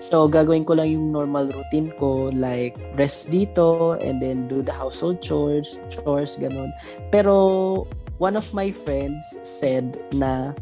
So, 0.00 0.24
gagawin 0.32 0.64
ko 0.64 0.80
lang 0.80 0.88
yung 0.96 1.12
normal 1.12 1.52
routine 1.52 1.92
ko, 2.00 2.32
like 2.32 2.72
rest 2.96 3.28
dito, 3.28 4.00
and 4.00 4.16
then 4.16 4.48
do 4.48 4.64
the 4.64 4.72
household 4.72 5.20
chores, 5.20 5.76
chores, 5.92 6.40
ganun. 6.40 6.72
Pero, 7.12 7.84
one 8.20 8.36
of 8.36 8.44
my 8.52 8.68
friends 8.68 9.24
said 9.40 9.96
na 10.12 10.52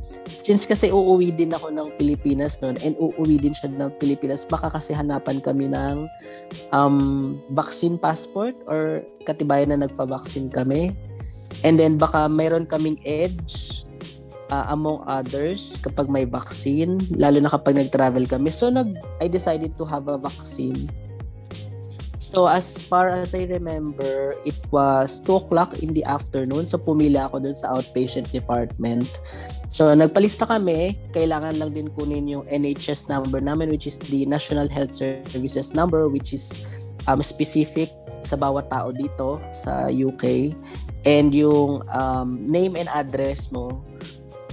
since 0.46 0.64
kasi 0.64 0.94
uuwi 0.94 1.34
din 1.34 1.50
ako 1.50 1.74
ng 1.74 1.90
Pilipinas 1.98 2.62
noon 2.62 2.78
and 2.86 2.94
uuwi 2.96 3.36
din 3.36 3.52
siya 3.52 3.68
ng 3.74 3.90
Pilipinas 3.98 4.46
baka 4.46 4.70
kasi 4.70 4.94
hanapan 4.94 5.42
kami 5.42 5.66
ng 5.66 6.06
um, 6.70 7.36
vaccine 7.50 7.98
passport 7.98 8.54
or 8.70 9.02
katibayan 9.26 9.74
na 9.74 9.84
nagpa-vaccine 9.84 10.48
kami. 10.54 10.94
And 11.66 11.74
then 11.74 11.98
baka 11.98 12.30
mayroon 12.30 12.70
kaming 12.70 13.02
edge 13.02 13.82
uh, 14.54 14.70
among 14.70 15.02
others 15.10 15.82
kapag 15.82 16.06
may 16.14 16.24
vaccine 16.30 17.02
lalo 17.18 17.42
na 17.42 17.50
kapag 17.50 17.74
nag-travel 17.74 18.30
kami. 18.30 18.54
So 18.54 18.70
nag 18.70 18.94
I 19.18 19.26
decided 19.26 19.74
to 19.82 19.84
have 19.84 20.06
a 20.06 20.14
vaccine 20.14 20.86
So 22.28 22.44
as 22.44 22.84
far 22.84 23.08
as 23.08 23.32
I 23.32 23.48
remember, 23.48 24.36
it 24.44 24.60
was 24.68 25.16
2 25.24 25.48
o'clock 25.48 25.80
in 25.80 25.96
the 25.96 26.04
afternoon. 26.04 26.68
So 26.68 26.76
pumili 26.76 27.16
ako 27.16 27.40
dun 27.40 27.56
sa 27.56 27.72
outpatient 27.72 28.28
department. 28.36 29.08
So 29.72 29.88
nagpalista 29.96 30.44
kami. 30.44 31.00
Kailangan 31.16 31.56
lang 31.56 31.72
din 31.72 31.88
kunin 31.96 32.28
yung 32.28 32.44
NHS 32.52 33.08
number 33.08 33.40
namin 33.40 33.72
which 33.72 33.88
is 33.88 33.96
the 34.12 34.28
National 34.28 34.68
Health 34.68 34.92
Services 34.92 35.72
number 35.72 36.04
which 36.12 36.36
is 36.36 36.60
um, 37.08 37.24
specific 37.24 37.88
sa 38.20 38.36
bawat 38.36 38.68
tao 38.68 38.92
dito 38.92 39.40
sa 39.56 39.88
UK. 39.88 40.52
And 41.08 41.32
yung 41.32 41.80
um, 41.88 42.44
name 42.44 42.76
and 42.76 42.92
address 42.92 43.48
mo 43.48 43.80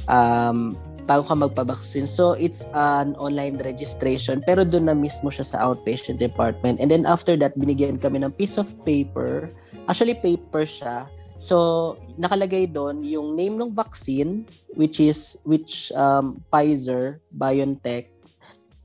um, 0.08 0.80
bago 1.06 1.24
ka 1.26 1.38
magpabaksin. 1.38 2.10
So, 2.10 2.34
it's 2.34 2.66
an 2.74 3.14
online 3.22 3.62
registration 3.62 4.42
pero 4.42 4.66
doon 4.66 4.90
na 4.90 4.98
mismo 4.98 5.30
siya 5.30 5.46
sa 5.46 5.58
outpatient 5.66 6.18
department. 6.18 6.82
And 6.82 6.90
then 6.90 7.06
after 7.06 7.38
that, 7.40 7.58
binigyan 7.58 8.02
kami 8.02 8.26
ng 8.26 8.34
piece 8.34 8.58
of 8.58 8.70
paper. 8.84 9.50
Actually, 9.86 10.18
paper 10.18 10.66
siya. 10.66 11.10
So, 11.38 11.96
nakalagay 12.18 12.74
doon 12.74 13.06
yung 13.06 13.38
name 13.38 13.56
ng 13.62 13.72
vaccine 13.72 14.50
which 14.74 15.00
is 15.00 15.40
which 15.48 15.94
um, 15.96 16.42
Pfizer, 16.52 17.22
BioNTech. 17.32 18.12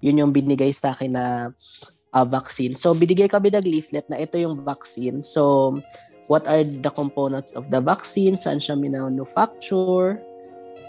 Yun 0.00 0.20
yung 0.24 0.32
binigay 0.32 0.72
sa 0.72 0.92
akin 0.92 1.12
na 1.12 1.52
uh, 2.14 2.26
vaccine. 2.26 2.74
So, 2.74 2.94
binigay 2.94 3.28
kami 3.28 3.52
ng 3.52 3.66
leaflet 3.66 4.06
na 4.08 4.18
ito 4.18 4.38
yung 4.38 4.64
vaccine. 4.64 5.22
So, 5.22 5.76
what 6.28 6.46
are 6.46 6.62
the 6.64 6.90
components 6.90 7.52
of 7.52 7.68
the 7.68 7.80
vaccine? 7.80 8.36
Saan 8.36 8.58
siya 8.62 8.78
manufacture? 8.78 10.22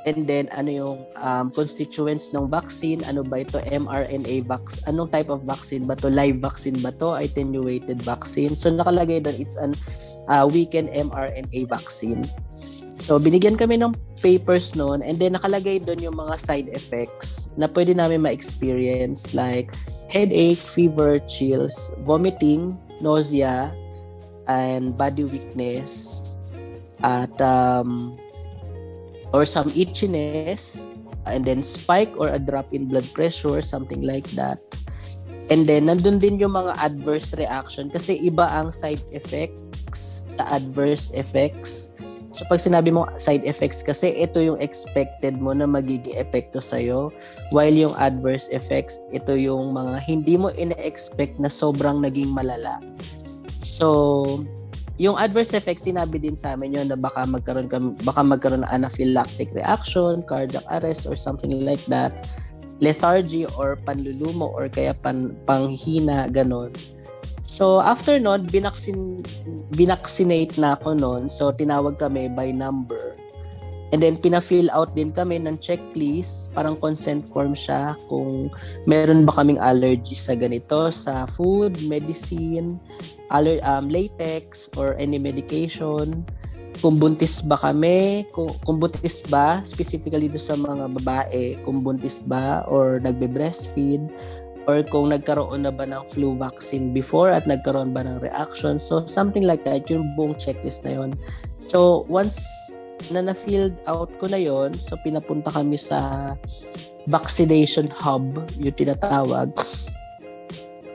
And 0.05 0.25
then, 0.25 0.49
ano 0.57 0.69
yung 0.69 0.97
um, 1.21 1.53
constituents 1.53 2.33
ng 2.33 2.49
vaccine? 2.49 3.05
Ano 3.05 3.21
ba 3.21 3.45
ito? 3.45 3.61
mRNA 3.61 4.49
vaccine? 4.49 4.83
Anong 4.89 5.13
type 5.13 5.29
of 5.29 5.45
vaccine 5.45 5.85
ba 5.85 5.93
to? 6.01 6.09
Live 6.09 6.41
vaccine 6.41 6.81
ba 6.81 6.89
to? 6.97 7.13
Attenuated 7.21 8.01
vaccine? 8.01 8.57
So, 8.57 8.73
nakalagay 8.73 9.21
doon, 9.21 9.37
it's 9.37 9.61
an 9.61 9.77
uh, 10.25 10.49
weekend 10.49 10.89
mRNA 10.89 11.69
vaccine. 11.69 12.25
So, 13.01 13.17
binigyan 13.17 13.57
kami 13.57 13.81
ng 13.81 13.97
papers 14.21 14.77
noon 14.77 15.01
and 15.01 15.17
then 15.17 15.33
nakalagay 15.33 15.81
doon 15.81 16.05
yung 16.05 16.17
mga 16.17 16.37
side 16.37 16.69
effects 16.69 17.49
na 17.57 17.65
pwede 17.65 17.97
namin 17.97 18.21
ma-experience 18.21 19.33
like 19.33 19.73
headache, 20.13 20.61
fever, 20.61 21.17
chills, 21.25 21.89
vomiting, 22.05 22.77
nausea, 23.01 23.73
and 24.45 24.93
body 24.97 25.25
weakness 25.25 26.21
at 27.01 27.33
um, 27.41 28.13
or 29.33 29.45
some 29.47 29.67
itchiness 29.73 30.93
and 31.25 31.45
then 31.45 31.63
spike 31.63 32.11
or 32.17 32.29
a 32.29 32.39
drop 32.39 32.73
in 32.73 32.87
blood 32.87 33.07
pressure 33.13 33.61
something 33.61 34.01
like 34.01 34.27
that. 34.35 34.57
And 35.51 35.67
then 35.67 35.91
nandun 35.91 36.23
din 36.23 36.39
yung 36.39 36.55
mga 36.55 36.79
adverse 36.79 37.35
reaction 37.35 37.91
kasi 37.91 38.15
iba 38.23 38.47
ang 38.47 38.71
side 38.71 39.03
effects 39.11 40.23
sa 40.31 40.47
adverse 40.47 41.11
effects. 41.11 41.91
So 42.31 42.47
pag 42.47 42.63
sinabi 42.63 42.95
mo 42.95 43.03
side 43.19 43.43
effects 43.43 43.83
kasi 43.83 44.15
ito 44.15 44.39
yung 44.39 44.63
expected 44.63 45.35
mo 45.35 45.51
na 45.51 45.67
magiging 45.67 46.15
epekto 46.15 46.63
sa'yo. 46.63 47.11
While 47.51 47.75
yung 47.75 47.91
adverse 47.99 48.47
effects 48.55 49.03
ito 49.11 49.35
yung 49.35 49.75
mga 49.75 49.99
hindi 50.07 50.39
mo 50.39 50.55
ina-expect 50.55 51.35
na 51.43 51.51
sobrang 51.51 51.99
naging 51.99 52.31
malala. 52.31 52.79
So 53.59 54.39
yung 54.99 55.15
adverse 55.15 55.55
effects 55.55 55.87
sinabi 55.87 56.19
din 56.19 56.35
sa 56.35 56.55
amin 56.55 56.75
yun 56.75 56.87
na 56.89 56.99
baka 56.99 57.23
magkaroon 57.23 57.67
ka, 57.71 57.77
baka 58.03 58.21
magkaroon 58.25 58.63
ng 58.65 58.71
anaphylactic 58.71 59.51
reaction, 59.55 60.23
cardiac 60.27 60.65
arrest 60.67 61.07
or 61.07 61.15
something 61.15 61.51
like 61.63 61.83
that, 61.87 62.11
lethargy 62.83 63.45
or 63.55 63.77
panlulumo 63.85 64.51
or 64.51 64.67
kaya 64.67 64.91
pan, 64.97 65.31
panghina 65.47 66.27
ganon. 66.27 66.73
So 67.51 67.83
after 67.83 68.15
nun, 68.15 68.47
binaksin 68.47 69.27
binaksinate 69.75 70.55
na 70.55 70.79
ako 70.79 70.95
noon. 70.95 71.27
So 71.27 71.51
tinawag 71.51 71.99
kami 71.99 72.31
by 72.31 72.55
number. 72.55 73.19
And 73.91 73.99
then 73.99 74.15
pina-fill 74.15 74.71
out 74.71 74.95
din 74.95 75.11
kami 75.11 75.43
ng 75.43 75.59
checklist, 75.59 76.55
parang 76.55 76.79
consent 76.79 77.27
form 77.27 77.51
siya 77.51 77.99
kung 78.07 78.47
meron 78.87 79.27
ba 79.27 79.35
kaming 79.35 79.59
allergy 79.59 80.15
sa 80.15 80.31
ganito, 80.31 80.95
sa 80.95 81.27
food, 81.27 81.75
medicine, 81.91 82.79
aller, 83.31 83.57
um, 83.63 83.87
latex 83.87 84.69
or 84.75 84.99
any 84.99 85.17
medication. 85.17 86.27
Kung 86.81 86.97
buntis 86.97 87.45
ba 87.45 87.55
kami, 87.57 88.25
kung, 88.35 88.51
kung 88.65 88.81
buntis 88.81 89.23
ba, 89.29 89.61
specifically 89.63 90.27
do 90.27 90.41
sa 90.41 90.57
mga 90.57 90.91
babae, 91.01 91.57
kung 91.63 91.85
buntis 91.85 92.25
ba 92.25 92.65
or 92.67 92.99
nagbe-breastfeed, 92.99 94.09
or 94.69 94.85
kung 94.89 95.09
nagkaroon 95.09 95.65
na 95.65 95.73
ba 95.73 95.85
ng 95.89 96.05
flu 96.09 96.37
vaccine 96.37 96.93
before 96.93 97.33
at 97.33 97.45
nagkaroon 97.49 97.93
ba 97.93 98.05
ng 98.05 98.21
reaction. 98.21 98.77
So, 98.77 99.05
something 99.05 99.45
like 99.45 99.65
that, 99.65 99.89
yung 99.89 100.13
buong 100.13 100.37
checklist 100.37 100.85
na 100.85 101.01
yon. 101.01 101.17
So, 101.57 102.05
once 102.09 102.41
na 103.09 103.25
na-filled 103.25 103.73
out 103.89 104.13
ko 104.21 104.29
na 104.29 104.37
yon 104.37 104.77
so 104.77 104.93
pinapunta 105.01 105.49
kami 105.49 105.73
sa 105.73 106.33
vaccination 107.09 107.89
hub, 107.89 108.29
yung 108.61 108.77
tinatawag. 108.77 109.49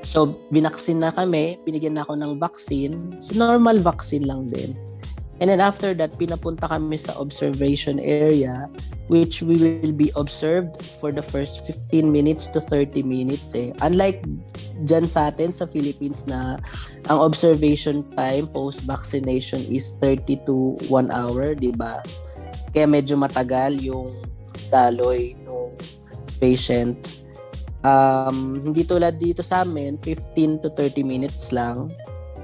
So, 0.07 0.39
binaksin 0.55 1.03
na 1.03 1.11
kami, 1.11 1.59
binigyan 1.67 1.99
na 1.99 2.07
ako 2.07 2.15
ng 2.15 2.39
vaccine. 2.39 3.19
So, 3.19 3.35
normal 3.35 3.83
vaccine 3.83 4.23
lang 4.23 4.55
din. 4.55 4.79
And 5.43 5.51
then 5.51 5.61
after 5.61 5.93
that, 5.99 6.15
pinapunta 6.17 6.65
kami 6.71 6.97
sa 6.97 7.13
observation 7.19 8.01
area 8.01 8.71
which 9.13 9.43
we 9.43 9.59
will 9.59 9.93
be 9.93 10.09
observed 10.17 10.81
for 11.03 11.13
the 11.13 11.21
first 11.21 11.67
15 11.69 12.09
minutes 12.09 12.47
to 12.55 12.59
30 12.63 13.03
minutes 13.05 13.53
eh. 13.53 13.75
Unlike 13.85 14.25
dyan 14.89 15.05
sa 15.11 15.29
atin 15.29 15.53
sa 15.53 15.69
Philippines 15.69 16.25
na 16.25 16.57
ang 17.13 17.19
observation 17.21 18.01
time 18.17 18.49
post-vaccination 18.49 19.61
is 19.69 19.99
30 20.01 20.47
to 20.49 20.79
1 20.89 21.13
hour, 21.13 21.53
di 21.53 21.75
ba? 21.75 22.01
Kaya 22.73 22.89
medyo 22.89 23.21
matagal 23.21 23.77
yung 23.83 24.09
daloy 24.73 25.37
ng 25.45 25.77
patient. 26.41 27.16
Um, 27.87 28.59
hindi 28.59 28.82
tulad 28.82 29.22
dito 29.22 29.47
sa 29.47 29.62
amin, 29.62 29.95
15 30.03 30.66
to 30.66 30.68
30 30.74 31.07
minutes 31.07 31.55
lang. 31.55 31.95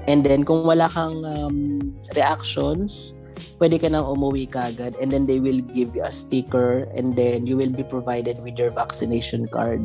And 0.07 0.23
then, 0.23 0.47
kung 0.47 0.63
wala 0.63 0.87
kang 0.87 1.19
um, 1.27 1.91
reactions, 2.15 3.11
pwede 3.59 3.79
ka 3.79 3.91
nang 3.91 4.07
umuwi 4.07 4.47
kagad 4.47 4.95
and 4.99 5.11
then 5.11 5.27
they 5.27 5.39
will 5.39 5.59
give 5.71 5.95
you 5.95 6.03
a 6.03 6.11
sticker 6.11 6.87
and 6.95 7.15
then 7.15 7.47
you 7.47 7.55
will 7.55 7.71
be 7.71 7.83
provided 7.83 8.39
with 8.43 8.55
your 8.55 8.71
vaccination 8.71 9.47
card. 9.47 9.83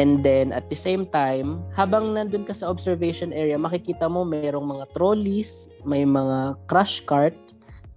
And 0.00 0.24
then, 0.24 0.56
at 0.56 0.72
the 0.72 0.76
same 0.76 1.04
time, 1.04 1.60
habang 1.76 2.16
nandun 2.16 2.48
ka 2.48 2.56
sa 2.56 2.72
observation 2.72 3.32
area, 3.36 3.60
makikita 3.60 4.08
mo 4.08 4.24
mayroong 4.24 4.64
mga 4.64 4.88
trolleys, 4.96 5.68
may 5.84 6.08
mga 6.08 6.56
crash 6.64 7.04
cart, 7.04 7.36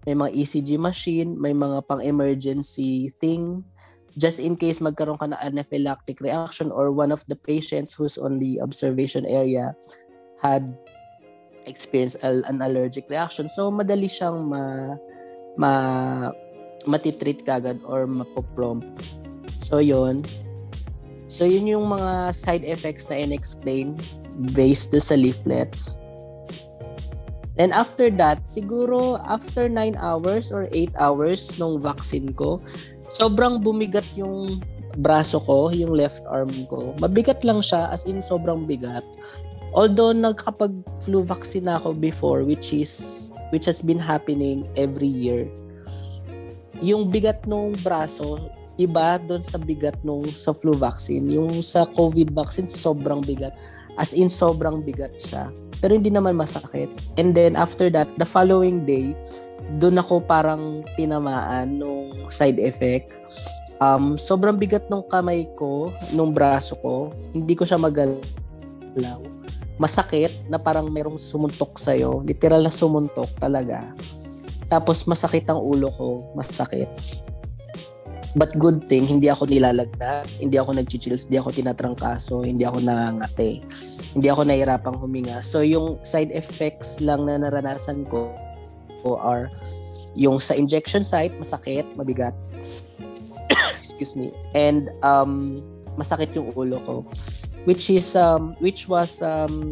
may 0.03 0.11
mga 0.11 0.35
ECG 0.35 0.75
machine, 0.75 1.39
may 1.39 1.55
mga 1.55 1.87
pang-emergency 1.87 3.15
thing, 3.23 3.63
just 4.15 4.39
in 4.39 4.55
case 4.55 4.79
magkaroon 4.79 5.19
ka 5.19 5.27
ng 5.27 5.41
anaphylactic 5.43 6.23
reaction 6.23 6.71
or 6.71 6.91
one 6.91 7.11
of 7.11 7.23
the 7.27 7.35
patients 7.35 7.91
who's 7.91 8.17
on 8.17 8.39
the 8.39 8.59
observation 8.63 9.27
area 9.27 9.75
had 10.39 10.71
experienced 11.67 12.21
an 12.23 12.61
allergic 12.61 13.09
reaction. 13.09 13.49
So, 13.49 13.71
madali 13.71 14.07
siyang 14.07 14.47
ma, 14.47 14.95
ma, 15.57 15.71
matitreat 16.87 17.43
kagad 17.43 17.81
or 17.83 18.07
mapoprompt. 18.07 18.87
So, 19.59 19.81
yon 19.81 20.23
So, 21.25 21.43
yun 21.49 21.65
yung 21.65 21.89
mga 21.89 22.37
side 22.37 22.63
effects 22.69 23.09
na 23.09 23.17
in-explain 23.17 23.97
based 24.53 24.93
sa 24.93 25.17
leaflets. 25.17 25.97
And 27.55 27.71
after 27.71 28.11
that, 28.19 28.43
siguro 28.43 29.15
after 29.23 29.71
9 29.71 29.95
hours 29.95 30.51
or 30.51 30.67
8 30.75 30.91
hours 30.99 31.55
nung 31.55 31.79
vaccine 31.79 32.35
ko, 32.35 32.59
sobrang 33.07 33.63
bumigat 33.63 34.05
yung 34.19 34.59
braso 34.99 35.39
ko, 35.43 35.71
yung 35.71 35.95
left 35.95 36.23
arm 36.27 36.51
ko. 36.67 36.95
Mabigat 36.99 37.43
lang 37.47 37.63
siya, 37.63 37.91
as 37.91 38.03
in 38.07 38.19
sobrang 38.19 38.67
bigat. 38.67 39.03
Although 39.75 40.15
nagkapag-flu 40.15 41.27
vaccine 41.27 41.67
ako 41.67 41.91
before 41.91 42.47
which 42.47 42.71
is 42.71 43.31
which 43.51 43.67
has 43.67 43.83
been 43.83 43.99
happening 43.99 44.63
every 44.79 45.07
year. 45.07 45.51
Yung 46.79 47.11
bigat 47.11 47.43
nung 47.43 47.75
braso 47.83 48.39
iba 48.75 49.19
doon 49.19 49.43
sa 49.43 49.55
bigat 49.59 49.99
nung 50.03 50.23
sa 50.31 50.51
flu 50.55 50.75
vaccine. 50.75 51.27
Yung 51.31 51.59
sa 51.59 51.87
COVID 51.91 52.31
vaccine 52.31 52.67
sobrang 52.67 53.19
bigat. 53.23 53.55
As 53.99 54.11
in 54.11 54.31
sobrang 54.31 54.83
bigat 54.83 55.15
siya. 55.19 55.51
Pero 55.79 55.95
hindi 55.95 56.09
naman 56.09 56.39
masakit. 56.39 56.87
And 57.19 57.35
then 57.35 57.55
after 57.59 57.91
that, 57.91 58.07
the 58.15 58.27
following 58.27 58.87
day, 58.87 59.13
doon 59.81 59.99
ako 59.99 60.23
parang 60.23 60.81
tinamaan 60.95 61.79
nung 61.79 62.31
side 62.31 62.59
effect. 62.61 63.11
Um, 63.83 64.15
sobrang 64.15 64.55
bigat 64.55 64.87
nung 64.87 65.03
kamay 65.11 65.45
ko, 65.59 65.91
nung 66.15 66.31
braso 66.31 66.79
ko. 66.79 67.11
Hindi 67.35 67.53
ko 67.59 67.67
siya 67.67 67.75
magalaw 67.75 69.19
masakit 69.75 70.31
na 70.47 70.55
parang 70.55 70.87
merong 70.87 71.19
sumuntok 71.19 71.75
sa'yo. 71.75 72.23
Literal 72.23 72.63
na 72.63 72.71
sumuntok 72.71 73.27
talaga. 73.35 73.91
Tapos 74.71 75.03
masakit 75.05 75.45
ang 75.51 75.59
ulo 75.59 75.91
ko. 75.91 76.31
Masakit. 76.33 76.89
But 78.35 78.51
good 78.59 78.83
thing, 78.83 79.07
hindi 79.07 79.31
ako 79.31 79.47
nilalagnat, 79.47 80.27
hindi 80.43 80.59
ako 80.59 80.75
nag-chills, 80.75 81.31
hindi 81.31 81.39
ako 81.39 81.55
tinatrangkaso, 81.55 82.43
hindi 82.43 82.67
ako 82.67 82.83
nangangate, 82.83 83.63
hindi 84.15 84.31
ako 84.31 84.47
nahirapang 84.47 84.95
huminga. 84.95 85.43
So 85.43 85.59
yung 85.61 85.99
side 86.07 86.31
effects 86.31 87.03
lang 87.03 87.27
na 87.27 87.35
naranasan 87.35 88.07
ko 88.07 88.31
are 89.05 89.53
yung 90.17 90.41
sa 90.41 90.57
injection 90.57 91.05
site, 91.05 91.35
masakit, 91.37 91.85
mabigat. 91.93 92.33
Excuse 93.77 94.17
me. 94.17 94.33
And 94.57 94.87
um, 95.05 95.59
masakit 95.99 96.33
yung 96.33 96.49
ulo 96.55 96.79
ko 96.81 97.05
which 97.65 97.89
is 97.89 98.13
um 98.15 98.53
which 98.61 98.85
was 98.85 99.25
um 99.25 99.65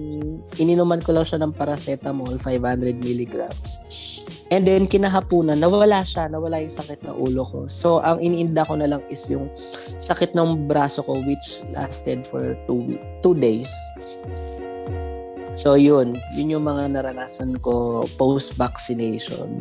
ininuman 0.57 0.99
ko 0.99 1.13
lang 1.13 1.25
siya 1.25 1.45
ng 1.45 1.53
paracetamol 1.53 2.35
500 2.41 2.97
milligrams 2.99 3.77
and 4.53 4.69
then 4.69 4.85
kinahapunan 4.85 5.57
nawala 5.57 6.05
siya 6.05 6.29
nawala 6.29 6.61
yung 6.61 6.69
sakit 6.69 7.01
ng 7.01 7.17
ulo 7.17 7.41
ko 7.41 7.65
so 7.65 7.97
ang 8.05 8.21
iniinda 8.21 8.61
ko 8.69 8.77
na 8.77 8.85
lang 8.85 9.01
is 9.09 9.25
yung 9.25 9.49
sakit 9.97 10.37
ng 10.37 10.69
braso 10.69 11.01
ko 11.01 11.17
which 11.25 11.65
lasted 11.73 12.21
for 12.29 12.53
two 12.69 12.93
two 13.25 13.33
days 13.33 13.73
so 15.57 15.73
yun 15.73 16.13
yun 16.37 16.53
yung 16.53 16.69
mga 16.69 16.93
naranasan 16.93 17.57
ko 17.65 18.05
post 18.21 18.53
vaccination 18.53 19.57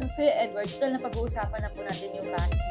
So, 0.00 0.08
Kuya 0.16 0.32
Edward, 0.48 0.64
total 0.72 0.96
na 0.96 1.00
pag-uusapan 1.04 1.60
na 1.60 1.68
po 1.76 1.84
natin 1.84 2.08
yung 2.16 2.32
vaccine. 2.32 2.64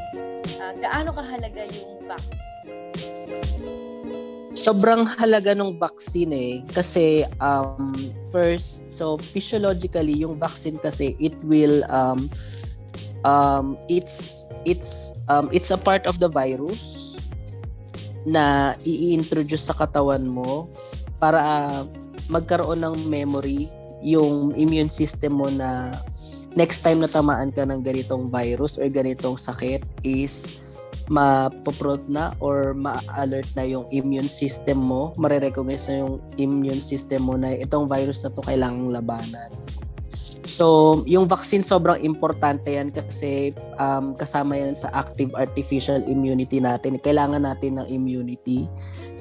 Uh, 0.58 0.74
gaano 0.82 1.14
kahalaga 1.14 1.62
yung 1.70 2.02
vaccine? 2.02 3.89
Sobrang 4.54 5.06
halaga 5.06 5.54
ng 5.54 5.78
vaccine 5.78 6.32
eh. 6.34 6.54
Kasi 6.74 7.26
um 7.38 7.94
first 8.34 8.90
so 8.90 9.18
physiologically 9.18 10.22
yung 10.22 10.38
vaccine 10.38 10.78
kasi 10.78 11.14
it 11.22 11.34
will 11.46 11.82
um 11.90 12.30
um 13.24 13.76
it's 13.86 14.48
it's 14.64 15.14
um 15.28 15.50
it's 15.52 15.70
a 15.70 15.78
part 15.78 16.06
of 16.06 16.18
the 16.18 16.28
virus 16.30 17.16
na 18.28 18.76
i-introduce 18.84 19.72
sa 19.72 19.76
katawan 19.76 20.28
mo 20.28 20.68
para 21.16 21.40
uh, 21.40 21.82
magkaroon 22.28 22.80
ng 22.84 23.08
memory 23.08 23.68
yung 24.00 24.56
immune 24.56 24.88
system 24.88 25.40
mo 25.40 25.48
na 25.48 25.92
next 26.56 26.80
time 26.80 27.00
na 27.00 27.08
tamaan 27.08 27.52
ka 27.52 27.64
ng 27.64 27.80
ganitong 27.84 28.28
virus 28.28 28.80
or 28.80 28.88
ganitong 28.88 29.36
sakit 29.36 29.84
is 30.04 30.59
mapoprot 31.10 32.06
na 32.06 32.30
or 32.38 32.70
ma-alert 32.72 33.50
na 33.58 33.66
yung 33.66 33.84
immune 33.90 34.30
system 34.30 34.78
mo, 34.78 35.10
marirecognize 35.18 35.90
na 35.90 36.06
yung 36.06 36.22
immune 36.38 36.80
system 36.80 37.26
mo 37.26 37.34
na 37.34 37.50
itong 37.58 37.90
virus 37.90 38.22
na 38.22 38.30
to 38.30 38.40
kailangang 38.46 38.94
labanan. 38.94 39.50
So, 40.46 41.02
yung 41.06 41.30
vaccine 41.30 41.62
sobrang 41.62 42.02
importante 42.02 42.74
yan 42.74 42.90
kasi 42.90 43.54
um, 43.78 44.14
kasama 44.18 44.58
yan 44.58 44.74
sa 44.74 44.90
active 44.90 45.30
artificial 45.38 46.02
immunity 46.06 46.58
natin. 46.58 46.98
Kailangan 46.98 47.46
natin 47.46 47.78
ng 47.78 47.86
immunity, 47.90 48.66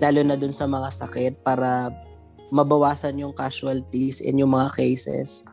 lalo 0.02 0.22
na 0.26 0.38
dun 0.38 0.54
sa 0.54 0.66
mga 0.66 0.90
sakit 0.90 1.34
para 1.46 1.94
mabawasan 2.50 3.22
yung 3.22 3.34
casualties 3.34 4.22
in 4.22 4.42
yung 4.42 4.54
mga 4.54 4.74
cases. 4.74 5.46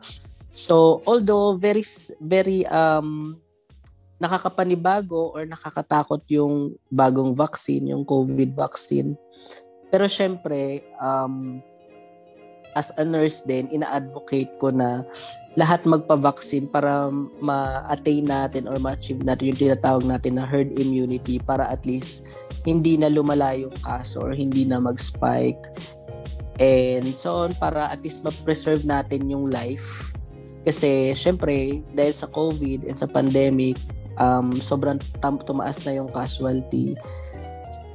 So, 0.53 0.97
although 1.05 1.53
very 1.53 1.85
very 2.17 2.65
um 2.73 3.37
nakakapanibago 4.17 5.33
or 5.33 5.45
nakakatakot 5.45 6.21
yung 6.33 6.73
bagong 6.89 7.37
vaccine, 7.37 7.93
yung 7.93 8.03
COVID 8.05 8.57
vaccine. 8.57 9.13
Pero 9.93 10.09
syempre, 10.09 10.83
um, 10.97 11.61
as 12.77 12.93
a 13.01 13.03
nurse 13.05 13.41
din, 13.41 13.65
ina-advocate 13.73 14.53
ko 14.61 14.69
na 14.69 15.01
lahat 15.57 15.81
magpa-vaccine 15.89 16.69
para 16.69 17.09
ma-attain 17.41 18.21
natin 18.21 18.69
or 18.69 18.77
ma-achieve 18.77 19.25
natin 19.25 19.49
yung 19.49 19.61
tinatawag 19.65 20.05
natin 20.05 20.37
na 20.37 20.45
herd 20.45 20.69
immunity 20.77 21.41
para 21.41 21.65
at 21.65 21.81
least 21.89 22.29
hindi 22.69 22.93
na 22.93 23.09
lumala 23.09 23.57
yung 23.57 23.73
kaso 23.81 24.21
or 24.21 24.37
hindi 24.37 24.61
na 24.69 24.77
mag-spike. 24.77 25.61
And 26.61 27.17
so 27.17 27.49
on, 27.49 27.57
para 27.57 27.89
at 27.89 28.01
least 28.05 28.21
ma-preserve 28.21 28.85
natin 28.85 29.25
yung 29.25 29.49
life. 29.49 30.13
Kasi 30.61 31.17
syempre, 31.17 31.81
dahil 31.97 32.13
sa 32.13 32.29
COVID 32.29 32.85
and 32.85 32.97
sa 32.97 33.09
pandemic, 33.09 33.79
um, 34.17 34.57
sobrang 34.61 34.99
tam- 35.21 35.41
tumaas 35.41 35.85
na 35.85 35.97
yung 35.97 36.09
casualty 36.11 36.97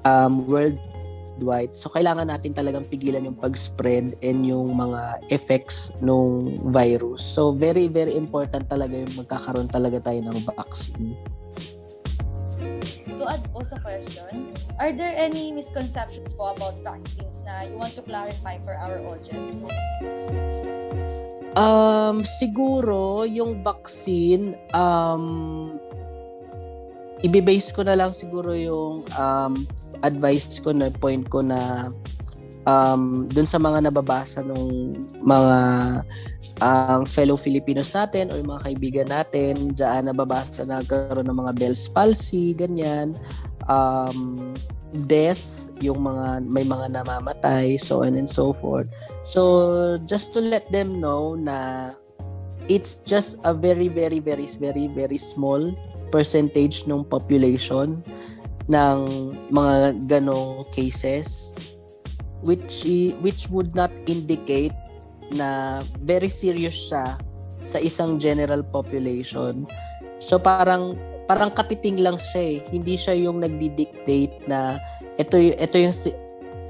um, 0.07 0.47
worldwide. 0.47 1.75
So, 1.75 1.91
kailangan 1.91 2.31
natin 2.31 2.55
talagang 2.55 2.87
pigilan 2.89 3.27
yung 3.27 3.39
pag-spread 3.39 4.18
and 4.23 4.47
yung 4.47 4.75
mga 4.75 5.23
effects 5.31 5.95
ng 6.03 6.59
virus. 6.70 7.23
So, 7.23 7.53
very, 7.53 7.87
very 7.87 8.14
important 8.14 8.70
talaga 8.70 8.99
yung 8.99 9.12
magkakaroon 9.14 9.70
talaga 9.70 10.03
tayo 10.03 10.23
ng 10.23 10.39
vaccine. 10.47 11.14
To 13.23 13.31
add 13.31 13.43
po 13.55 13.62
sa 13.62 13.79
question, 13.79 14.51
are 14.83 14.91
there 14.91 15.14
any 15.14 15.55
misconceptions 15.55 16.35
po 16.35 16.55
about 16.55 16.75
vaccines 16.83 17.39
na 17.47 17.66
you 17.66 17.79
want 17.79 17.95
to 17.95 18.03
clarify 18.03 18.59
for 18.66 18.75
our 18.75 18.99
audience? 19.07 19.62
Um, 21.53 22.25
siguro 22.25 23.29
yung 23.29 23.61
vaccine 23.61 24.57
um 24.73 25.77
ibibase 27.23 27.70
ko 27.70 27.87
na 27.87 27.95
lang 27.95 28.11
siguro 28.11 28.53
yung 28.55 29.07
um, 29.14 29.53
advice 30.03 30.59
ko 30.59 30.75
na 30.75 30.91
point 30.91 31.23
ko 31.31 31.43
na 31.43 31.91
um, 32.66 33.27
dun 33.31 33.47
sa 33.47 33.59
mga 33.59 33.89
nababasa 33.89 34.43
ng 34.43 34.95
mga 35.23 35.57
um, 36.62 37.03
fellow 37.07 37.39
Filipinos 37.39 37.95
natin 37.95 38.31
or 38.31 38.43
mga 38.43 38.62
kaibigan 38.66 39.09
natin 39.11 39.75
diyan 39.75 40.11
nababasa 40.11 40.66
na 40.66 40.83
karon 40.83 41.27
ng 41.27 41.39
mga 41.39 41.53
Bell's 41.59 41.87
palsy 41.91 42.55
ganyan. 42.55 43.14
Um, 43.70 44.53
death 45.09 45.62
yung 45.83 46.05
mga 46.07 46.47
may 46.47 46.62
mga 46.62 46.95
namamatay 46.95 47.75
so 47.75 48.07
on 48.07 48.14
and 48.14 48.31
so 48.31 48.55
forth. 48.55 48.87
So 49.23 49.99
just 50.07 50.31
to 50.35 50.41
let 50.43 50.66
them 50.70 51.03
know 51.03 51.35
na 51.35 51.91
it's 52.69 53.03
just 53.03 53.41
a 53.45 53.55
very 53.55 53.89
very 53.89 54.19
very 54.19 54.47
very 54.59 54.87
very 54.89 55.19
small 55.19 55.75
percentage 56.11 56.87
ng 56.87 57.03
population 57.07 58.03
ng 58.71 58.99
mga 59.51 59.99
ganong 60.07 60.63
cases 60.71 61.55
which 62.43 62.87
which 63.23 63.51
would 63.51 63.71
not 63.75 63.91
indicate 64.07 64.75
na 65.33 65.81
very 66.03 66.29
serious 66.29 66.91
siya 66.91 67.17
sa 67.63 67.79
isang 67.79 68.19
general 68.19 68.67
population. 68.67 69.65
So 70.19 70.37
parang 70.43 70.99
parang 71.31 71.55
katiting 71.55 72.03
lang 72.03 72.19
siya 72.19 72.43
eh. 72.43 72.57
Hindi 72.69 72.99
siya 72.99 73.15
yung 73.15 73.41
nagdi-dictate 73.41 74.51
na 74.51 74.83
ito 75.17 75.39
ito 75.39 75.77
yung 75.79 75.95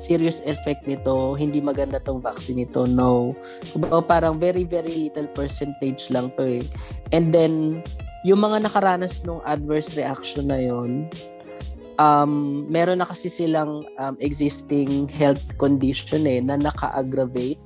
serious 0.03 0.43
effect 0.51 0.83
nito, 0.91 1.39
hindi 1.39 1.63
maganda 1.63 2.03
tong 2.03 2.19
vaccine 2.19 2.67
nito. 2.67 2.91
No. 2.91 3.31
Kumbaga 3.71 4.03
parang 4.03 4.43
very 4.43 4.67
very 4.67 5.07
little 5.07 5.31
percentage 5.31 6.11
lang 6.11 6.35
to 6.35 6.59
eh. 6.59 6.65
And 7.15 7.31
then 7.31 7.79
yung 8.27 8.43
mga 8.43 8.67
nakaranas 8.67 9.23
ng 9.23 9.39
adverse 9.47 9.95
reaction 9.95 10.51
na 10.51 10.59
yon 10.59 11.07
um, 11.99 12.65
meron 12.71 13.03
na 13.03 13.07
kasi 13.09 13.29
silang 13.29 13.87
um, 14.03 14.15
existing 14.23 15.11
health 15.11 15.43
condition 15.59 16.25
eh 16.27 16.39
na 16.43 16.59
naka-aggravate 16.59 17.61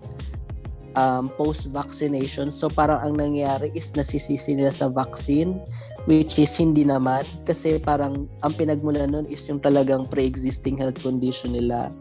um, 0.97 1.30
post-vaccination. 1.36 2.51
So 2.51 2.72
parang 2.72 3.05
ang 3.05 3.14
nangyayari 3.14 3.70
is 3.76 3.92
nasisisi 3.94 4.57
nila 4.57 4.72
sa 4.72 4.88
vaccine 4.90 5.61
which 6.09 6.40
is 6.40 6.51
hindi 6.59 6.82
naman 6.82 7.22
kasi 7.44 7.78
parang 7.78 8.26
ang 8.42 8.53
pinagmulan 8.57 9.12
nun 9.12 9.28
is 9.28 9.44
yung 9.47 9.61
talagang 9.62 10.09
pre-existing 10.09 10.80
health 10.80 10.99
condition 11.05 11.55
nila 11.55 11.92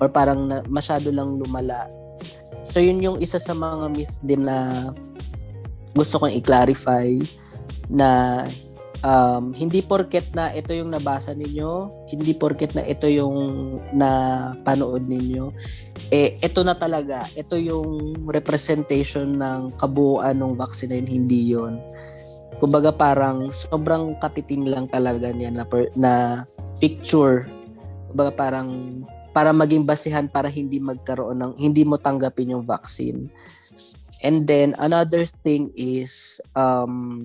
or 0.00 0.08
parang 0.08 0.48
na, 0.48 0.62
masyado 0.70 1.10
lang 1.12 1.36
lumala. 1.36 1.90
So 2.64 2.80
yun 2.80 3.02
yung 3.02 3.18
isa 3.20 3.36
sa 3.36 3.52
mga 3.52 3.92
myths 3.92 4.18
din 4.24 4.46
na 4.46 4.90
gusto 5.92 6.22
kong 6.22 6.34
i-clarify 6.34 7.18
na 7.92 8.42
um, 9.06 9.54
hindi 9.54 9.80
porket 9.86 10.26
na 10.34 10.50
ito 10.50 10.74
yung 10.74 10.90
nabasa 10.90 11.32
ninyo, 11.32 11.70
hindi 12.10 12.34
porket 12.34 12.74
na 12.74 12.82
ito 12.82 13.06
yung 13.06 13.36
napanood 13.94 15.06
ninyo, 15.06 15.54
eh 16.10 16.34
ito 16.42 16.60
na 16.66 16.74
talaga, 16.74 17.30
ito 17.38 17.54
yung 17.54 18.18
representation 18.26 19.38
ng 19.38 19.78
kabuuan 19.78 20.42
ng 20.42 20.58
vaccine 20.58 20.90
na 20.90 20.98
yun, 20.98 21.08
hindi 21.08 21.40
yun. 21.54 21.78
Kumbaga 22.58 22.90
parang 22.90 23.52
sobrang 23.52 24.18
katiting 24.18 24.66
lang 24.66 24.90
talaga 24.90 25.30
niya 25.30 25.52
na, 25.52 25.62
per, 25.68 25.92
na 25.94 26.42
picture. 26.80 27.44
Kumbaga 28.10 28.32
parang 28.32 28.80
para 29.36 29.52
maging 29.52 29.84
basihan 29.84 30.24
para 30.24 30.48
hindi 30.48 30.80
magkaroon 30.80 31.36
ng 31.36 31.52
hindi 31.60 31.84
mo 31.84 32.00
tanggapin 32.00 32.56
yung 32.56 32.64
vaccine. 32.64 33.28
And 34.24 34.48
then 34.48 34.72
another 34.80 35.28
thing 35.28 35.68
is 35.76 36.40
um 36.56 37.20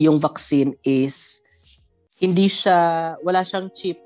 yung 0.00 0.16
vaccine 0.16 0.72
is 0.82 1.44
hindi 2.18 2.48
siya 2.48 3.14
wala 3.20 3.44
siyang 3.44 3.68
chip 3.76 4.00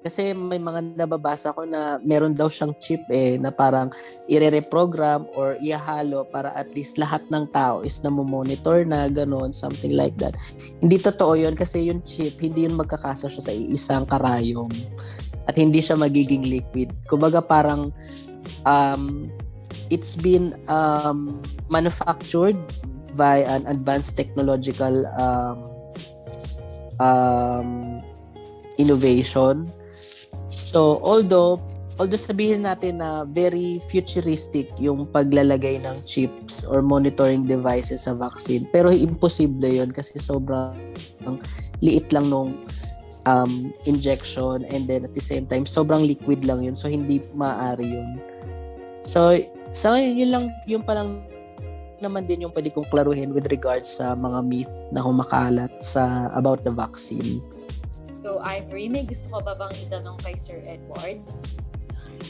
Kasi 0.00 0.32
may 0.32 0.56
mga 0.56 0.96
nababasa 0.96 1.52
ko 1.52 1.68
na 1.68 2.00
meron 2.00 2.32
daw 2.32 2.48
siyang 2.48 2.72
chip 2.80 3.04
eh 3.12 3.36
na 3.36 3.52
parang 3.52 3.92
ire-reprogram 4.32 5.28
or 5.36 5.60
ihahalo 5.60 6.24
para 6.24 6.56
at 6.56 6.72
least 6.72 6.96
lahat 6.96 7.20
ng 7.28 7.44
tao 7.52 7.84
is 7.84 8.00
na 8.00 8.08
monitor 8.08 8.80
na 8.88 9.12
ganon, 9.12 9.52
something 9.52 9.92
like 9.92 10.16
that. 10.16 10.32
Hindi 10.80 10.96
totoo 11.04 11.36
yun 11.36 11.52
kasi 11.52 11.92
yung 11.92 12.00
chip, 12.00 12.40
hindi 12.40 12.64
yun 12.64 12.80
magkakasa 12.80 13.28
siya 13.28 13.42
sa 13.44 13.52
isang 13.52 14.08
karayom 14.08 14.72
at 15.44 15.60
hindi 15.60 15.84
siya 15.84 16.00
magiging 16.00 16.48
liquid. 16.48 16.88
Kumbaga 17.04 17.44
parang 17.44 17.92
um, 18.64 19.28
it's 19.92 20.16
been 20.16 20.56
um, 20.72 21.28
manufactured 21.68 22.56
by 23.16 23.42
an 23.42 23.66
advanced 23.66 24.16
technological 24.16 25.06
um, 25.18 25.58
um, 27.00 27.82
innovation. 28.78 29.66
So, 30.50 31.00
although 31.02 31.58
although 32.00 32.16
sabihin 32.16 32.64
natin 32.64 33.04
na 33.04 33.28
very 33.28 33.76
futuristic 33.92 34.72
yung 34.80 35.04
paglalagay 35.12 35.84
ng 35.84 35.96
chips 36.08 36.64
or 36.64 36.80
monitoring 36.80 37.44
devices 37.44 38.08
sa 38.08 38.16
vaccine, 38.16 38.64
pero 38.72 38.88
imposible 38.88 39.68
yon 39.68 39.92
kasi 39.92 40.16
sobrang 40.16 40.72
liit 41.84 42.08
lang 42.08 42.32
nung 42.32 42.56
um, 43.28 43.68
injection 43.84 44.64
and 44.72 44.88
then 44.88 45.04
at 45.04 45.12
the 45.12 45.20
same 45.20 45.44
time 45.44 45.68
sobrang 45.68 46.00
liquid 46.00 46.40
lang 46.40 46.64
yun 46.64 46.72
so 46.72 46.88
hindi 46.88 47.20
maaari 47.36 47.84
yun. 47.84 48.16
So 49.04 49.36
sa 49.76 49.96
ngayon 49.96 50.14
yun 50.16 50.30
lang 50.32 50.44
yung 50.64 50.84
palang 50.84 51.29
naman 52.00 52.24
din 52.24 52.48
yung 52.48 52.52
pwede 52.52 52.72
kong 52.72 52.88
klaruhin 52.88 53.30
with 53.30 53.46
regards 53.52 53.86
sa 54.00 54.16
mga 54.16 54.44
myth 54.48 54.74
na 54.92 55.04
kumakalat 55.04 55.72
sa 55.80 56.32
about 56.32 56.64
the 56.64 56.72
vaccine. 56.72 57.38
So, 58.20 58.40
Ivory, 58.44 58.92
may 58.92 59.08
gusto 59.08 59.32
ko 59.32 59.38
ba 59.40 59.56
bang 59.56 59.72
itanong 59.88 60.20
kay 60.20 60.36
Sir 60.36 60.60
Edward? 60.68 61.24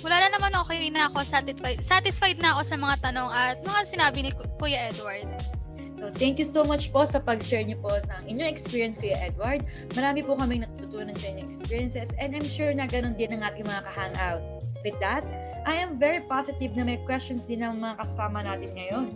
Wala 0.07 0.16
na 0.23 0.29
naman 0.31 0.55
okay 0.62 0.87
na 0.87 1.11
ako. 1.11 1.27
Satisfied, 1.27 1.83
satisfied 1.83 2.39
na 2.39 2.55
ako 2.55 2.62
sa 2.62 2.77
mga 2.79 2.97
tanong 3.11 3.31
at 3.31 3.57
mga 3.66 3.81
sinabi 3.83 4.18
ni 4.23 4.31
Ku- 4.31 4.47
Kuya 4.55 4.95
Edward. 4.95 5.27
So, 5.99 6.09
thank 6.14 6.39
you 6.41 6.49
so 6.49 6.62
much 6.62 6.95
po 6.95 7.05
sa 7.05 7.21
pag-share 7.21 7.66
niyo 7.66 7.77
po 7.83 7.93
sa 8.07 8.23
inyong 8.25 8.49
experience, 8.49 8.97
Kuya 9.03 9.18
Edward. 9.18 9.66
Marami 9.99 10.23
po 10.23 10.39
kaming 10.39 10.62
natutunan 10.62 11.12
sa 11.18 11.27
inyong 11.35 11.45
experiences 11.51 12.14
and 12.16 12.33
I'm 12.33 12.47
sure 12.47 12.71
na 12.71 12.87
ganun 12.87 13.18
din 13.18 13.35
ang 13.35 13.43
ating 13.45 13.66
mga 13.66 13.83
ka-hangout. 13.85 14.43
With 14.81 14.97
that, 15.05 15.27
I 15.68 15.77
am 15.77 16.01
very 16.01 16.25
positive 16.25 16.73
na 16.73 16.89
may 16.89 16.97
questions 17.05 17.45
din 17.45 17.61
ng 17.61 17.77
mga 17.83 18.01
kasama 18.01 18.41
natin 18.41 18.73
ngayon. 18.73 19.07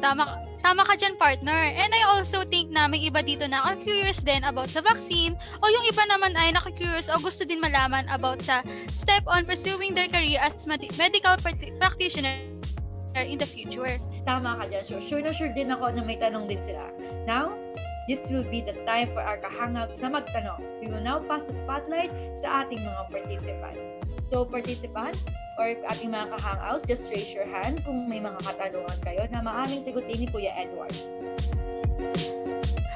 Tama, 0.00 0.40
tama 0.64 0.82
ka 0.84 0.96
dyan, 0.96 1.16
partner. 1.20 1.72
And 1.76 1.92
I 1.92 2.02
also 2.08 2.44
think 2.48 2.72
na 2.72 2.88
may 2.88 3.04
iba 3.04 3.20
dito 3.20 3.44
na 3.44 3.60
curious 3.76 4.24
din 4.24 4.40
about 4.44 4.72
sa 4.72 4.80
vaccine 4.80 5.36
o 5.60 5.64
yung 5.68 5.84
iba 5.84 6.02
naman 6.08 6.32
ay 6.36 6.56
nakakurious 6.56 7.12
o 7.12 7.20
gusto 7.20 7.44
din 7.44 7.60
malaman 7.60 8.08
about 8.08 8.40
sa 8.40 8.64
step 8.88 9.24
on 9.28 9.44
pursuing 9.44 9.92
their 9.92 10.08
career 10.08 10.40
as 10.40 10.64
med- 10.64 10.88
medical 10.96 11.36
practi- 11.40 11.74
practitioner 11.76 12.40
in 13.22 13.38
the 13.38 13.46
future. 13.46 14.00
Tama 14.26 14.58
ka 14.58 14.64
dyan. 14.66 14.82
So, 14.82 14.98
sure 14.98 15.22
na 15.22 15.30
sure 15.30 15.52
din 15.52 15.70
ako 15.70 15.94
na 15.94 16.02
may 16.02 16.18
tanong 16.18 16.50
din 16.50 16.58
sila. 16.58 16.90
Now, 17.28 17.54
this 18.08 18.26
will 18.28 18.44
be 18.44 18.60
the 18.60 18.74
time 18.88 19.12
for 19.14 19.22
our 19.22 19.38
kahangouts 19.38 20.02
na 20.02 20.10
magtanong. 20.10 20.60
We 20.82 20.90
will 20.90 21.04
now 21.04 21.22
pass 21.22 21.46
the 21.46 21.54
spotlight 21.54 22.10
sa 22.40 22.64
ating 22.64 22.82
mga 22.82 23.02
participants. 23.12 23.94
So, 24.24 24.48
participants, 24.48 25.28
or 25.60 25.76
ating 25.92 26.08
mga 26.08 26.32
kahangouts, 26.32 26.88
just 26.88 27.12
raise 27.12 27.28
your 27.36 27.44
hand 27.44 27.84
kung 27.84 28.08
may 28.08 28.24
mga 28.24 28.40
katanungan 28.40 28.98
kayo 29.04 29.28
na 29.28 29.44
maaming 29.44 29.84
sagutin 29.84 30.16
ni 30.16 30.26
Kuya 30.32 30.56
Edward. 30.56 30.96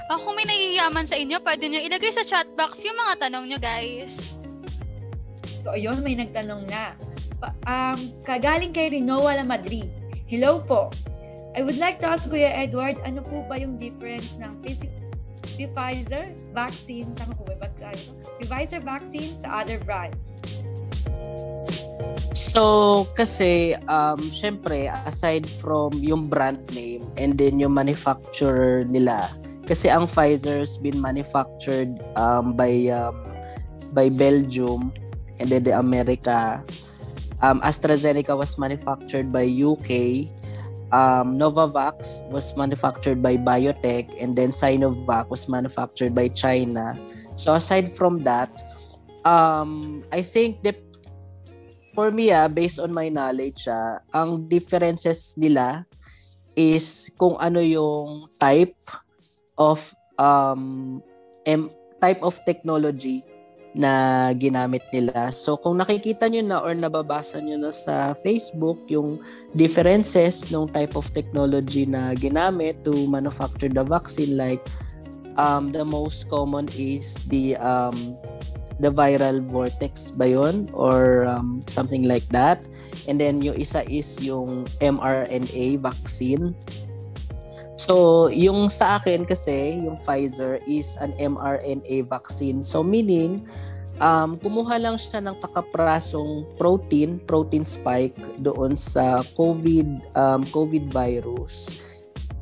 O 0.09 0.17
kung 0.25 0.35
may 0.41 0.49
nahihiyaman 0.49 1.05
sa 1.05 1.21
inyo, 1.21 1.37
pwede 1.45 1.69
nyo 1.69 1.85
ilagay 1.85 2.17
sa 2.17 2.25
chat 2.25 2.49
box 2.57 2.81
yung 2.81 2.97
mga 2.97 3.29
tanong 3.29 3.45
nyo, 3.45 3.59
guys. 3.61 4.33
So, 5.61 5.77
ayun, 5.77 6.01
may 6.01 6.17
nagtanong 6.17 6.65
na. 6.65 6.97
Pa- 7.37 7.55
um, 7.69 8.09
kagaling 8.25 8.73
kay 8.73 8.89
Rinoa 8.89 9.37
La 9.37 9.45
Madrid. 9.45 9.93
Hello 10.25 10.65
po. 10.65 10.89
I 11.53 11.61
would 11.61 11.77
like 11.77 12.01
to 12.01 12.09
ask 12.09 12.25
Kuya 12.33 12.57
Edward, 12.57 12.97
ano 13.05 13.21
po 13.21 13.45
ba 13.45 13.61
yung 13.61 13.77
difference 13.77 14.41
ng 14.41 14.65
Pfiz- 14.65 14.97
Pfizer 15.61 16.33
vaccine, 16.57 17.13
tama 17.21 17.37
po 17.37 17.53
ba? 17.53 17.69
Pfizer 18.41 18.81
vaccine 18.81 19.37
sa 19.37 19.61
other 19.61 19.77
brands? 19.85 20.41
So, 22.39 23.07
kasi, 23.19 23.75
um, 23.91 24.31
syempre, 24.31 24.87
aside 25.07 25.51
from 25.51 25.91
yung 25.99 26.31
brand 26.31 26.63
name 26.71 27.03
and 27.19 27.35
then 27.35 27.59
yung 27.59 27.75
manufacturer 27.75 28.87
nila, 28.87 29.35
kasi 29.67 29.91
ang 29.91 30.07
Pfizer's 30.07 30.79
been 30.79 30.97
manufactured 31.03 31.99
um, 32.15 32.55
by 32.55 32.89
um, 32.95 33.19
by 33.93 34.09
Belgium 34.09 34.95
and 35.43 35.51
then 35.51 35.67
the 35.67 35.75
America. 35.77 36.63
Um, 37.43 37.61
AstraZeneca 37.63 38.35
was 38.39 38.59
manufactured 38.59 39.31
by 39.31 39.47
UK. 39.47 40.27
Um, 40.91 41.37
Novavax 41.37 42.25
was 42.33 42.57
manufactured 42.57 43.23
by 43.23 43.37
Biotech 43.37 44.09
and 44.23 44.35
then 44.35 44.51
Sinovac 44.51 45.29
was 45.29 45.49
manufactured 45.51 46.15
by 46.15 46.33
China. 46.33 46.97
So 47.05 47.55
aside 47.55 47.93
from 47.93 48.25
that, 48.25 48.51
um, 49.29 50.03
I 50.11 50.23
think 50.23 50.65
the 50.65 50.73
for 51.99 52.15
me 52.15 52.31
ah, 52.31 52.47
based 52.47 52.79
on 52.79 52.95
my 52.95 53.11
knowledge 53.11 53.67
ah, 53.67 53.99
ang 54.15 54.47
differences 54.47 55.35
nila 55.35 55.83
is 56.55 57.11
kung 57.19 57.35
ano 57.43 57.59
yung 57.59 58.23
type 58.39 58.71
of 59.59 59.83
um 60.15 61.03
em, 61.43 61.67
type 61.99 62.23
of 62.23 62.39
technology 62.47 63.27
na 63.75 64.31
ginamit 64.39 64.87
nila. 64.95 65.35
So 65.35 65.59
kung 65.59 65.83
nakikita 65.83 66.31
nyo 66.31 66.43
na 66.47 66.59
or 66.63 66.73
nababasa 66.79 67.43
nyo 67.43 67.59
na 67.59 67.75
sa 67.75 68.15
Facebook 68.15 68.79
yung 68.87 69.19
differences 69.59 70.47
ng 70.55 70.71
type 70.71 70.95
of 70.95 71.11
technology 71.11 71.83
na 71.83 72.15
ginamit 72.15 72.79
to 72.87 72.95
manufacture 73.11 73.71
the 73.71 73.83
vaccine 73.83 74.39
like 74.39 74.63
um, 75.35 75.75
the 75.75 75.83
most 75.83 76.31
common 76.31 76.71
is 76.75 77.19
the 77.27 77.59
um, 77.59 78.15
the 78.79 78.91
viral 78.91 79.43
vortex 79.47 80.11
ba 80.15 80.27
yun? 80.31 80.71
Or 80.73 81.27
um, 81.27 81.63
something 81.67 82.07
like 82.07 82.27
that. 82.31 82.63
And 83.07 83.21
then 83.21 83.43
yung 83.43 83.59
isa 83.59 83.83
is 83.91 84.19
yung 84.23 84.67
mRNA 84.81 85.83
vaccine. 85.83 86.55
So, 87.79 88.27
yung 88.35 88.75
sa 88.75 88.99
akin 88.99 89.23
kasi, 89.23 89.79
yung 89.79 90.03
Pfizer 90.03 90.59
is 90.67 90.99
an 90.99 91.15
mRNA 91.15 92.11
vaccine. 92.11 92.67
So, 92.67 92.83
meaning, 92.83 93.47
um, 94.03 94.35
kumuha 94.35 94.83
lang 94.83 94.99
siya 94.99 95.23
ng 95.23 95.39
kakaprasong 95.39 96.59
protein, 96.59 97.23
protein 97.23 97.63
spike 97.63 98.19
doon 98.43 98.75
sa 98.75 99.23
COVID, 99.39 100.19
um, 100.19 100.43
COVID 100.51 100.91
virus. 100.91 101.79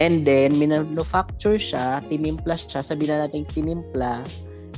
And 0.01 0.25
then, 0.25 0.57
minanufacture 0.57 1.61
siya, 1.61 2.01
tinimpla 2.09 2.57
siya, 2.57 2.81
sabi 2.81 3.05
na 3.05 3.29
natin 3.29 3.45
tinimpla, 3.45 4.25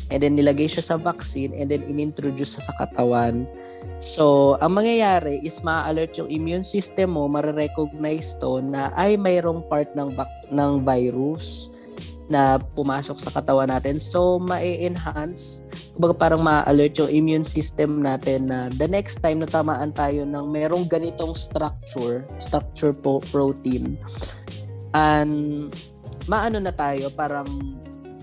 and 0.09 0.25
then 0.25 0.37
nilagay 0.37 0.69
siya 0.69 0.85
sa 0.85 0.97
vaccine, 0.97 1.53
and 1.57 1.69
then 1.69 1.85
inintroduce 1.85 2.57
sa 2.57 2.73
katawan. 2.81 3.45
So, 3.99 4.57
ang 4.63 4.79
mangyayari 4.79 5.43
is 5.43 5.61
ma-alert 5.67 6.17
yung 6.17 6.31
immune 6.31 6.65
system 6.65 7.19
mo, 7.19 7.27
mare-recognize 7.27 8.39
to 8.39 8.63
na 8.63 8.95
ay 8.95 9.19
mayroong 9.19 9.67
part 9.67 9.93
ng 9.93 10.15
vac- 10.15 10.49
ng 10.49 10.87
virus 10.87 11.69
na 12.29 12.61
pumasok 12.77 13.17
sa 13.19 13.33
katawan 13.33 13.73
natin. 13.73 13.97
So, 13.97 14.37
ma-enhance, 14.37 15.65
kumbaga 15.97 16.15
parang 16.15 16.45
ma-alert 16.45 17.01
yung 17.01 17.11
immune 17.11 17.47
system 17.49 18.05
natin 18.05 18.53
na 18.53 18.69
the 18.69 18.87
next 18.87 19.25
time 19.25 19.41
na 19.41 19.49
tamaan 19.49 19.97
tayo 19.97 20.29
ng 20.29 20.47
merong 20.53 20.85
ganitong 20.87 21.33
structure, 21.33 22.29
structure 22.39 22.93
po 22.93 23.25
protein, 23.33 23.97
and 24.93 25.69
maano 26.29 26.61
na 26.61 26.71
tayo 26.71 27.09
parang 27.17 27.49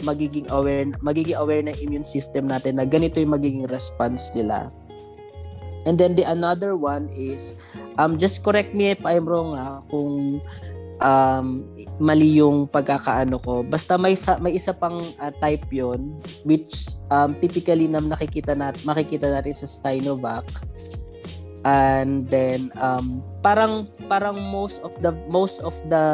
magiging 0.03 0.49
aware 0.51 0.83
magiging 0.99 1.37
aware 1.37 1.63
ng 1.63 1.77
immune 1.79 2.07
system 2.07 2.49
natin 2.49 2.81
na 2.81 2.85
ganito 2.87 3.21
yung 3.21 3.35
magiging 3.35 3.67
response 3.69 4.33
nila. 4.35 4.67
And 5.85 6.01
then 6.01 6.17
the 6.17 6.25
another 6.25 6.73
one 6.73 7.13
is 7.13 7.53
um 8.01 8.17
just 8.17 8.41
correct 8.41 8.73
me 8.73 8.97
if 8.97 9.01
I'm 9.05 9.29
wrong 9.29 9.53
ah, 9.53 9.85
kung 9.87 10.41
um 10.99 11.47
mali 12.01 12.41
yung 12.41 12.65
pagkakaano 12.65 13.37
ko. 13.39 13.61
Basta 13.61 13.95
may 13.95 14.17
sa, 14.17 14.41
may 14.41 14.57
isa 14.57 14.73
pang 14.73 15.05
ah, 15.21 15.29
type 15.29 15.69
'yon 15.69 16.17
which 16.41 16.97
um 17.13 17.37
typically 17.37 17.85
na 17.85 18.01
nakikita 18.01 18.57
nat 18.57 18.81
makikita 18.81 19.29
natin 19.29 19.53
sa 19.53 19.69
Sinovac. 19.69 20.49
And 21.65 22.29
then 22.29 22.69
um 22.77 23.25
parang 23.41 23.89
parang 24.05 24.37
most 24.37 24.85
of 24.85 24.93
the 25.01 25.09
most 25.25 25.65
of 25.65 25.73
the 25.89 26.05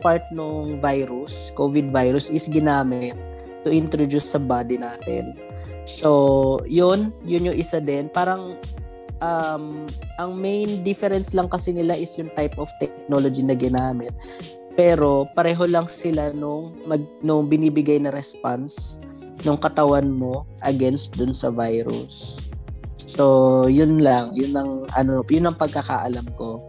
part 0.00 0.24
ng 0.32 0.80
virus, 0.80 1.52
COVID 1.52 1.92
virus 1.92 2.32
is 2.32 2.48
ginamit 2.48 3.12
to 3.64 3.68
introduce 3.68 4.32
sa 4.32 4.40
body 4.40 4.80
natin. 4.80 5.36
So, 5.84 6.60
yun, 6.64 7.12
yun 7.24 7.52
yung 7.52 7.58
isa 7.60 7.80
din. 7.80 8.08
Parang 8.08 8.56
um, 9.20 9.86
ang 10.16 10.30
main 10.36 10.80
difference 10.80 11.32
lang 11.36 11.48
kasi 11.48 11.76
nila 11.76 11.96
is 11.96 12.16
yung 12.16 12.32
type 12.32 12.56
of 12.56 12.68
technology 12.80 13.44
na 13.44 13.56
ginamit. 13.56 14.12
Pero 14.74 15.28
pareho 15.36 15.68
lang 15.68 15.86
sila 15.92 16.32
nung 16.32 16.72
mag 16.88 17.04
nung 17.20 17.46
binibigay 17.52 18.00
na 18.00 18.12
response 18.12 19.00
ng 19.44 19.56
katawan 19.60 20.08
mo 20.08 20.48
against 20.64 21.16
dun 21.16 21.36
sa 21.36 21.52
virus. 21.52 22.40
So, 23.06 23.64
yun 23.70 24.00
lang. 24.00 24.34
Yun 24.36 24.52
ang, 24.56 24.70
ano, 24.96 25.24
yun 25.28 25.48
ang 25.48 25.56
pagkakaalam 25.56 26.26
ko. 26.36 26.60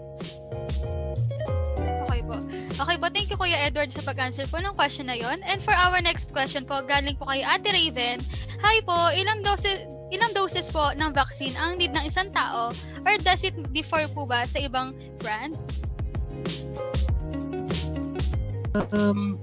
Okay 2.07 2.21
po. 2.23 2.36
Okay 2.82 2.97
po, 2.97 3.05
thank 3.11 3.27
you 3.32 3.38
Kuya 3.39 3.67
Edward 3.67 3.91
sa 3.91 4.03
pag-answer 4.03 4.47
po 4.47 4.59
ng 4.59 4.73
question 4.75 5.07
na 5.09 5.17
yon. 5.17 5.43
And 5.43 5.59
for 5.59 5.73
our 5.75 5.99
next 5.99 6.32
question 6.32 6.63
po, 6.63 6.82
galing 6.84 7.19
po 7.19 7.27
kay 7.27 7.43
Ate 7.43 7.71
Raven. 7.71 8.23
Hi 8.61 8.77
po, 8.86 9.09
ilang 9.17 9.41
doses 9.41 9.89
ilang 10.11 10.36
doses 10.36 10.67
po 10.67 10.91
ng 10.93 11.15
vaccine 11.15 11.55
ang 11.55 11.79
need 11.79 11.95
ng 11.95 12.03
isang 12.03 12.29
tao 12.36 12.75
or 13.07 13.13
does 13.23 13.47
it 13.47 13.55
differ 13.71 14.05
po 14.11 14.27
ba 14.27 14.43
sa 14.43 14.59
ibang 14.59 14.91
brand? 15.17 15.55
Um, 18.91 19.39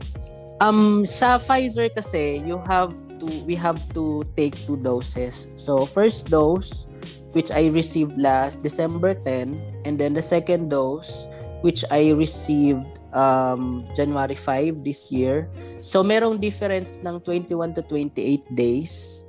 um, 0.61 1.05
sa 1.05 1.37
Pfizer 1.37 1.93
kasi, 1.93 2.41
you 2.45 2.57
have 2.65 2.93
to, 3.21 3.27
we 3.45 3.55
have 3.55 3.81
to 3.95 4.25
take 4.37 4.55
two 4.67 4.77
doses. 4.77 5.49
So, 5.57 5.87
first 5.87 6.31
dose, 6.31 6.87
which 7.33 7.51
I 7.51 7.69
received 7.69 8.19
last 8.19 8.63
December 8.63 9.15
10, 9.15 9.85
and 9.85 9.99
then 9.99 10.15
the 10.15 10.23
second 10.23 10.71
dose, 10.71 11.29
which 11.63 11.85
I 11.91 12.11
received 12.11 12.87
um, 13.13 13.87
January 13.95 14.35
5 14.35 14.85
this 14.85 15.13
year. 15.13 15.49
So, 15.81 16.03
merong 16.03 16.41
difference 16.41 17.01
ng 17.03 17.21
21 17.21 17.75
to 17.75 17.83
28 17.83 18.45
days 18.55 19.27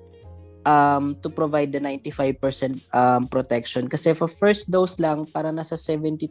um, 0.66 1.16
to 1.22 1.30
provide 1.30 1.72
the 1.72 1.80
95% 1.80 2.82
um, 2.94 3.28
protection. 3.28 3.88
Kasi 3.88 4.14
for 4.14 4.28
first 4.28 4.72
dose 4.72 5.00
lang, 5.00 5.26
para 5.26 5.52
nasa 5.52 5.76
72% 5.76 6.30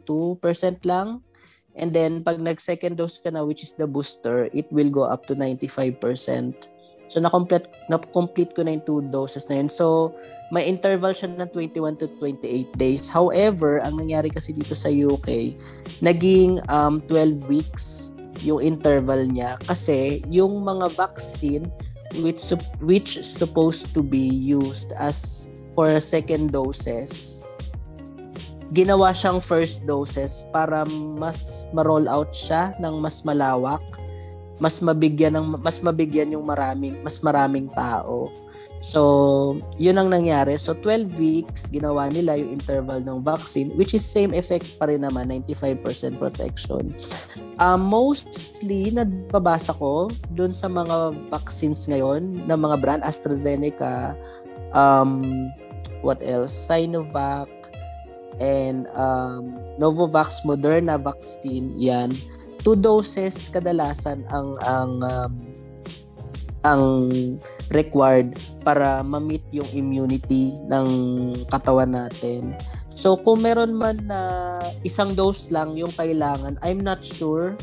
lang. 0.85 1.21
And 1.79 1.95
then, 1.95 2.23
pag 2.27 2.41
nag-second 2.41 2.97
dose 2.99 3.23
ka 3.23 3.31
na, 3.31 3.45
which 3.45 3.63
is 3.63 3.73
the 3.77 3.87
booster, 3.87 4.51
it 4.51 4.67
will 4.67 4.89
go 4.91 5.07
up 5.07 5.29
to 5.31 5.35
95%. 5.35 6.67
So, 7.09 7.19
na-complete, 7.19 7.67
na-complete 7.89 8.53
ko 8.53 8.61
na 8.63 8.77
yung 8.77 8.85
two 8.85 9.01
doses 9.09 9.49
na 9.49 9.57
yun. 9.57 9.67
So, 9.67 10.13
may 10.53 10.65
interval 10.65 11.13
siya 11.13 11.29
ng 11.33 11.49
21 11.53 12.01
to 12.01 12.07
28 12.21 12.73
days. 12.77 13.09
However, 13.09 13.81
ang 13.81 13.97
nangyari 13.97 14.29
kasi 14.33 14.53
dito 14.53 14.73
sa 14.73 14.89
UK, 14.89 15.57
naging 16.01 16.61
um, 16.69 17.01
12 17.05 17.45
weeks 17.49 18.13
yung 18.43 18.63
interval 18.63 19.27
niya 19.27 19.59
kasi 19.67 20.23
yung 20.31 20.63
mga 20.63 20.95
vaccine 20.95 21.67
which 22.23 22.41
which 22.81 23.19
supposed 23.21 23.91
to 23.91 24.01
be 24.01 24.31
used 24.31 24.95
as 24.97 25.49
for 25.75 25.91
second 25.99 26.49
doses 26.55 27.43
ginawa 28.69 29.11
siyang 29.11 29.41
first 29.41 29.83
doses 29.83 30.45
para 30.53 30.85
mas 30.87 31.67
ma-roll 31.73 32.05
out 32.05 32.29
siya 32.31 32.73
ng 32.77 33.01
mas 33.01 33.25
malawak 33.25 33.81
mas 34.59 34.83
mabigyan 34.83 35.39
ng 35.39 35.59
mas 35.63 35.79
mabigyan 35.79 36.35
yung 36.35 36.45
maraming 36.45 36.99
mas 37.01 37.19
maraming 37.23 37.67
tao 37.71 38.31
So, 38.79 39.59
yun 39.75 39.99
ang 39.99 40.07
nangyari. 40.07 40.55
So, 40.55 40.71
12 40.71 41.19
weeks, 41.19 41.67
ginawa 41.67 42.07
nila 42.07 42.39
yung 42.39 42.55
interval 42.55 43.03
ng 43.03 43.19
vaccine, 43.19 43.75
which 43.75 43.91
is 43.91 44.07
same 44.07 44.31
effect 44.31 44.79
pa 44.79 44.87
rin 44.87 45.03
naman, 45.03 45.27
95% 45.43 45.83
protection. 46.15 46.95
Um, 47.59 47.83
mostly, 47.83 48.95
nababasa 48.95 49.75
ko 49.75 50.07
dun 50.31 50.55
sa 50.55 50.71
mga 50.71 51.11
vaccines 51.27 51.91
ngayon 51.91 52.47
ng 52.47 52.59
mga 52.59 52.75
brand, 52.79 53.03
AstraZeneca, 53.03 54.15
um, 54.71 55.51
what 55.99 56.23
else, 56.23 56.55
Sinovac, 56.55 57.51
and 58.39 58.87
um, 58.95 59.59
Novavax 59.75 60.47
Moderna 60.47 60.95
vaccine, 60.95 61.75
yan. 61.75 62.15
Two 62.59 62.75
doses 62.75 63.47
kadalasan 63.47 64.27
ang 64.29 64.59
ang 64.61 64.91
um, 64.99 65.33
ang 66.59 67.07
required 67.71 68.35
para 68.67 68.99
ma-meet 68.99 69.43
yung 69.55 69.67
immunity 69.71 70.51
ng 70.67 70.87
katawan 71.47 71.95
natin. 71.95 72.51
So 72.91 73.15
kung 73.15 73.47
meron 73.47 73.79
man 73.79 74.03
na 74.03 74.19
isang 74.83 75.15
dose 75.15 75.55
lang 75.55 75.71
yung 75.79 75.95
kailangan, 75.95 76.59
I'm 76.59 76.83
not 76.83 76.99
sure. 76.99 77.55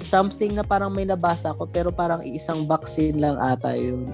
Something 0.00 0.56
na 0.56 0.64
parang 0.64 0.96
may 0.96 1.04
nabasa 1.04 1.52
ko 1.52 1.68
pero 1.68 1.92
parang 1.92 2.24
isang 2.24 2.64
vaccine 2.64 3.20
lang 3.20 3.36
ata 3.36 3.76
yun. 3.76 4.08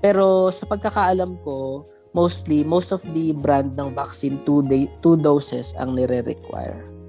Pero 0.00 0.48
sa 0.48 0.64
pagkakaalam 0.64 1.36
ko, 1.44 1.84
mostly 2.16 2.64
most 2.64 2.88
of 2.88 3.04
the 3.12 3.36
brand 3.36 3.76
ng 3.76 3.92
vaccine 3.92 4.40
two 4.48 4.64
day 4.64 4.88
two 5.04 5.20
doses 5.20 5.76
ang 5.76 5.92
nire-require. 5.92 7.01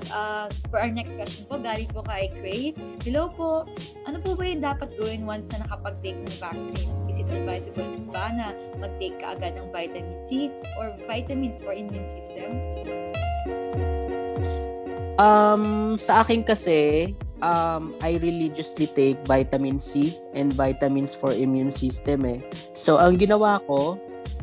Sagot. 0.00 0.12
Uh, 0.12 0.46
for 0.70 0.80
our 0.80 0.90
next 0.90 1.16
question 1.16 1.44
po, 1.46 1.58
galing 1.60 1.88
po 1.92 2.02
kay 2.02 2.32
Cray. 2.40 2.64
Hello 3.04 3.28
po, 3.32 3.68
ano 4.08 4.18
po 4.20 4.34
ba 4.34 4.44
yung 4.48 4.64
dapat 4.64 4.88
gawin 4.96 5.26
once 5.28 5.52
na 5.52 5.64
nakapag-take 5.64 6.16
ng 6.16 6.36
vaccine? 6.40 6.90
Is 7.08 7.20
it 7.20 7.28
advisable 7.28 7.88
ba 8.08 8.32
na 8.32 8.46
mag-take 8.80 9.20
ka 9.20 9.36
agad 9.36 9.56
ng 9.56 9.68
vitamin 9.72 10.18
C 10.20 10.48
or 10.80 10.96
vitamins 11.04 11.60
for 11.60 11.72
immune 11.72 12.06
system? 12.08 12.48
Um, 15.20 16.00
sa 16.00 16.24
akin 16.24 16.48
kasi, 16.48 17.12
um, 17.44 17.92
I 18.00 18.16
religiously 18.24 18.88
take 18.88 19.20
vitamin 19.28 19.76
C 19.76 20.16
and 20.32 20.48
vitamins 20.48 21.12
for 21.12 21.36
immune 21.36 21.72
system 21.72 22.24
eh. 22.24 22.40
So, 22.72 22.96
ang 22.96 23.20
ginawa 23.20 23.60
ko, 23.68 24.00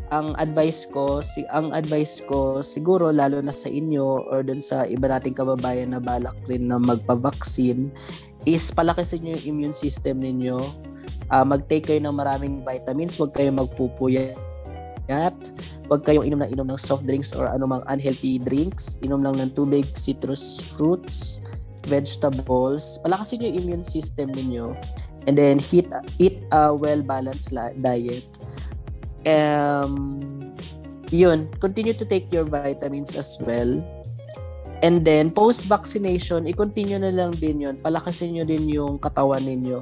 ang 0.07 0.39
advice 0.39 0.87
ko, 0.87 1.19
si 1.19 1.43
ang 1.51 1.75
advice 1.75 2.23
ko 2.23 2.63
siguro 2.63 3.11
lalo 3.11 3.43
na 3.43 3.51
sa 3.51 3.67
inyo 3.67 4.31
or 4.31 4.39
dun 4.39 4.63
sa 4.63 4.87
iba 4.87 5.11
nating 5.11 5.35
kababayan 5.35 5.91
na 5.91 5.99
balak 5.99 6.35
rin 6.47 6.71
na 6.71 6.79
magpa-vaccine 6.79 7.91
is 8.47 8.71
palakasin 8.71 9.27
niyo 9.27 9.35
yung 9.43 9.47
immune 9.51 9.75
system 9.75 10.23
ninyo. 10.23 10.63
Uh, 11.27 11.43
mag-take 11.43 11.91
kayo 11.91 11.99
ng 11.99 12.15
maraming 12.15 12.63
vitamins, 12.63 13.19
huwag 13.19 13.35
kayong 13.35 13.59
magpupuyat. 13.59 14.39
Huwag 15.91 16.01
kayong 16.07 16.23
inom 16.23 16.39
na 16.39 16.47
inom 16.47 16.67
ng 16.71 16.79
soft 16.79 17.03
drinks 17.03 17.35
or 17.35 17.51
anumang 17.51 17.83
unhealthy 17.91 18.39
drinks. 18.39 18.95
Inom 19.03 19.19
lang 19.19 19.35
ng 19.35 19.51
tubig, 19.51 19.91
citrus 19.91 20.63
fruits, 20.75 21.43
vegetables. 21.83 23.03
Palakasin 23.03 23.43
yung 23.43 23.55
immune 23.59 23.85
system 23.87 24.31
ninyo. 24.31 24.71
And 25.27 25.35
then 25.35 25.59
eat, 25.75 25.91
eat 26.15 26.39
a 26.55 26.71
well-balanced 26.71 27.51
la- 27.51 27.75
diet 27.75 28.46
um, 29.27 29.93
yun, 31.11 31.51
continue 31.59 31.93
to 31.93 32.05
take 32.07 32.31
your 32.31 32.47
vitamins 32.47 33.15
as 33.15 33.37
well. 33.43 33.79
And 34.85 35.01
then, 35.01 35.33
post-vaccination, 35.33 36.45
i-continue 36.45 37.01
na 37.01 37.09
lang 37.09 37.33
din 37.33 37.65
yun. 37.65 37.75
Palakasin 37.81 38.37
nyo 38.37 38.45
din 38.45 38.69
yung 38.69 39.01
katawan 39.01 39.41
ninyo. 39.41 39.81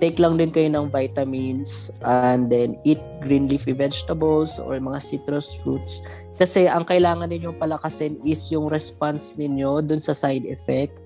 Take 0.00 0.18
lang 0.18 0.34
din 0.34 0.50
kayo 0.50 0.66
ng 0.66 0.90
vitamins 0.90 1.92
and 2.02 2.50
then 2.50 2.74
eat 2.82 2.98
green 3.22 3.46
leafy 3.46 3.70
vegetables 3.70 4.58
or 4.58 4.74
mga 4.80 4.98
citrus 4.98 5.54
fruits. 5.62 6.02
Kasi 6.34 6.66
ang 6.66 6.82
kailangan 6.82 7.30
ninyong 7.30 7.54
palakasin 7.54 8.18
is 8.26 8.50
yung 8.50 8.66
response 8.66 9.38
ninyo 9.38 9.78
dun 9.84 10.02
sa 10.02 10.10
side 10.10 10.48
effect. 10.48 10.98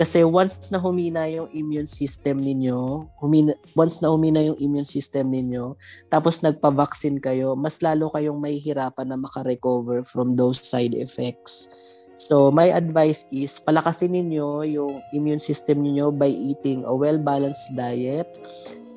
Kasi 0.00 0.24
once 0.24 0.72
na 0.72 0.80
humina 0.80 1.28
yung 1.28 1.52
immune 1.52 1.86
system 1.86 2.40
ninyo, 2.40 3.06
humina, 3.20 3.52
once 3.76 4.00
na 4.00 4.08
humina 4.08 4.40
yung 4.40 4.58
immune 4.58 4.88
system 4.88 5.28
ninyo, 5.28 5.76
tapos 6.08 6.40
nagpa-vaccine 6.40 7.20
kayo, 7.20 7.52
mas 7.54 7.78
lalo 7.84 8.08
kayong 8.10 8.40
mahihirapan 8.40 9.06
na 9.12 9.20
makarecover 9.20 10.00
from 10.02 10.34
those 10.34 10.64
side 10.64 10.96
effects. 10.96 11.68
So, 12.16 12.54
my 12.54 12.70
advice 12.70 13.26
is 13.34 13.58
palakasin 13.60 14.14
ninyo 14.14 14.64
yung 14.68 15.02
immune 15.12 15.42
system 15.42 15.82
ninyo 15.82 16.14
by 16.14 16.30
eating 16.30 16.86
a 16.86 16.94
well-balanced 16.94 17.74
diet. 17.74 18.28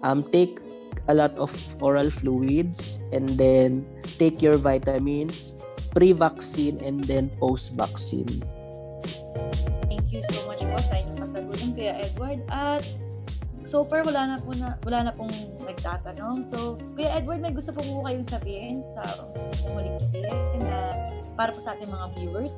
Um, 0.05 0.23
take 0.29 0.61
a 1.07 1.13
lot 1.13 1.33
of 1.37 1.51
oral 1.81 2.09
fluids 2.09 3.01
and 3.11 3.37
then 3.37 3.85
take 4.17 4.41
your 4.41 4.57
vitamins 4.57 5.57
pre-vaccine 5.95 6.77
and 6.83 7.03
then 7.07 7.31
post-vaccine. 7.39 8.43
Thank 9.87 10.11
you 10.11 10.21
so 10.27 10.45
much 10.45 10.54
po 10.75 10.83
sa 10.83 10.95
inyong 10.99 11.19
kasagutan, 11.23 11.69
Kuya 11.71 11.93
Edward. 12.03 12.39
At 12.51 12.83
so 13.63 13.87
far, 13.87 14.03
wala 14.03 14.21
na, 14.27 14.35
po 14.43 14.51
na, 14.51 14.75
wala 14.83 14.99
na 15.07 15.11
pong 15.15 15.31
nagtatanong. 15.63 16.51
So, 16.51 16.75
Kuya 16.99 17.15
Edward, 17.15 17.39
may 17.39 17.55
gusto 17.55 17.71
po 17.71 17.79
po 17.79 18.03
kayong 18.03 18.27
sabihin 18.27 18.83
sa 18.91 19.03
gusto 19.31 19.71
muling 19.71 19.95
sabihin 20.11 20.61
na 20.67 20.77
para 21.39 21.55
po 21.55 21.59
sa 21.63 21.73
ating 21.73 21.87
mga 21.87 22.07
viewers? 22.19 22.53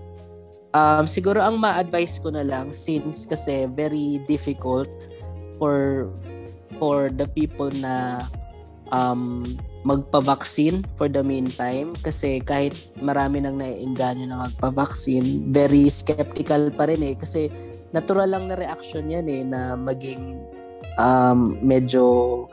Um, 0.73 1.05
siguro 1.05 1.41
ang 1.41 1.61
ma-advise 1.61 2.19
ko 2.19 2.33
na 2.33 2.43
lang 2.43 2.73
since 2.73 3.25
kasi 3.25 3.65
very 3.71 4.21
difficult 4.27 4.91
for 5.57 6.05
for 6.77 7.09
the 7.09 7.25
people 7.33 7.71
na 7.73 8.27
um, 8.93 9.41
magpa-vaccine 9.87 10.83
for 10.99 11.07
the 11.07 11.23
meantime 11.23 11.95
kasi 12.03 12.43
kahit 12.43 12.75
marami 12.99 13.41
nang 13.41 13.57
naiinganyo 13.57 14.27
na 14.27 14.51
magpa-vaccine, 14.51 15.47
very 15.49 15.87
skeptical 15.87 16.69
pa 16.75 16.91
rin 16.91 17.01
eh 17.01 17.15
kasi 17.15 17.47
natural 17.95 18.27
lang 18.31 18.51
na 18.51 18.59
reaction 18.59 19.07
yan 19.07 19.27
eh 19.27 19.43
na 19.47 19.75
maging 19.79 20.39
um, 20.99 21.55
medyo 21.63 22.45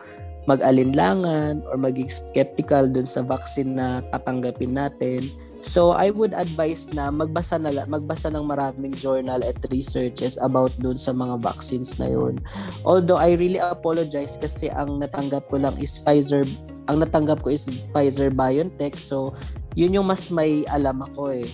mag-alinlangan 0.45 1.65
or 1.73 1.81
maging 1.81 2.13
skeptical 2.13 2.85
dun 2.85 3.09
sa 3.09 3.25
vaccine 3.25 3.81
na 3.81 4.05
tatanggapin 4.13 4.77
natin. 4.77 5.25
So 5.65 5.97
I 5.97 6.13
would 6.13 6.37
advise 6.37 6.93
na 6.93 7.09
magbasa 7.09 7.57
na 7.57 7.73
magbasa 7.89 8.29
ng 8.29 8.45
maraming 8.45 8.93
journal 8.93 9.41
at 9.41 9.57
researches 9.73 10.37
about 10.37 10.77
dun 10.77 11.01
sa 11.01 11.17
mga 11.17 11.41
vaccines 11.41 11.97
na 11.97 12.13
yun. 12.13 12.37
Although 12.85 13.17
I 13.17 13.41
really 13.41 13.61
apologize 13.61 14.37
kasi 14.37 14.69
ang 14.69 15.01
natanggap 15.01 15.49
ko 15.49 15.57
lang 15.57 15.81
is 15.81 15.97
Pfizer 16.05 16.45
ang 16.85 17.01
natanggap 17.01 17.41
ko 17.41 17.49
is 17.49 17.65
Pfizer 17.93 18.29
BioNTech 18.29 19.01
so 19.01 19.33
yun 19.73 19.97
yung 19.97 20.07
mas 20.07 20.29
may 20.29 20.69
alam 20.69 21.01
ako 21.01 21.33
eh. 21.33 21.49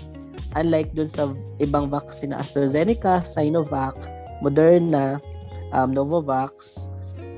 Unlike 0.58 0.90
dun 0.96 1.10
sa 1.10 1.30
ibang 1.62 1.86
vaccine 1.86 2.34
na 2.34 2.42
AstraZeneca, 2.42 3.22
Sinovac, 3.22 3.96
Moderna, 4.42 5.22
um, 5.70 5.94
Novavax. 5.94 6.88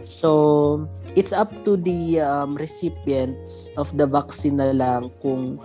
So, 0.02 0.88
it's 1.14 1.30
up 1.30 1.52
to 1.64 1.76
the 1.76 2.20
um, 2.24 2.56
recipients 2.56 3.70
of 3.76 3.92
the 3.96 4.08
vaccine 4.08 4.58
na 4.58 4.72
lang 4.72 5.12
kung 5.20 5.60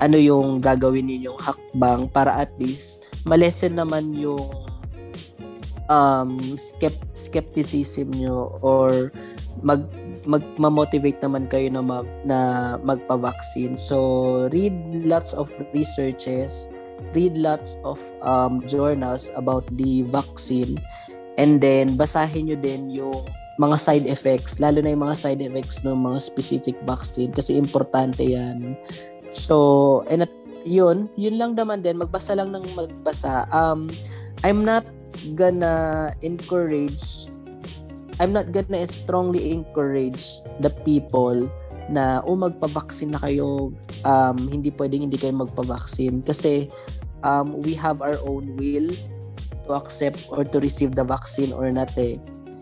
ano 0.00 0.16
yung 0.16 0.60
gagawin 0.60 1.08
ninyong 1.08 1.36
hakbang 1.36 2.08
para 2.08 2.32
at 2.40 2.52
least 2.56 3.04
malesen 3.28 3.76
naman 3.76 4.16
yung 4.16 4.48
um, 5.92 6.56
skept- 6.56 7.12
skepticism 7.12 8.08
nyo 8.16 8.56
or 8.64 9.12
mag 9.60 9.84
mag 10.24 10.44
motivate 10.56 11.20
naman 11.24 11.48
kayo 11.48 11.68
na 11.72 11.80
mag, 11.80 12.08
na 12.28 12.38
magpa-vaccine. 12.84 13.76
So 13.76 14.46
read 14.52 14.72
lots 15.08 15.32
of 15.32 15.48
researches, 15.72 16.68
read 17.12 17.36
lots 17.36 17.76
of 17.82 17.98
um, 18.22 18.62
journals 18.66 19.30
about 19.34 19.66
the 19.74 20.06
vaccine 20.08 20.78
and 21.38 21.58
then 21.58 21.96
basahin 21.96 22.50
nyo 22.50 22.58
din 22.58 22.90
yung 22.90 23.24
mga 23.60 23.76
side 23.76 24.06
effects, 24.08 24.56
lalo 24.56 24.80
na 24.80 24.96
yung 24.96 25.04
mga 25.04 25.20
side 25.20 25.42
effects 25.44 25.84
ng 25.84 25.92
mga 25.92 26.18
specific 26.20 26.76
vaccine 26.88 27.28
kasi 27.28 27.60
importante 27.60 28.24
yan. 28.24 28.72
So, 29.28 30.00
and 30.08 30.24
at 30.24 30.32
yun, 30.64 31.12
yun 31.20 31.36
lang 31.36 31.60
naman 31.60 31.84
din, 31.84 32.00
magbasa 32.00 32.32
lang 32.32 32.56
ng 32.56 32.64
magbasa. 32.72 33.44
Um, 33.52 33.92
I'm 34.40 34.64
not 34.64 34.88
gonna 35.36 36.14
encourage 36.24 37.28
I'm 38.20 38.36
not 38.36 38.52
gonna 38.52 38.84
strongly 38.84 39.52
encourage 39.52 40.44
the 40.60 40.68
people 40.84 41.48
na 41.88 42.20
o 42.28 42.36
magpa-vaccine 42.36 43.16
na 43.16 43.20
kayo 43.20 43.72
um, 44.04 44.38
hindi 44.46 44.68
pwedeng 44.76 45.08
hindi 45.08 45.16
kayo 45.16 45.34
magpa-vaccine 45.40 46.20
kasi 46.22 46.68
um, 47.22 47.58
we 47.60 47.74
have 47.76 48.00
our 48.02 48.18
own 48.24 48.56
will 48.56 48.90
to 49.64 49.70
accept 49.76 50.26
or 50.30 50.44
to 50.44 50.58
receive 50.60 50.94
the 50.94 51.04
vaccine 51.04 51.52
or 51.52 51.70
not 51.70 51.92
eh. 51.96 52.18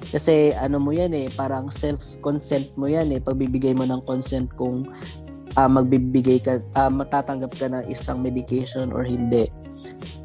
Kasi 0.09 0.54
ano 0.54 0.78
mo 0.78 0.94
yan 0.94 1.12
eh, 1.12 1.28
parang 1.34 1.68
self-consent 1.68 2.72
mo 2.78 2.86
yan 2.88 3.11
eh, 3.12 3.20
pagbibigay 3.20 3.74
mo 3.74 3.84
ng 3.84 4.00
consent 4.06 4.48
kung 4.56 4.88
uh, 5.59 5.70
magbibigay 5.70 6.38
ka, 6.40 6.62
uh, 6.78 6.92
matatanggap 6.92 7.52
ka 7.59 7.66
ng 7.66 7.84
isang 7.90 8.22
medication 8.22 8.94
or 8.94 9.02
hindi. 9.02 9.50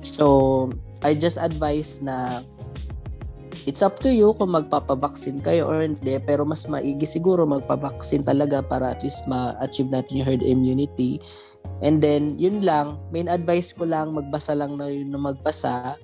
So, 0.05 0.69
I 1.03 1.17
just 1.17 1.41
advise 1.41 1.99
na 1.99 2.45
it's 3.65 3.81
up 3.81 3.99
to 4.03 4.11
you 4.11 4.35
kung 4.35 4.51
magpapabaksin 4.51 5.39
kayo 5.39 5.71
or 5.71 5.79
hindi 5.83 6.19
pero 6.19 6.43
mas 6.43 6.67
maigi 6.67 7.07
siguro 7.07 7.47
magpabaksin 7.47 8.27
talaga 8.27 8.59
para 8.59 8.91
at 8.91 8.99
least 9.03 9.23
ma-achieve 9.27 9.91
natin 9.91 10.19
yung 10.19 10.27
herd 10.27 10.43
immunity 10.43 11.23
and 11.81 12.03
then 12.03 12.35
yun 12.37 12.61
lang 12.61 12.99
main 13.09 13.31
advice 13.31 13.73
ko 13.73 13.87
lang 13.87 14.13
magbasa 14.13 14.53
lang 14.53 14.77
na 14.77 14.91
yun 14.91 15.09
na 15.09 15.19
magbasa. 15.19 15.97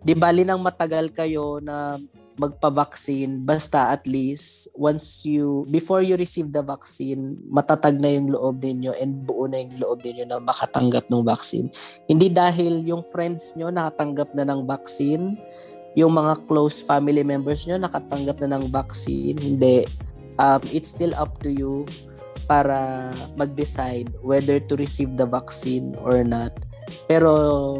Di 0.00 0.16
bali 0.16 0.46
nang 0.46 0.64
matagal 0.64 1.12
kayo 1.12 1.60
na 1.60 2.00
magpa-vaccine 2.40 3.44
basta 3.44 3.92
at 3.92 4.08
least 4.08 4.72
once 4.72 5.28
you 5.28 5.68
before 5.68 6.00
you 6.00 6.16
receive 6.16 6.48
the 6.56 6.64
vaccine 6.64 7.36
matatag 7.52 8.00
na 8.00 8.16
yung 8.16 8.32
loob 8.32 8.64
ninyo 8.64 8.96
and 8.96 9.28
buo 9.28 9.44
na 9.44 9.60
yung 9.60 9.76
loob 9.76 10.00
ninyo 10.00 10.24
na 10.24 10.40
makatanggap 10.40 11.04
ng 11.12 11.20
vaccine. 11.20 11.68
Hindi 12.08 12.32
dahil 12.32 12.80
yung 12.88 13.04
friends 13.04 13.52
nyo 13.60 13.68
nakatanggap 13.68 14.32
na 14.32 14.48
ng 14.48 14.64
vaccine 14.64 15.36
yung 15.98 16.14
mga 16.14 16.46
close 16.46 16.80
family 16.86 17.26
members 17.26 17.66
nyo 17.66 17.76
nakatanggap 17.76 18.38
na 18.40 18.58
ng 18.58 18.70
vaccine, 18.70 19.36
hindi. 19.36 19.82
Um, 20.38 20.62
it's 20.72 20.94
still 20.94 21.12
up 21.20 21.36
to 21.44 21.52
you 21.52 21.84
para 22.50 23.14
mag-decide 23.38 24.10
whether 24.26 24.58
to 24.58 24.74
receive 24.74 25.14
the 25.14 25.22
vaccine 25.22 25.94
or 26.02 26.26
not. 26.26 26.50
Pero 27.06 27.78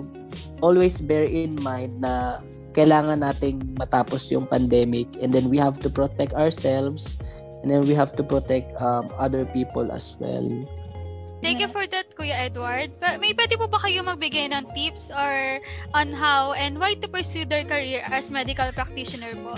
always 0.63 1.03
bear 1.03 1.27
in 1.27 1.59
mind 1.59 1.99
na 1.99 2.39
kailangan 2.71 3.27
nating 3.27 3.75
matapos 3.75 4.31
yung 4.31 4.47
pandemic 4.47 5.11
and 5.19 5.35
then 5.35 5.51
we 5.51 5.59
have 5.59 5.75
to 5.83 5.91
protect 5.91 6.31
ourselves 6.39 7.19
and 7.67 7.75
then 7.75 7.83
we 7.83 7.99
have 7.99 8.15
to 8.15 8.23
protect 8.23 8.71
um, 8.79 9.11
other 9.19 9.43
people 9.51 9.91
as 9.91 10.15
well. 10.23 10.47
Thank 11.43 11.59
you 11.59 11.73
for 11.73 11.89
that, 11.89 12.13
Kuya 12.15 12.47
Edward. 12.47 12.93
Pa- 13.01 13.17
may 13.19 13.33
pwede 13.33 13.57
po 13.57 13.67
ba 13.67 13.81
kayo 13.81 14.05
magbigay 14.05 14.53
ng 14.55 14.71
tips 14.77 15.11
or 15.11 15.59
on 15.97 16.13
how 16.13 16.53
and 16.55 16.79
why 16.79 16.95
to 17.01 17.09
pursue 17.09 17.49
their 17.49 17.65
career 17.65 18.05
as 18.07 18.31
medical 18.31 18.69
practitioner 18.77 19.35
po? 19.41 19.57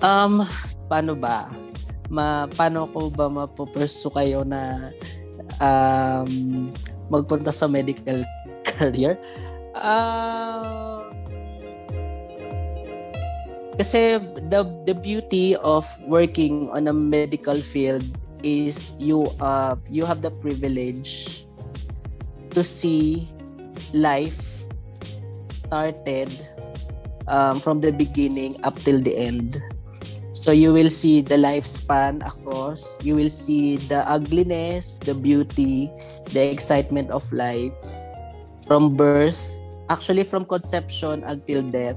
Um, 0.00 0.42
paano 0.88 1.14
ba? 1.14 1.63
Ma, 2.14 2.46
paano 2.46 2.86
ko 2.94 3.10
ba 3.10 3.26
mapupursue 3.26 4.14
kayo 4.14 4.46
na 4.46 4.94
um, 5.58 6.70
magpunta 7.10 7.50
sa 7.50 7.66
medical 7.66 8.22
career? 8.78 9.18
Uh, 9.74 11.02
kasi 13.74 14.22
the 14.54 14.62
the 14.86 14.94
beauty 14.94 15.58
of 15.66 15.82
working 16.06 16.70
on 16.70 16.86
a 16.86 16.94
medical 16.94 17.58
field 17.58 18.06
is 18.46 18.94
you 19.02 19.26
uh 19.42 19.74
you 19.90 20.06
have 20.06 20.22
the 20.22 20.30
privilege 20.38 21.42
to 22.54 22.62
see 22.62 23.26
life 23.90 24.62
started 25.50 26.30
um, 27.26 27.58
from 27.58 27.82
the 27.82 27.90
beginning 27.90 28.54
up 28.62 28.78
till 28.86 29.02
the 29.02 29.16
end. 29.16 29.58
So 30.44 30.52
you 30.52 30.76
will 30.76 30.92
see 30.92 31.24
the 31.24 31.40
lifespan 31.40 32.20
across. 32.20 33.00
You 33.00 33.16
will 33.16 33.32
see 33.32 33.80
the 33.88 34.04
ugliness, 34.04 35.00
the 35.00 35.16
beauty, 35.16 35.88
the 36.36 36.52
excitement 36.52 37.08
of 37.08 37.24
life 37.32 37.72
from 38.68 38.92
birth, 38.92 39.40
actually 39.88 40.20
from 40.28 40.44
conception 40.44 41.24
until 41.24 41.64
death. 41.72 41.96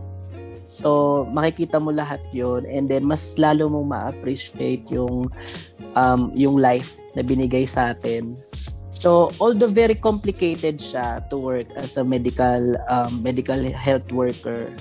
So 0.63 1.27
makikita 1.27 1.83
mo 1.83 1.91
lahat 1.91 2.23
'yon 2.31 2.63
and 2.71 2.87
then 2.87 3.03
mas 3.03 3.35
lalo 3.35 3.67
mong 3.67 3.91
ma-appreciate 3.91 4.87
yung 4.95 5.27
um, 5.99 6.31
yung 6.31 6.55
life 6.55 7.03
na 7.19 7.27
binigay 7.27 7.67
sa 7.67 7.91
atin. 7.91 8.31
So, 8.95 9.35
although 9.43 9.67
very 9.67 9.93
complicated 9.93 10.79
siya 10.79 11.19
to 11.29 11.35
work 11.35 11.67
as 11.75 11.99
a 11.99 12.03
medical 12.07 12.79
um, 12.87 13.19
medical 13.19 13.59
health 13.75 14.07
worker, 14.15 14.71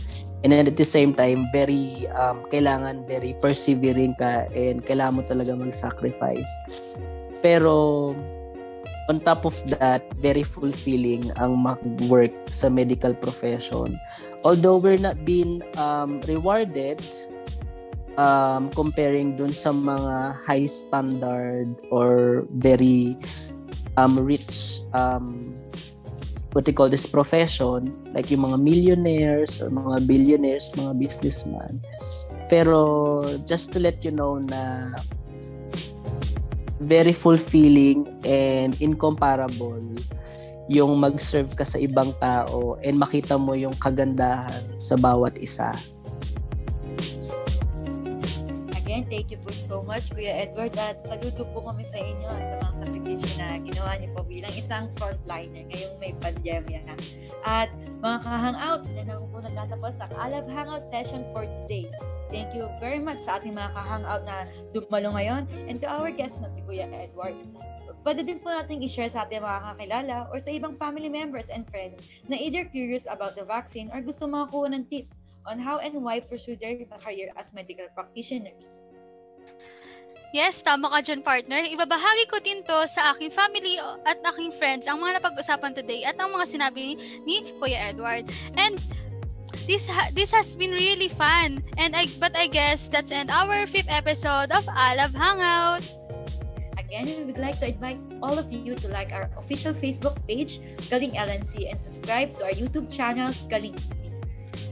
and 0.47 0.55
then 0.55 0.71
at 0.71 0.79
the 0.79 0.87
same 0.87 1.11
time, 1.11 1.51
very 1.51 2.07
um, 2.15 2.47
kailangan 2.55 3.03
very 3.11 3.35
persevering 3.43 4.15
ka 4.15 4.47
and 4.55 4.79
kailangan 4.87 5.19
mo 5.19 5.23
talaga 5.27 5.59
mag-sacrifice. 5.59 6.47
Pero 7.43 8.15
on 9.11 9.19
top 9.27 9.43
of 9.43 9.59
that, 9.83 10.07
very 10.23 10.47
fulfilling 10.47 11.35
ang 11.43 11.59
mag-work 11.59 12.31
sa 12.55 12.71
medical 12.71 13.11
profession. 13.11 13.99
Although 14.47 14.79
we're 14.79 15.03
not 15.03 15.19
being 15.27 15.67
um, 15.75 16.23
rewarded 16.31 17.03
um, 18.15 18.71
comparing 18.71 19.35
dun 19.35 19.51
sa 19.51 19.75
mga 19.75 20.31
high 20.47 20.71
standard 20.71 21.75
or 21.91 22.47
very 22.55 23.19
um, 23.99 24.15
rich 24.15 24.87
um, 24.95 25.43
what 26.57 26.65
they 26.65 26.73
call 26.73 26.89
this 26.89 27.05
profession 27.05 27.93
like 28.17 28.33
yung 28.33 28.49
mga 28.49 28.57
millionaires 28.65 29.61
or 29.61 29.69
mga 29.69 30.09
billionaires 30.09 30.73
mga 30.73 30.97
businessman 30.97 31.77
pero 32.49 33.21
just 33.45 33.77
to 33.77 33.79
let 33.79 34.01
you 34.01 34.09
know 34.09 34.41
na 34.41 34.89
very 36.81 37.13
fulfilling 37.13 38.09
and 38.25 38.73
incomparable 38.81 39.85
yung 40.67 40.99
mag-serve 40.99 41.51
ka 41.55 41.63
sa 41.63 41.79
ibang 41.79 42.11
tao 42.19 42.75
and 42.83 42.99
makita 42.99 43.39
mo 43.39 43.55
yung 43.55 43.75
kagandahan 43.79 44.67
sa 44.83 44.99
bawat 44.99 45.39
isa. 45.39 45.79
Again, 48.75 49.07
thank 49.07 49.31
you 49.31 49.39
po 49.43 49.55
so 49.55 49.83
much, 49.87 50.11
Kuya 50.11 50.47
Edward. 50.47 50.75
At 50.79 51.03
saludo 51.07 51.47
po 51.55 51.63
kami 51.63 51.87
sa 51.87 51.99
inyo 52.03 52.29
at 52.31 52.45
sa 52.47 52.57
mga 52.71 52.96
na 53.97 54.05
ginawa 54.05 54.05
niyo 54.05 54.11
po 54.13 54.23
bilang 54.29 54.55
isang 54.55 54.85
frontliner 55.01 55.65
ngayong 55.73 55.97
may 55.97 56.13
pandemya. 56.21 56.83
At 57.49 57.73
mga 58.05 58.19
ka-hangout, 58.21 58.83
dyan 58.93 59.09
ako 59.09 59.25
po 59.33 59.37
nagtatapos 59.41 59.95
ang 60.05 60.13
Alab 60.21 60.47
Hangout 60.53 60.85
session 60.93 61.25
for 61.33 61.49
today. 61.65 61.89
Thank 62.29 62.53
you 62.53 62.69
very 62.83 63.01
much 63.01 63.25
sa 63.25 63.41
ating 63.41 63.57
mga 63.57 63.73
ka-hangout 63.73 64.29
na 64.29 64.45
dumalo 64.77 65.17
ngayon 65.17 65.49
and 65.71 65.81
to 65.81 65.89
our 65.89 66.13
guest 66.13 66.43
na 66.45 66.53
si 66.53 66.61
Kuya 66.69 66.91
Edward. 66.93 67.39
Pwede 68.07 68.23
din 68.23 68.39
po 68.39 68.53
natin 68.53 68.85
i-share 68.85 69.11
sa 69.11 69.27
ating 69.27 69.43
mga 69.43 69.61
kakilala 69.67 70.17
or 70.31 70.39
sa 70.39 70.55
ibang 70.55 70.79
family 70.79 71.11
members 71.11 71.51
and 71.51 71.67
friends 71.67 72.07
na 72.31 72.39
either 72.39 72.63
curious 72.69 73.09
about 73.11 73.35
the 73.35 73.43
vaccine 73.43 73.91
or 73.91 73.99
gusto 73.99 74.31
makakuha 74.31 74.77
ng 74.77 74.85
tips 74.93 75.19
on 75.47 75.59
how 75.59 75.83
and 75.83 75.95
why 75.99 76.23
pursue 76.23 76.55
their 76.59 76.79
career 77.03 77.35
as 77.35 77.51
medical 77.51 77.87
practitioners. 77.99 78.86
Yes, 80.37 80.61
tama 80.61 80.93
ka 80.93 81.01
dyan, 81.01 81.25
partner. 81.25 81.65
Ibabahagi 81.65 82.29
ko 82.29 82.37
din 82.45 82.61
to 82.69 82.77
sa 82.93 83.17
aking 83.17 83.33
family 83.33 83.81
at 84.05 84.21
aking 84.21 84.53
friends 84.53 84.85
ang 84.85 85.01
mga 85.01 85.17
napag-usapan 85.17 85.73
today 85.73 86.05
at 86.05 86.13
ang 86.21 86.29
mga 86.29 86.45
sinabi 86.45 86.93
ni, 86.93 86.95
ni 87.25 87.37
Kuya 87.57 87.89
Edward. 87.89 88.29
And 88.61 88.77
this 89.65 89.89
ha- 89.89 90.13
this 90.13 90.37
has 90.37 90.53
been 90.53 90.77
really 90.77 91.09
fun. 91.09 91.65
And 91.81 91.97
I 91.97 92.13
but 92.21 92.37
I 92.37 92.53
guess 92.53 92.93
that's 92.93 93.09
end 93.09 93.33
our 93.33 93.65
fifth 93.65 93.89
episode 93.89 94.53
of 94.53 94.69
Alab 94.69 95.17
Hangout. 95.17 95.81
Again, 96.77 97.09
we 97.17 97.25
would 97.33 97.41
like 97.41 97.57
to 97.65 97.73
invite 97.73 98.05
all 98.21 98.37
of 98.37 98.53
you 98.53 98.77
to 98.77 98.93
like 98.93 99.17
our 99.17 99.33
official 99.41 99.73
Facebook 99.73 100.21
page, 100.29 100.61
Galing 100.93 101.17
LNC, 101.17 101.65
and 101.65 101.81
subscribe 101.81 102.37
to 102.37 102.53
our 102.53 102.53
YouTube 102.53 102.93
channel, 102.93 103.33
Galing. 103.49 103.73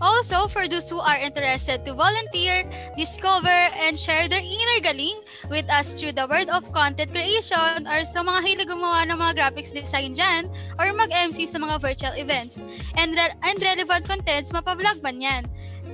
Also, 0.00 0.48
for 0.48 0.68
those 0.68 0.90
who 0.90 0.98
are 0.98 1.16
interested 1.16 1.84
to 1.84 1.94
volunteer, 1.94 2.64
discover, 2.96 3.70
and 3.78 3.98
share 3.98 4.28
their 4.28 4.42
inner 4.42 4.80
galing 4.82 5.18
with 5.50 5.68
us 5.70 5.94
through 5.94 6.12
the 6.12 6.26
world 6.26 6.50
of 6.50 6.66
content 6.72 7.12
creation 7.12 7.86
or 7.86 8.02
sa 8.04 8.22
mga 8.22 8.40
hilig 8.42 8.68
gumawa 8.68 9.06
ng 9.06 9.16
mga 9.16 9.32
graphics 9.38 9.70
design 9.70 10.14
dyan 10.14 10.50
or 10.78 10.90
mag-MC 10.92 11.46
sa 11.46 11.58
mga 11.58 11.80
virtual 11.80 12.14
events 12.18 12.62
and, 12.98 13.14
re- 13.14 13.36
and 13.46 13.56
relevant 13.62 14.04
contents, 14.08 14.50
mapablog 14.50 15.02
man 15.02 15.20
yan. 15.20 15.42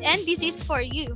And 0.00 0.24
this 0.24 0.42
is 0.42 0.62
for 0.62 0.80
you. 0.80 1.12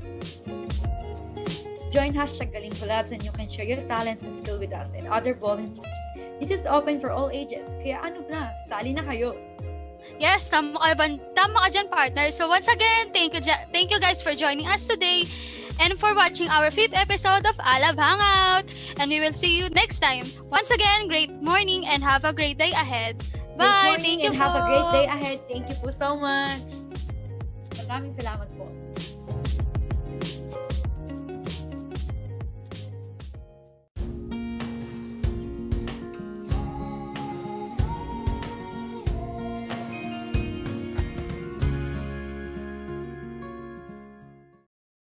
Join 1.95 2.11
hashtag 2.11 2.51
Galing 2.51 2.75
Collabs 2.75 3.15
and 3.15 3.23
you 3.23 3.31
can 3.31 3.47
share 3.47 3.65
your 3.65 3.79
talents 3.87 4.27
and 4.27 4.35
skill 4.35 4.59
with 4.59 4.75
us 4.75 4.93
and 4.99 5.07
other 5.07 5.33
volunteers. 5.33 6.01
This 6.43 6.51
is 6.51 6.67
open 6.67 6.99
for 6.99 7.15
all 7.15 7.31
ages, 7.31 7.71
kaya 7.79 8.03
ano 8.03 8.27
na, 8.27 8.51
sali 8.67 8.91
na 8.91 9.07
kayo. 9.07 9.39
Yes, 10.19 10.49
tama 10.49 10.79
ka, 10.79 10.95
ba, 10.95 11.07
tama 11.35 11.67
ka 11.67 11.69
dyan, 11.75 11.87
partner. 11.91 12.31
So 12.31 12.47
once 12.47 12.69
again, 12.71 13.11
thank 13.11 13.35
you, 13.35 13.43
ja- 13.43 13.67
thank 13.75 13.91
you 13.91 13.99
guys 13.99 14.23
for 14.23 14.35
joining 14.35 14.67
us 14.67 14.87
today 14.87 15.27
and 15.83 15.99
for 15.99 16.15
watching 16.15 16.47
our 16.49 16.71
fifth 16.71 16.95
episode 16.95 17.43
of 17.47 17.57
Alab 17.59 17.99
Hangout. 17.99 18.67
And 18.99 19.11
we 19.11 19.19
will 19.19 19.35
see 19.35 19.59
you 19.59 19.69
next 19.75 19.99
time. 19.99 20.31
Once 20.51 20.71
again, 20.71 21.09
great 21.09 21.31
morning 21.43 21.83
and 21.87 22.03
have 22.03 22.25
a 22.25 22.33
great 22.33 22.59
day 22.59 22.71
ahead. 22.71 23.19
Bye! 23.59 23.99
Thank 23.99 24.23
you 24.23 24.31
and 24.31 24.39
have 24.39 24.55
a 24.55 24.63
po. 24.63 24.67
great 24.67 24.89
day 24.93 25.07
ahead. 25.07 25.39
Thank 25.51 25.69
you 25.71 25.77
po 25.79 25.91
so 25.91 26.19
much. 26.19 26.67
Maraming 27.87 28.15
salamat 28.15 28.49
po. 28.59 28.67